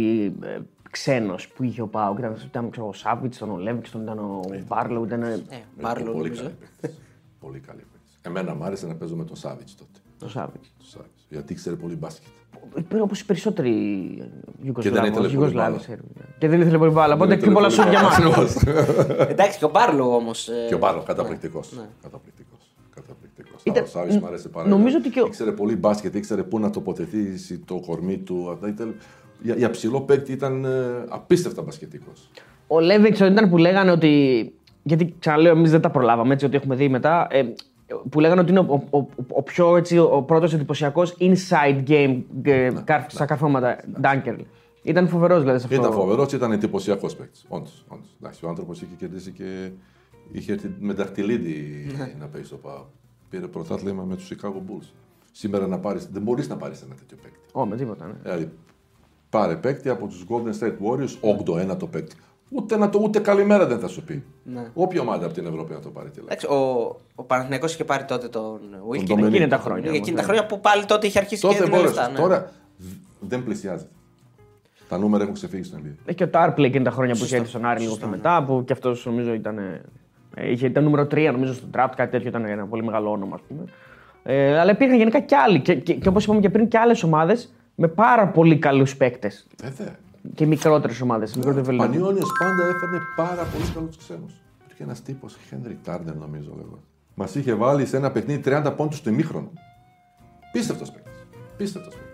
ε, 0.43 0.57
ξένος 0.91 1.47
που 1.47 1.63
είχε 1.63 1.81
ο 1.81 1.87
Πάοκ. 1.87 2.17
Ήταν, 2.19 2.37
ήταν 2.45 2.69
ξέρω, 2.69 2.87
ο 2.87 2.93
Σάβιτ, 2.93 3.35
ήταν 3.35 3.49
ο 3.49 3.57
Λέβιξτον, 3.57 4.01
ήταν 4.01 4.19
ο 4.19 4.39
Μπάρλο. 4.67 5.03
Ήταν... 5.05 5.23
Ε, 5.23 5.33
Ε, 5.49 5.57
Μπάρλο 5.81 6.11
πολύ 6.11 6.23
νομίζω. 6.23 6.41
καλή 6.43 6.55
παίκτης. 6.81 6.99
πολύ 7.39 7.59
καλή 7.59 7.79
παίκτης. 7.91 8.17
Εμένα 8.21 8.55
μου 8.55 8.63
άρεσε 8.63 8.87
να 8.87 8.95
παίζω 8.95 9.15
με 9.15 9.23
τον 9.23 9.35
Σάβιτ 9.35 9.67
τότε. 9.77 9.99
Ο 10.25 10.27
Σάβιτ. 10.27 10.61
Το 10.77 10.85
Σάβιτς, 10.85 11.25
γιατί 11.29 11.53
ήξερε 11.53 11.75
πολύ 11.75 11.95
μπάσκετ. 11.95 12.27
Όπως 13.01 13.19
οι 13.19 13.25
περισσότεροι 13.25 13.71
Και 14.79 14.89
δεν 14.89 15.03
ήθελε 15.03 15.11
πολύ 15.11 15.31
Ιουγκοσλάβοι. 15.33 15.53
μπάλα. 15.71 15.79
Σέρβοι, 15.79 16.07
ναι. 16.17 16.23
Και 16.37 16.47
δεν 16.47 16.61
ήθελε 16.61 16.77
πολύ 16.77 16.91
μπάλα. 16.91 17.13
Οπότε 17.13 17.29
Δεν 17.29 17.39
πιο 17.43 17.51
πολλά 17.51 17.67
ήθελε 17.67 17.83
σου 17.83 17.89
για 17.89 17.99
πολύ 18.01 18.23
μα. 18.29 18.29
μπάλα. 18.29 18.49
Ακριβώς. 18.49 19.27
Εντάξει 19.29 19.57
και 19.57 19.65
ο 19.65 19.69
Μπάρλο 19.69 20.15
όμως. 20.15 20.49
Και 20.67 20.75
ο 20.75 20.77
Μπάρλο, 20.77 21.01
καταπληκτικός. 21.01 21.73
Ναι. 23.63 23.73
Καταπληκτικό. 23.73 23.73
Καταπληκτικός. 23.73 23.83
Ήταν- 23.83 23.83
Αλλά 23.83 23.83
Ο 23.83 23.87
Σάβιτ 24.07 24.21
μου 24.21 24.27
άρεσε 24.27 24.49
πάρα 24.49 24.67
νομίζω 24.67 24.83
πολύ. 24.97 25.05
ότι 25.05 25.09
και 25.09 25.21
ο- 25.21 25.25
Ήξερε 25.25 25.51
πολύ 25.51 25.75
μπάσκετ, 25.75 26.15
ήξερε 26.15 26.43
πού 26.43 26.59
να 26.59 26.69
τοποθετήσει 26.69 27.57
το 27.59 27.79
κορμί 27.85 28.17
του. 28.17 28.49
Αυτά 28.51 28.67
ήταν- 28.67 28.95
Για, 29.41 29.55
για 29.55 29.69
ψηλό 29.69 30.01
παίκτη 30.01 30.31
ήταν 30.31 30.65
ε, 30.65 30.69
απίστευτα 31.09 31.61
μπασκετικός. 31.61 32.29
Ο 32.67 32.79
Λέβιξον 32.79 33.31
ήταν 33.31 33.49
που 33.49 33.57
λέγανε 33.57 33.91
ότι. 33.91 34.53
Γιατί 34.83 35.15
ξαναλέω, 35.19 35.51
εμείς 35.51 35.71
δεν 35.71 35.81
τα 35.81 35.89
προλάβαμε 35.89 36.33
έτσι, 36.33 36.45
ότι 36.45 36.55
έχουμε 36.55 36.75
δει 36.75 36.89
μετά. 36.89 37.27
Ε, 37.29 37.43
που 38.09 38.19
λέγανε 38.19 38.41
ότι 38.41 38.49
είναι 38.49 38.59
ο, 38.59 38.83
ο, 38.89 38.97
ο, 38.97 39.07
ο 39.29 39.41
πιο 39.43 39.77
έτσι, 39.77 39.97
ο 39.97 40.23
πρώτος 40.27 40.53
εντυπωσιακός 40.53 41.17
inside 41.19 41.83
game 41.89 42.21
ε, 42.43 42.69
καρ- 42.83 43.11
στα 43.11 43.25
καρφώματα. 43.25 43.77
Dunker. 44.01 44.35
Ήταν 44.83 45.07
φοβερός 45.07 45.39
δηλαδή 45.39 45.59
σε 45.59 45.65
αυτό. 45.65 45.77
Ήταν 45.79 45.91
φοβερός, 45.91 46.33
ήταν 46.33 46.51
εντυπωσιακός 46.51 47.15
παίκτης. 47.15 47.45
Όντως. 47.49 47.85
Ο 48.43 48.47
άνθρωπος 48.47 48.81
είχε 48.81 48.95
κερδίσει 48.97 49.31
και 49.31 49.69
είχε 50.31 50.51
έρθει 50.53 50.75
με 50.79 50.93
δαχτυλίδι 50.93 51.87
Ναι. 51.97 52.13
να 52.19 52.25
παίξει 52.25 52.47
στο 52.47 52.55
ΠΑΟ. 52.55 52.83
Πήρε 53.31 53.47
πρωτάθλημα 53.47 54.03
με 54.03 54.15
τους 54.15 54.31
Chicago 54.33 54.55
Bulls. 54.71 54.87
Σήμερα 55.31 55.67
να 55.67 55.79
πάρεις, 55.79 56.07
δεν 56.11 56.21
μπορείς 56.21 56.47
να 56.49 56.55
πάρεις 56.57 56.81
ένα 56.81 56.95
τέτοιο 56.95 57.17
παίκτη. 57.21 57.39
Ω, 57.51 57.65
με 57.65 57.75
τίποτα. 57.75 58.05
Ναι. 58.05 58.13
Δηλαδή, 58.23 58.51
πάρε 59.29 59.55
παίκτη 59.55 59.89
από 59.89 60.07
τους 60.07 60.25
Golden 60.29 60.59
State 60.59 60.75
Warriors, 60.87 61.35
8-1 61.71 61.77
το 61.77 61.87
παίκτη. 61.87 62.15
Ούτε, 62.53 62.77
να 62.77 62.89
το, 62.89 62.99
ούτε 63.03 63.19
καλημέρα 63.19 63.65
δεν 63.67 63.79
θα 63.79 63.87
σου 63.87 64.03
πει. 64.03 64.23
Ναι. 64.43 64.69
Όποια 64.73 65.01
ομάδα 65.01 65.25
από 65.25 65.33
την 65.33 65.45
Ευρώπη 65.45 65.73
να 65.73 65.79
το 65.79 65.89
πάρει 65.89 66.09
τηλέφωνο. 66.09 66.33
Εντάξει, 66.33 66.45
ο, 66.47 66.97
ο 67.15 67.23
Παναθηναϊκός 67.23 67.73
είχε 67.73 67.83
πάρει 67.83 68.03
τότε 68.05 68.27
τον 68.27 68.59
Wiggins. 68.89 69.03
Ντομενίκο. 69.05 69.35
Εκείνα 69.35 69.47
τα 69.47 69.57
χρόνια. 69.57 69.85
όμως, 69.89 69.97
Εκείνα 69.99 70.15
τα 70.15 70.21
ναι. 70.21 70.27
χρόνια 70.27 70.45
που 70.45 70.59
πάλι 70.59 70.85
τότε 70.85 71.07
είχε 71.07 71.19
αρχίσει 71.19 71.41
και 71.41 71.47
Τότε 71.47 71.59
έδινε 71.59 71.75
μπόρεσε. 71.77 71.93
λεφτά. 71.95 72.11
Ναι. 72.11 72.17
Τώρα 72.17 72.51
β- 72.77 73.29
δεν 73.29 73.43
πλησιάζεται. 73.43 73.89
Τα 74.89 74.97
νούμερα 74.97 75.21
έχουν 75.23 75.35
ξεφύγει 75.35 75.63
στον 75.63 75.79
NBA. 75.85 75.95
Ε, 76.05 76.13
Και 76.13 76.23
ο 76.23 76.27
Τάρπλε 76.29 76.67
εκείνα 76.67 76.83
τα 76.83 76.91
χρόνια 76.91 77.15
που 77.15 77.23
είχε 77.23 77.35
έρθει 77.35 77.47
στον 77.49 77.65
Άρη 77.65 77.81
λίγο 77.81 77.95
πιο 77.95 78.07
μετά, 78.07 78.43
που 78.43 78.63
και 78.65 78.73
αυτός 78.73 79.05
νομίζω 79.05 79.33
ήταν. 79.33 79.59
Ε, 80.35 80.51
είχε, 80.51 80.67
ήταν 80.67 80.83
νούμερο 80.83 81.03
3 81.03 81.29
νομίζω 81.31 81.53
στο 81.53 81.67
draft, 81.73 81.91
κάτι 81.95 82.11
τέτοιο 82.11 82.29
ήταν 82.29 82.45
ένα 82.45 82.65
πολύ 82.65 82.83
μεγάλο 82.83 83.11
όνομα, 83.11 83.35
ας 83.35 83.41
πούμε. 83.47 83.63
Ε, 84.23 84.59
αλλά 84.59 84.71
υπήρχαν 84.71 84.97
γενικά 84.97 85.19
και 85.19 85.35
άλλοι. 85.35 85.59
Και, 85.59 85.75
και, 85.75 85.93
και 85.93 86.07
όπως 86.07 86.23
είπαμε 86.23 86.39
και 86.39 86.49
πριν, 86.49 86.67
και 86.67 86.77
άλλες 86.77 87.03
ομάδες 87.03 87.53
με 87.75 87.87
πάρα 87.87 88.27
πολύ 88.27 88.57
καλούς 88.57 88.97
παίκτες. 88.97 89.47
Βέβαια. 89.63 89.95
Και 90.35 90.45
μικρότερες 90.45 91.01
ομάδες. 91.01 91.35
Ο 91.35 91.39
Πανιόνιος 91.75 92.29
πάντα 92.39 92.63
έφερνε 92.63 92.99
πάρα 93.15 93.43
πολύ 93.43 93.65
καλούς 93.73 93.97
ξένους. 93.97 94.33
Υπήρχε 94.63 94.83
ένας 94.83 95.01
τύπος, 95.01 95.37
Χένρικ 95.49 95.77
Τάρνερ 95.83 96.15
νομίζω 96.15 96.53
λέγω. 96.55 96.79
Μας 97.15 97.35
είχε 97.35 97.53
βάλει 97.53 97.85
σε 97.85 97.97
ένα 97.97 98.11
παιχνίδι 98.11 98.41
30 98.45 98.73
πόντους 98.75 98.97
στο 98.97 99.09
ημίχρονο. 99.09 99.51
Πίστευτος 100.51 100.91
παίκτης. 100.91 101.27
Πίστευτος 101.57 101.93
παίκτης. 101.95 102.10